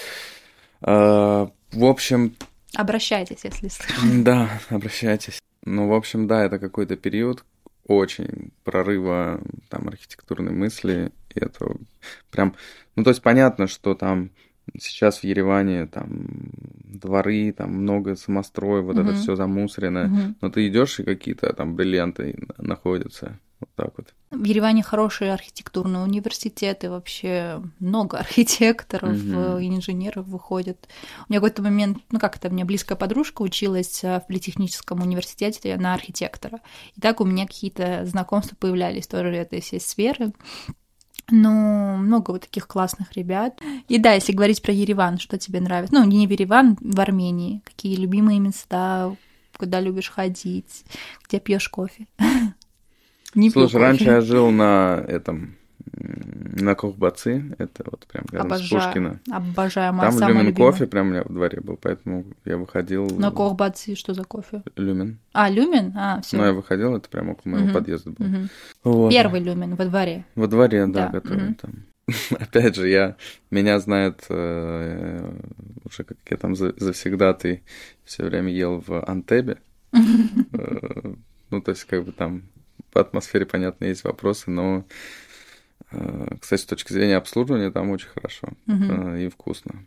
А, 0.83 1.51
В 1.73 1.85
общем, 1.85 2.35
Обращайтесь, 2.75 3.45
если 3.45 3.69
слышите. 3.69 4.23
да, 4.23 4.49
обращайтесь. 4.71 5.39
Ну, 5.65 5.89
в 5.89 5.95
общем, 5.95 6.27
да, 6.27 6.45
это 6.45 6.59
какой-то 6.59 6.97
период 6.97 7.45
очень 7.87 8.53
прорыва 8.65 9.41
там 9.69 9.89
архитектурной 9.89 10.53
мысли. 10.53 11.13
И 11.35 11.41
это 11.41 11.77
прям... 12.31 12.55
Ну, 12.97 13.05
то 13.05 13.11
есть 13.11 13.23
понятно, 13.23 13.67
что 13.67 13.95
там 13.95 14.31
сейчас 14.79 15.19
в 15.21 15.25
Ереване 15.25 15.87
там 15.87 16.29
дворы, 16.85 17.53
там 17.53 17.73
много 17.73 18.17
самостроев, 18.17 18.85
вот 18.85 18.97
это 18.99 19.11
Мгм. 19.11 19.15
все 19.15 19.37
замусорено. 19.37 20.05
Мгм. 20.09 20.37
Но 20.41 20.51
ты 20.51 20.69
идешь, 20.69 21.01
и 21.01 21.05
какие-то 21.05 21.53
там 21.53 21.75
бриллианты 21.75 22.37
на- 22.39 22.65
находятся. 22.69 23.39
Вот 23.63 23.69
так 23.77 23.93
вот. 23.97 24.13
В 24.33 24.43
Ереване 24.43 24.83
хорошие 24.83 25.33
архитектурные 25.33 26.03
университеты, 26.03 26.91
вообще 26.91 27.63
много 27.79 28.19
архитекторов 28.19 29.15
и 29.15 29.69
инженеров 29.69 30.27
выходят. 30.27 30.89
У 31.29 31.33
меня 31.33 31.39
в 31.39 31.43
какой-то 31.43 31.63
момент, 31.63 31.99
ну 32.11 32.19
как 32.19 32.37
это, 32.37 32.49
у 32.49 32.51
меня 32.51 32.65
близкая 32.65 32.99
подружка 32.99 33.43
училась 33.43 34.03
э, 34.03 34.19
в 34.19 34.27
политехническом 34.27 35.01
университете 35.01 35.77
на 35.77 35.95
архитектора. 35.95 36.59
И 36.97 37.01
так 37.01 37.21
у 37.21 37.25
меня 37.25 37.47
какие-то 37.47 38.05
знакомства 38.05 38.57
появлялись 38.57 39.07
тоже 39.07 39.29
этой 39.29 39.61
всей 39.61 39.81
сферы. 39.81 40.33
Ну, 41.31 41.97
много 41.99 42.33
вот 42.33 42.43
таких 42.43 42.67
классных 42.67 43.13
ребят. 43.13 43.61
И 43.87 43.99
да, 43.99 44.15
если 44.15 44.33
говорить 44.33 44.61
про 44.61 44.73
Ереван, 44.73 45.21
что 45.21 45.39
тебе 45.39 45.61
нравится? 45.61 45.95
Ну, 45.95 46.05
не 46.05 46.27
в 46.27 46.31
Ереван, 46.31 46.77
в 46.81 46.99
Армении. 46.99 47.63
Какие 47.65 47.95
любимые 47.95 48.41
места, 48.41 49.15
куда 49.57 49.79
любишь 49.79 50.11
ходить, 50.11 50.85
где 51.29 51.39
пьешь 51.39 51.69
кофе? 51.69 52.09
Не 53.35 53.51
Слушай, 53.51 53.81
раньше 53.81 54.05
я 54.05 54.21
жил 54.21 54.51
на 54.51 55.03
этом, 55.09 55.57
на 55.95 56.75
Кохбацы, 56.75 57.55
это 57.59 57.85
вот 57.91 58.07
прям 58.07 58.25
рядом 58.31 58.51
с 58.51 58.53
Обожаю. 58.61 58.83
Пушкино. 58.83 59.21
Обожаю, 59.31 59.93
моя 59.95 60.11
Там 60.11 60.19
самая 60.19 60.35
люмен 60.35 60.47
любимая. 60.49 60.73
кофе 60.73 60.87
прям 60.87 61.07
у 61.07 61.11
меня 61.11 61.23
во 61.25 61.33
дворе 61.35 61.61
был, 61.61 61.77
поэтому 61.81 62.25
я 62.45 62.57
выходил... 62.59 63.07
На 63.19 63.31
Кохбацы 63.31 63.95
что 63.95 64.13
за 64.15 64.25
кофе? 64.25 64.63
Люмен. 64.77 65.19
А, 65.33 65.49
люмен? 65.51 65.93
А, 65.97 66.21
все. 66.21 66.37
Но 66.37 66.47
я 66.47 66.53
выходил, 66.53 66.95
это 66.95 67.09
прямо 67.09 67.33
около 67.33 67.53
моего 67.53 67.65
Мгм. 67.67 67.75
подъезда 67.75 68.11
было. 68.11 68.49
Вот. 68.85 69.11
Первый 69.11 69.41
люмен 69.41 69.75
во 69.77 69.85
дворе. 69.87 70.25
Во 70.35 70.47
дворе, 70.47 70.87
да, 70.87 71.09
Да, 71.09 71.21
который 71.21 71.45
мгм. 71.45 71.55
там. 71.55 71.73
Опять 72.39 72.77
же, 72.77 72.89
я, 72.89 73.17
меня 73.51 73.79
знают 73.81 74.25
э, 74.29 75.33
уже 75.85 76.05
как 76.05 76.19
я 76.29 76.37
там 76.37 76.55
за- 76.57 76.75
завсегдатый 76.77 77.63
все 78.05 78.25
время 78.25 78.51
ел 78.53 78.83
в 78.87 79.03
Антебе. 79.05 79.59
Э, 80.53 81.15
Ну, 81.51 81.61
то 81.61 81.71
есть, 81.73 81.85
как 81.85 82.05
бы 82.05 82.13
там 82.13 82.43
по 82.93 83.01
атмосфере, 83.01 83.47
понятно, 83.47 83.87
есть 83.87 84.05
вопросы, 84.05 84.51
но, 84.51 84.85
э, 85.91 86.37
кстати, 86.41 86.61
с 86.61 86.65
точки 86.65 86.93
зрения 86.93 87.17
обслуживания 87.17 87.71
там 87.71 87.91
очень 87.91 88.09
хорошо 88.09 88.49
э, 88.67 89.25
и 89.25 89.29
вкусно. 89.29 89.85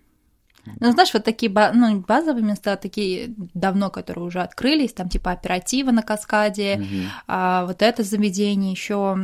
Ну, 0.80 0.91
знаешь, 0.91 1.14
вот 1.14 1.24
такие 1.24 1.51
ну, 1.74 1.99
базовые 1.99 2.43
места, 2.43 2.76
такие 2.76 3.34
давно, 3.53 3.91
которые 3.91 4.26
уже 4.26 4.41
открылись, 4.41 4.93
там 4.93 5.10
типа 5.10 5.32
оператива 5.32 5.91
на 5.91 6.01
каскаде, 6.01 6.78
Мгм. 6.78 7.10
а 7.28 7.66
вот 7.66 7.84
это 7.84 8.01
заведение 8.01 8.72
еще, 8.72 9.16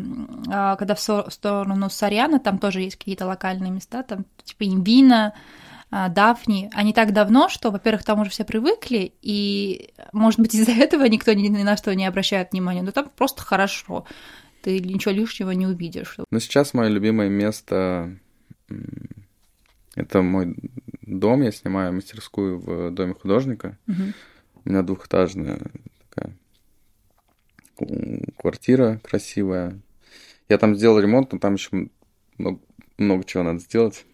когда 0.78 0.94
в 0.94 1.00
со- 1.00 1.28
в 1.28 1.34
сторону 1.34 1.90
Сарьяна, 1.90 2.40
там 2.40 2.60
тоже 2.60 2.82
есть 2.82 2.96
какие-то 2.98 3.26
локальные 3.26 3.72
места, 3.72 4.04
там 4.04 4.26
типа 4.44 4.66
Имбина, 4.68 5.34
а, 5.92 6.10
Дафни, 6.10 6.70
они 6.74 6.94
так 6.94 7.14
давно, 7.14 7.50
что, 7.50 7.70
во-первых, 7.70 8.04
там 8.04 8.20
уже 8.22 8.30
все 8.32 8.46
привыкли, 8.46 9.14
и, 9.22 9.94
может 10.14 10.40
быть, 10.40 10.56
из-за 10.56 10.72
этого 10.72 11.06
никто 11.06 11.34
ни, 11.34 11.48
ни 11.48 11.64
на 11.64 11.78
что 11.78 11.94
не 11.94 12.06
обращает 12.06 12.54
внимания, 12.54 12.82
но 12.82 12.92
там 12.92 13.12
просто 13.16 13.42
хорошо, 13.44 14.06
ты 14.62 14.80
ничего 14.80 15.14
лишнего 15.14 15.52
не 15.52 15.68
увидишь. 15.68 16.18
Но 16.32 16.40
сейчас 16.40 16.74
мое 16.74 16.88
любимое 16.88 17.30
место 17.30 18.18
это 19.96 20.22
мой 20.22 20.56
дом. 21.02 21.42
Я 21.42 21.52
снимаю 21.52 21.94
мастерскую 21.94 22.60
в 22.60 22.92
доме 22.92 23.14
художника. 23.14 23.78
Мгм. 23.88 24.14
У 24.64 24.70
меня 24.70 24.82
двухэтажная 24.84 25.60
такая 26.10 26.38
квартира 28.38 29.02
красивая. 29.04 29.80
Я 30.48 30.58
там 30.58 30.76
сделал 30.76 31.00
ремонт, 31.00 31.34
но 31.34 31.40
там 31.40 31.56
еще 31.56 31.90
много, 32.38 32.60
много 32.98 33.24
чего 33.24 33.44
надо 33.44 33.60
сделать. 33.60 34.06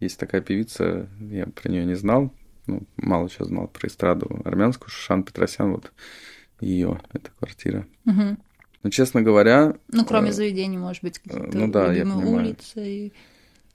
Есть 0.00 0.18
такая 0.18 0.40
певица, 0.40 1.08
я 1.20 1.46
про 1.46 1.68
нее 1.68 1.84
не 1.84 1.94
знал, 1.94 2.32
ну, 2.66 2.82
мало 2.96 3.28
чего 3.28 3.44
знал 3.44 3.68
про 3.68 3.86
эстраду 3.86 4.40
армянскую, 4.44 4.88
Шишан 4.88 5.22
Петросян, 5.22 5.72
вот 5.72 5.92
ее, 6.60 7.00
эта 7.12 7.30
квартира. 7.38 7.86
Мгм. 8.04 8.38
Но, 8.82 8.90
честно 8.90 9.20
говоря, 9.20 9.76
Ну, 9.88 10.06
кроме 10.06 10.30
э, 10.30 10.32
заведений, 10.32 10.78
может 10.78 11.02
быть, 11.02 11.18
какие-то 11.18 11.56
ну 11.56 11.70
да, 11.70 11.92
я 11.92 12.04
понимаю. 12.04 12.46
улицы. 12.48 12.86
и- 13.06 13.12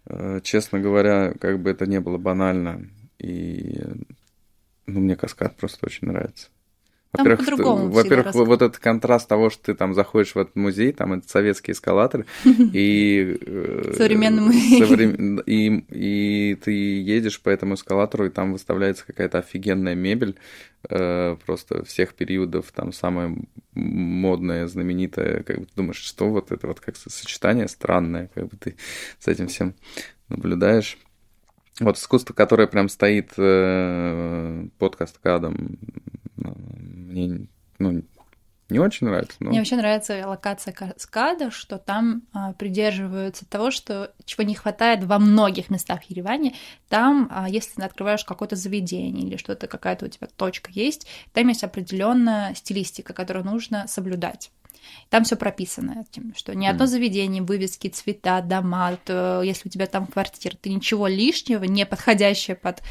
Э, 0.07 0.39
Честно 0.43 0.79
говоря, 0.79 1.33
как 1.39 1.59
бы 1.61 1.69
это 1.71 1.87
не 1.87 1.99
было 1.99 2.17
банально, 2.19 2.87
и 3.19 3.81
ну, 4.85 4.99
мне 4.99 5.15
каскад 5.15 5.55
просто 5.57 5.85
очень 5.85 6.07
нравится. 6.07 6.49
Во-первых, 7.17 7.39
всегда 7.41 7.63
во-первых, 7.89 8.25
вот 8.47 8.61
этот 8.61 8.77
контраст 8.79 9.27
того, 9.27 9.49
что 9.49 9.63
ты 9.63 9.75
там 9.75 9.93
заходишь 9.93 10.35
в 10.35 10.37
этот 10.37 10.55
музей, 10.55 10.91
там 10.91 11.13
этот 11.13 11.29
советский 11.29 11.71
эскалатор, 11.73 12.25
и... 12.45 13.37
э, 13.41 13.93
Современный 13.97 14.41
музей. 14.43 14.79
соврем- 14.83 15.39
И, 15.45 16.55
ты 16.63 16.71
едешь 16.71 17.41
по 17.41 17.49
этому 17.49 17.75
эскалатору, 17.75 18.25
и 18.25 18.29
там 18.29 18.51
выставляется 18.53 19.05
какая-то 19.05 19.39
офигенная 19.39 19.95
мебель, 19.95 20.35
э, 20.89 21.35
просто 21.45 21.83
всех 21.85 22.13
периодов, 22.13 22.71
там 22.73 22.91
самая 22.93 23.35
модная, 23.73 24.67
знаменитая, 24.67 25.43
как 25.43 25.59
бы 25.59 25.65
ты 25.65 25.71
думаешь, 25.75 25.97
что 25.97 26.29
вот 26.29 26.51
это 26.51 26.67
вот 26.67 26.79
как 26.79 26.95
сочетание 26.95 27.67
странное, 27.67 28.29
как 28.33 28.47
бы 28.47 28.57
ты 28.57 28.75
с 29.19 29.27
этим 29.27 29.47
всем 29.47 29.73
наблюдаешь. 30.29 30.97
Вот 31.79 31.97
искусство, 31.97 32.33
которое 32.33 32.67
прям 32.67 32.87
стоит 32.89 33.33
э, 33.37 34.67
под 34.77 34.95
каскадом, 34.95 35.77
мне 36.37 37.47
ну, 37.79 38.03
не 38.69 38.79
очень 38.79 39.05
нравится, 39.05 39.35
но 39.39 39.49
Мне 39.49 39.59
вообще 39.59 39.75
нравится 39.75 40.27
локация 40.27 40.73
каскада, 40.73 41.51
что 41.51 41.77
там 41.77 42.23
а, 42.33 42.53
придерживаются 42.53 43.47
того, 43.47 43.69
что 43.69 44.11
чего 44.25 44.43
не 44.43 44.55
хватает 44.55 45.03
во 45.03 45.19
многих 45.19 45.69
местах 45.69 46.03
Ереване. 46.05 46.55
Там, 46.89 47.29
а, 47.31 47.47
если 47.47 47.75
ты 47.75 47.83
открываешь 47.83 48.25
какое-то 48.25 48.55
заведение 48.55 49.27
или 49.27 49.37
что-то, 49.37 49.67
какая-то 49.67 50.05
у 50.05 50.09
тебя 50.09 50.27
точка 50.35 50.71
есть, 50.71 51.05
там 51.31 51.47
есть 51.47 51.63
определенная 51.63 52.55
стилистика, 52.55 53.13
которую 53.13 53.45
нужно 53.45 53.85
соблюдать. 53.87 54.51
Там 55.09 55.23
все 55.23 55.35
прописано 55.35 56.05
что 56.35 56.55
ни 56.55 56.65
одно 56.65 56.85
заведение, 56.85 57.41
вывески, 57.41 57.87
цвета, 57.87 58.41
дома, 58.41 58.97
то, 59.03 59.41
если 59.41 59.69
у 59.69 59.71
тебя 59.71 59.87
там 59.87 60.07
квартира, 60.07 60.55
ты 60.55 60.69
ничего 60.69 61.07
лишнего, 61.07 61.63
не 61.63 61.85
подходящее 61.85 62.55
под 62.55 62.81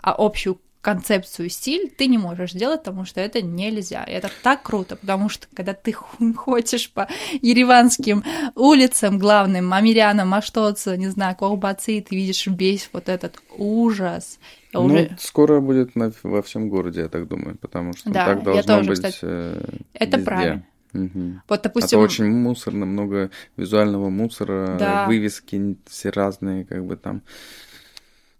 а, 0.00 0.14
общую 0.16 0.60
концепцию, 0.82 1.48
стиль, 1.48 1.90
ты 1.96 2.08
не 2.08 2.18
можешь 2.18 2.50
сделать, 2.50 2.80
потому 2.80 3.04
что 3.04 3.20
это 3.20 3.40
нельзя. 3.40 4.02
И 4.04 4.10
это 4.10 4.30
так 4.42 4.62
круто, 4.62 4.96
потому 4.96 5.28
что 5.28 5.46
когда 5.54 5.74
ты 5.74 5.92
ходишь 6.36 6.90
по 6.90 7.08
ереванским 7.40 8.24
улицам 8.56 9.18
главным, 9.18 9.72
Амирянам, 9.72 10.34
Аштоцу, 10.34 10.96
не 10.96 11.06
знаю, 11.06 11.36
Кохбацы, 11.36 12.04
ты 12.06 12.16
видишь 12.16 12.46
весь 12.48 12.90
вот 12.92 13.08
этот 13.08 13.40
ужас. 13.56 14.40
Ну, 14.72 14.84
уже... 14.84 15.16
скоро 15.20 15.60
будет 15.60 15.94
на, 15.94 16.12
во 16.24 16.42
всем 16.42 16.68
городе, 16.68 17.02
я 17.02 17.08
так 17.08 17.28
думаю, 17.28 17.56
потому 17.58 17.92
что 17.92 18.10
да, 18.10 18.26
так 18.26 18.42
должно 18.42 18.78
тоже, 18.78 18.88
быть 18.88 18.98
кстати, 18.98 19.18
э, 19.22 19.64
Это 19.94 20.16
везде. 20.16 20.24
правильно. 20.24 20.66
Угу. 20.94 21.40
Вот, 21.48 21.62
допустим... 21.62 21.98
А 21.98 22.00
то 22.00 22.04
очень 22.04 22.26
мусорно, 22.26 22.86
много 22.86 23.30
визуального 23.56 24.10
мусора, 24.10 24.76
да. 24.78 25.06
вывески 25.06 25.76
все 25.86 26.10
разные, 26.10 26.64
как 26.64 26.84
бы 26.86 26.96
там. 26.96 27.22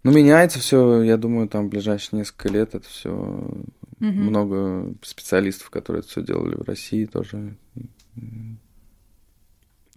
Ну, 0.04 0.12
меняется 0.12 0.58
все, 0.58 1.02
я 1.02 1.16
думаю, 1.16 1.48
там 1.48 1.66
в 1.66 1.70
ближайшие 1.70 2.18
несколько 2.18 2.48
лет 2.48 2.74
это 2.74 2.88
все 2.88 3.10
угу. 3.10 3.66
много 4.00 4.94
специалистов, 5.02 5.70
которые 5.70 6.00
это 6.00 6.08
все 6.08 6.22
делали 6.22 6.56
в 6.56 6.62
России 6.62 7.06
тоже. 7.06 7.56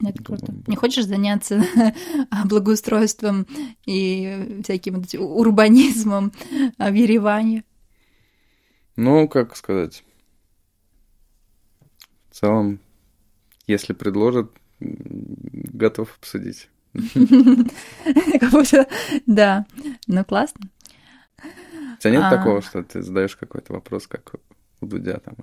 Это 0.03 0.23
круто. 0.23 0.53
Не 0.67 0.75
хочешь 0.75 1.05
заняться 1.05 1.63
благоустройством 2.45 3.47
и 3.85 4.61
всяким 4.63 5.03
урбанизмом 5.17 6.33
в 6.77 6.93
Ереване? 6.93 7.63
Ну, 8.97 9.27
как 9.27 9.55
сказать, 9.55 10.03
в 12.35 12.39
целом, 12.39 12.79
если 13.65 13.93
предложат, 13.93 14.51
готов 14.81 16.17
обсудить. 16.19 16.67
Да, 19.25 19.65
ну 20.07 20.25
классно. 20.25 20.69
У 21.37 22.01
тебя 22.01 22.11
нет 22.11 22.23
а. 22.25 22.29
такого, 22.29 22.61
что 22.61 22.83
ты 22.83 23.01
задаешь 23.01 23.37
какой-то 23.37 23.71
вопрос, 23.71 24.07
как 24.07 24.33
у 24.81 24.85
Дудя 24.85 25.19
там? 25.19 25.35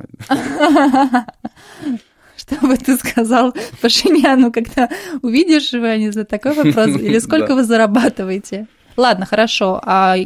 Что 2.36 2.56
бы 2.66 2.76
ты 2.76 2.98
сказал 2.98 3.54
Пашиняну, 3.80 4.52
когда 4.52 4.90
увидишь 5.22 5.72
вы 5.72 5.88
они 5.88 6.10
за 6.10 6.26
такой 6.26 6.52
вопрос? 6.52 6.88
Или 6.88 7.18
сколько 7.20 7.54
вы 7.54 7.64
зарабатываете? 7.64 8.66
Ладно, 8.98 9.24
хорошо. 9.24 9.80
А 9.82 10.16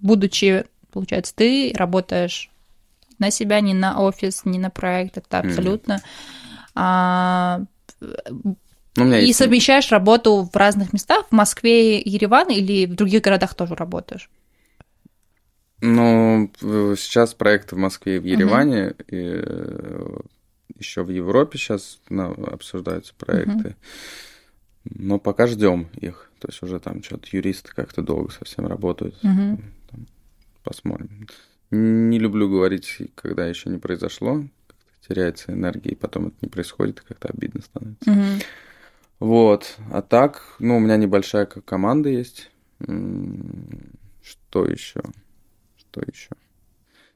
будучи, 0.00 0.64
получается, 0.90 1.32
ты 1.36 1.72
работаешь 1.76 2.50
на 3.18 3.30
себя, 3.30 3.60
не 3.60 3.74
на 3.74 4.00
офис, 4.00 4.44
не 4.44 4.58
на 4.58 4.70
проект, 4.70 5.18
это 5.18 5.38
абсолютно. 5.38 6.00
А, 6.74 7.62
ну, 8.96 9.14
и 9.14 9.26
есть... 9.26 9.38
совмещаешь 9.38 9.90
работу 9.90 10.48
в 10.50 10.56
разных 10.56 10.92
местах, 10.92 11.26
в 11.28 11.32
Москве, 11.32 11.98
Ереван 12.00 12.50
или 12.50 12.86
в 12.86 12.94
других 12.94 13.22
городах 13.22 13.54
тоже 13.54 13.74
работаешь? 13.74 14.30
Ну, 15.80 16.50
сейчас 16.60 17.34
проекты 17.34 17.76
в 17.76 17.78
Москве 17.78 18.16
и 18.16 18.18
в 18.18 18.24
Ереване, 18.24 18.88
угу. 18.88 19.02
и 19.08 19.42
э, 19.44 20.16
еще 20.78 21.02
в 21.02 21.10
Европе 21.10 21.58
сейчас 21.58 22.00
ну, 22.08 22.32
обсуждаются 22.46 23.14
проекты. 23.14 23.68
Угу. 23.68 24.96
Но 24.98 25.18
пока 25.18 25.46
ждем 25.46 25.88
их. 25.96 26.30
То 26.38 26.48
есть 26.48 26.62
уже 26.62 26.78
там 26.80 27.02
что-то 27.02 27.28
юристы 27.32 27.72
как-то 27.74 28.02
долго 28.02 28.30
совсем 28.30 28.66
работают. 28.66 29.16
Угу. 29.22 29.60
Там, 29.90 30.06
посмотрим. 30.62 31.26
Не 31.70 32.18
люблю 32.18 32.48
говорить, 32.48 32.98
когда 33.14 33.46
еще 33.46 33.70
не 33.70 33.78
произошло. 33.78 34.44
Теряется 35.06 35.52
энергия, 35.52 35.90
и 35.90 35.94
потом 35.94 36.28
это 36.28 36.36
не 36.42 36.48
происходит, 36.48 37.00
и 37.00 37.06
как-то 37.06 37.28
обидно 37.28 37.62
становится. 37.62 38.10
Угу. 38.10 38.42
Вот. 39.20 39.76
А 39.90 40.02
так, 40.02 40.56
ну, 40.58 40.76
у 40.76 40.80
меня 40.80 40.96
небольшая 40.96 41.46
команда 41.46 42.08
есть. 42.08 42.50
Что 42.78 44.64
еще? 44.64 45.02
Что 45.76 46.02
еще? 46.06 46.30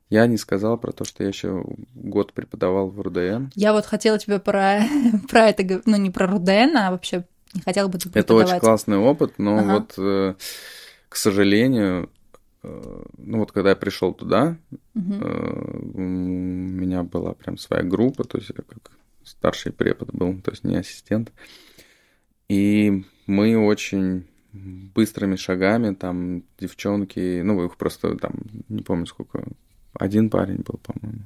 Я 0.08 0.26
не 0.26 0.36
сказал 0.38 0.76
про 0.76 0.90
то, 0.92 1.04
что 1.04 1.22
я 1.22 1.28
еще 1.28 1.64
год 1.94 2.32
преподавал 2.32 2.88
в 2.88 3.00
РУДН. 3.00 3.50
Я 3.54 3.72
вот 3.72 3.86
хотела 3.86 4.18
тебе 4.18 4.40
про, 4.40 4.80
про 5.28 5.48
это, 5.48 5.82
ну 5.86 5.96
не 5.96 6.10
про 6.10 6.26
РУДН, 6.26 6.76
а 6.76 6.90
вообще 6.90 7.24
не 7.54 7.60
хотела 7.60 7.88
бы 7.88 7.98
тебе 7.98 8.20
Это 8.20 8.34
очень 8.34 8.58
классный 8.58 8.96
опыт, 8.96 9.34
но 9.38 9.58
ага. 9.58 9.72
вот, 9.74 9.94
э, 9.98 10.34
к 11.08 11.16
сожалению, 11.16 12.10
ну 12.62 13.38
вот 13.38 13.52
когда 13.52 13.70
я 13.70 13.76
пришел 13.76 14.12
туда, 14.12 14.56
угу. 14.94 15.14
у 15.94 16.00
меня 16.00 17.02
была 17.02 17.32
прям 17.34 17.56
своя 17.56 17.82
группа, 17.82 18.24
то 18.24 18.38
есть 18.38 18.50
я 18.50 18.54
как 18.54 18.90
старший 19.24 19.72
препод 19.72 20.12
был, 20.12 20.40
то 20.40 20.50
есть 20.50 20.64
не 20.64 20.76
ассистент. 20.76 21.32
И 22.48 23.04
мы 23.26 23.56
очень 23.56 24.26
быстрыми 24.52 25.36
шагами, 25.36 25.94
там, 25.94 26.42
девчонки, 26.58 27.40
ну, 27.42 27.64
их 27.64 27.76
просто 27.76 28.16
там, 28.16 28.34
не 28.68 28.82
помню 28.82 29.06
сколько, 29.06 29.44
один 29.94 30.28
парень 30.28 30.56
был, 30.56 30.78
по-моему. 30.82 31.22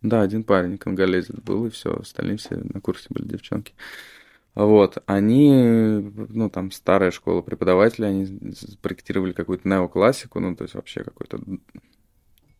Да, 0.00 0.22
один 0.22 0.44
парень, 0.44 0.78
конголезец 0.78 1.36
был, 1.36 1.66
и 1.66 1.70
все, 1.70 1.94
остальные 1.94 2.38
все 2.38 2.56
на 2.56 2.80
курсе 2.80 3.06
были 3.10 3.28
девчонки. 3.28 3.74
Вот, 4.54 5.02
они, 5.06 5.52
ну, 6.28 6.50
там, 6.50 6.72
старая 6.72 7.12
школа 7.12 7.40
преподавателей, 7.40 8.08
они 8.08 8.54
проектировали 8.82 9.32
какую-то 9.32 9.68
неоклассику, 9.68 10.40
ну, 10.40 10.56
то 10.56 10.64
есть 10.64 10.74
вообще 10.74 11.04
какое-то 11.04 11.40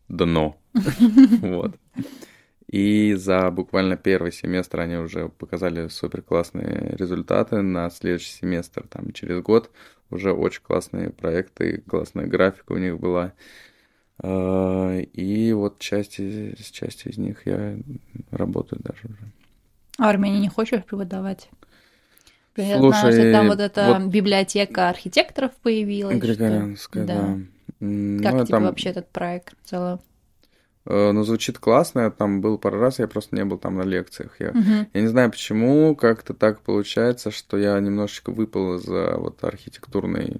дно. 0.07 0.57
Вот. 1.41 1.75
И 2.67 3.15
за 3.15 3.51
буквально 3.51 3.97
первый 3.97 4.31
семестр 4.31 4.79
они 4.79 4.95
уже 4.95 5.27
показали 5.27 5.89
супер 5.89 6.21
классные 6.21 6.95
результаты. 6.95 7.61
На 7.61 7.89
следующий 7.89 8.31
семестр, 8.31 8.87
там, 8.87 9.11
через 9.11 9.41
год, 9.41 9.71
уже 10.09 10.31
очень 10.31 10.61
классные 10.63 11.09
проекты, 11.09 11.83
классная 11.85 12.27
графика 12.27 12.71
у 12.71 12.77
них 12.77 12.97
была. 12.97 13.33
А, 14.19 14.99
и 14.99 15.51
вот 15.51 15.79
части, 15.79 16.55
с 16.57 16.71
частью 16.71 17.11
из 17.11 17.17
них 17.17 17.45
я 17.45 17.77
работаю 18.29 18.81
даже 18.81 19.01
уже. 19.03 19.31
А 19.97 20.09
Армении 20.09 20.39
не 20.39 20.49
хочешь 20.49 20.83
преподавать? 20.85 21.49
Я 22.57 22.77
Слушай, 22.77 22.99
знаю, 22.99 23.13
что 23.13 23.31
там 23.31 23.47
вот 23.47 23.59
эта 23.59 23.93
вот 23.93 24.11
библиотека 24.11 24.89
архитекторов 24.89 25.51
появилась. 25.63 26.17
Григорянская, 26.17 27.05
да. 27.05 27.15
да. 27.15 27.23
Как 27.79 28.33
ну, 28.33 28.45
тебе 28.45 28.45
там... 28.45 28.63
вообще 28.63 28.89
этот 28.89 29.09
проект 29.09 29.53
в 29.63 29.69
целом? 29.69 29.99
Э, 30.85 31.11
ну, 31.11 31.23
звучит 31.23 31.59
классно. 31.59 32.01
Я 32.01 32.09
там 32.09 32.41
был 32.41 32.57
пару 32.57 32.79
раз, 32.79 32.99
я 32.99 33.07
просто 33.07 33.35
не 33.35 33.45
был 33.45 33.57
там 33.57 33.77
на 33.77 33.83
лекциях. 33.83 34.35
Я, 34.39 34.49
uh 34.49 34.87
я 34.93 35.01
не 35.01 35.07
знаю 35.07 35.31
почему, 35.31 35.95
как-то 35.95 36.33
так 36.33 36.61
получается, 36.61 37.31
что 37.31 37.57
я 37.57 37.79
немножечко 37.79 38.31
выпал 38.31 38.75
из 38.75 38.85
вот 38.85 39.43
архитектурной 39.43 40.35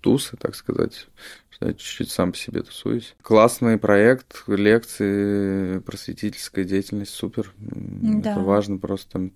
тусы, 0.00 0.36
так 0.36 0.54
сказать, 0.54 1.08
что 1.50 1.66
я 1.66 1.74
чуть-чуть 1.74 2.10
сам 2.10 2.32
по 2.32 2.38
себе 2.38 2.62
тусуюсь. 2.62 3.16
Классный 3.22 3.76
проект, 3.76 4.44
лекции, 4.46 5.80
просветительская 5.80 6.64
деятельность, 6.64 7.12
супер. 7.12 7.52
Да. 7.58 8.32
Это 8.32 8.40
важно 8.40 8.78
просто. 8.78 9.30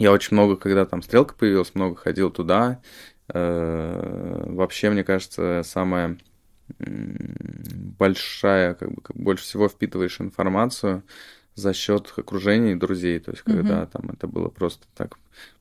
Я 0.00 0.12
очень 0.12 0.34
много, 0.34 0.56
когда 0.56 0.86
там 0.86 1.02
стрелка 1.02 1.34
появилась, 1.34 1.74
много 1.74 1.94
ходил 1.94 2.30
туда. 2.30 2.80
Э, 3.28 4.44
вообще, 4.46 4.88
мне 4.88 5.04
кажется, 5.04 5.60
самое 5.62 6.16
большая, 6.78 8.72
как 8.74 8.92
бы, 8.92 9.02
больше 9.12 9.44
всего 9.44 9.68
впитываешь 9.68 10.18
информацию 10.18 11.02
за 11.54 11.74
счет 11.74 12.14
окружения 12.16 12.72
и 12.72 12.76
друзей. 12.76 13.20
То 13.20 13.32
есть, 13.32 13.42
когда 13.42 13.82
mm-hmm. 13.82 13.90
там 13.92 14.10
это 14.10 14.26
было 14.26 14.48
просто 14.48 14.86
так, 14.96 15.18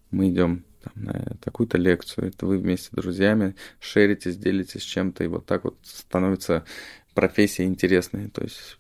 мы 0.10 0.30
идем 0.30 0.64
там, 0.84 0.94
на 1.04 1.36
такую-то 1.42 1.78
лекцию, 1.78 2.30
это 2.30 2.46
вы 2.46 2.60
вместе 2.60 2.88
с 2.88 2.92
друзьями 2.92 3.56
шеритесь, 3.82 4.38
делитесь 4.38 4.84
чем-то, 4.84 5.26
и 5.26 5.28
вот 5.28 5.46
так 5.46 5.66
вот 5.66 5.76
становится 5.84 6.64
профессия 7.14 7.66
интересной. 7.66 8.30
То 8.30 8.44
есть 8.44 8.78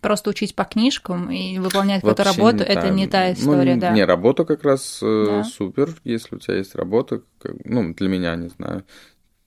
Просто 0.00 0.30
учить 0.30 0.54
по 0.54 0.64
книжкам 0.64 1.30
и 1.30 1.58
выполнять 1.58 2.00
какую-то 2.00 2.24
работу, 2.24 2.62
это 2.64 2.90
не 2.90 3.06
та 3.06 3.26
ну, 3.26 3.32
история, 3.32 3.74
ну, 3.74 3.80
да. 3.80 3.90
Не, 3.90 4.04
работа 4.04 4.44
как 4.44 4.62
раз 4.64 5.00
э, 5.02 5.24
да. 5.26 5.44
супер, 5.44 5.94
если 6.04 6.36
у 6.36 6.38
тебя 6.38 6.56
есть 6.56 6.74
работа, 6.74 7.22
как, 7.38 7.54
ну, 7.64 7.94
для 7.94 8.08
меня, 8.08 8.36
не 8.36 8.48
знаю, 8.48 8.84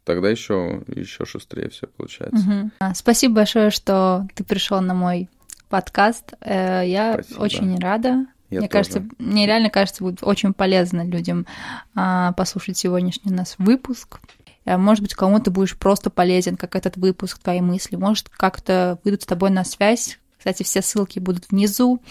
тогда 0.04 0.30
еще, 0.30 0.84
еще 0.88 1.26
шустрее 1.26 1.70
все 1.70 1.88
получается. 1.88 2.72
Угу. 2.80 2.94
Спасибо 2.96 3.36
большое, 3.36 3.70
что 3.70 4.28
ты 4.36 4.44
пришел 4.44 4.82
на 4.82 4.94
мой 4.94 5.30
подкаст. 5.70 6.34
Э, 6.42 6.84
я 6.86 7.14
Спасибо. 7.14 7.40
очень 7.40 7.80
рада. 7.80 8.26
Я 8.50 8.60
мне 8.60 8.68
тоже. 8.68 8.70
кажется, 8.70 9.08
мне 9.18 9.48
реально 9.48 9.70
кажется, 9.70 10.04
будет 10.04 10.24
очень 10.24 10.54
полезно 10.54 11.06
людям 11.06 11.48
а, 11.96 12.34
послушать 12.34 12.78
сегодняшний 12.78 13.32
у 13.32 13.36
нас 13.36 13.56
выпуск. 13.58 14.20
А, 14.66 14.78
может 14.78 15.02
быть, 15.02 15.14
кому 15.14 15.40
ты 15.40 15.52
будешь 15.52 15.78
просто 15.78 16.10
полезен, 16.10 16.58
как 16.58 16.76
этот 16.76 16.98
выпуск, 16.98 17.40
твои 17.40 17.62
мысли. 17.62 17.96
Может, 17.96 18.30
как-то 18.30 19.00
выйдут 19.04 19.24
с 19.24 19.26
тобой 19.26 19.50
на 19.50 19.64
связь. 19.64 20.20
Кстати, 20.38 20.64
все 20.64 20.82
ссылки 20.82 21.20
будут 21.20 21.50
внизу. 21.50 22.02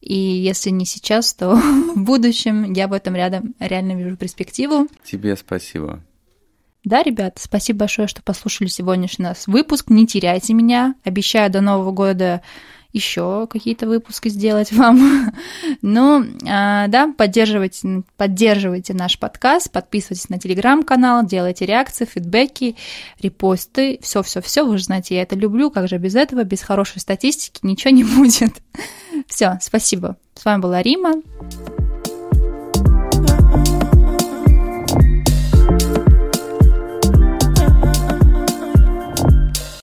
И 0.00 0.14
если 0.14 0.70
не 0.70 0.86
сейчас, 0.86 1.34
то 1.34 1.54
в 1.94 1.98
будущем 2.02 2.72
я 2.72 2.88
в 2.88 2.92
этом 2.92 3.14
рядом 3.14 3.54
реально 3.58 3.92
вижу 3.92 4.16
перспективу. 4.16 4.88
Тебе 5.04 5.36
спасибо. 5.36 6.02
Да, 6.82 7.02
ребят, 7.02 7.38
спасибо 7.38 7.80
большое, 7.80 8.08
что 8.08 8.22
послушали 8.22 8.68
сегодняшний 8.68 9.24
нас 9.24 9.46
выпуск. 9.46 9.90
Не 9.90 10.06
теряйте 10.06 10.54
меня. 10.54 10.94
Обещаю 11.04 11.50
до 11.50 11.60
Нового 11.60 11.92
года 11.92 12.40
еще 12.92 13.46
какие-то 13.48 13.86
выпуски 13.86 14.28
сделать 14.28 14.72
вам. 14.72 15.32
Но, 15.82 16.24
а, 16.48 16.88
да, 16.88 17.12
поддерживайте, 17.16 18.02
поддерживайте 18.16 18.94
наш 18.94 19.18
подкаст, 19.18 19.70
подписывайтесь 19.70 20.28
на 20.28 20.38
телеграм-канал, 20.38 21.24
делайте 21.24 21.66
реакции, 21.66 22.04
фидбэки, 22.04 22.76
репосты, 23.20 23.98
все-все-все, 24.02 24.66
вы 24.66 24.78
же 24.78 24.84
знаете, 24.84 25.16
я 25.16 25.22
это 25.22 25.36
люблю, 25.36 25.70
как 25.70 25.88
же 25.88 25.98
без 25.98 26.14
этого, 26.14 26.44
без 26.44 26.62
хорошей 26.62 27.00
статистики 27.00 27.60
ничего 27.62 27.90
не 27.90 28.04
будет. 28.16 28.60
Все, 29.26 29.58
спасибо. 29.60 30.16
С 30.34 30.44
вами 30.44 30.60
была 30.60 30.82
Рима. 30.82 31.14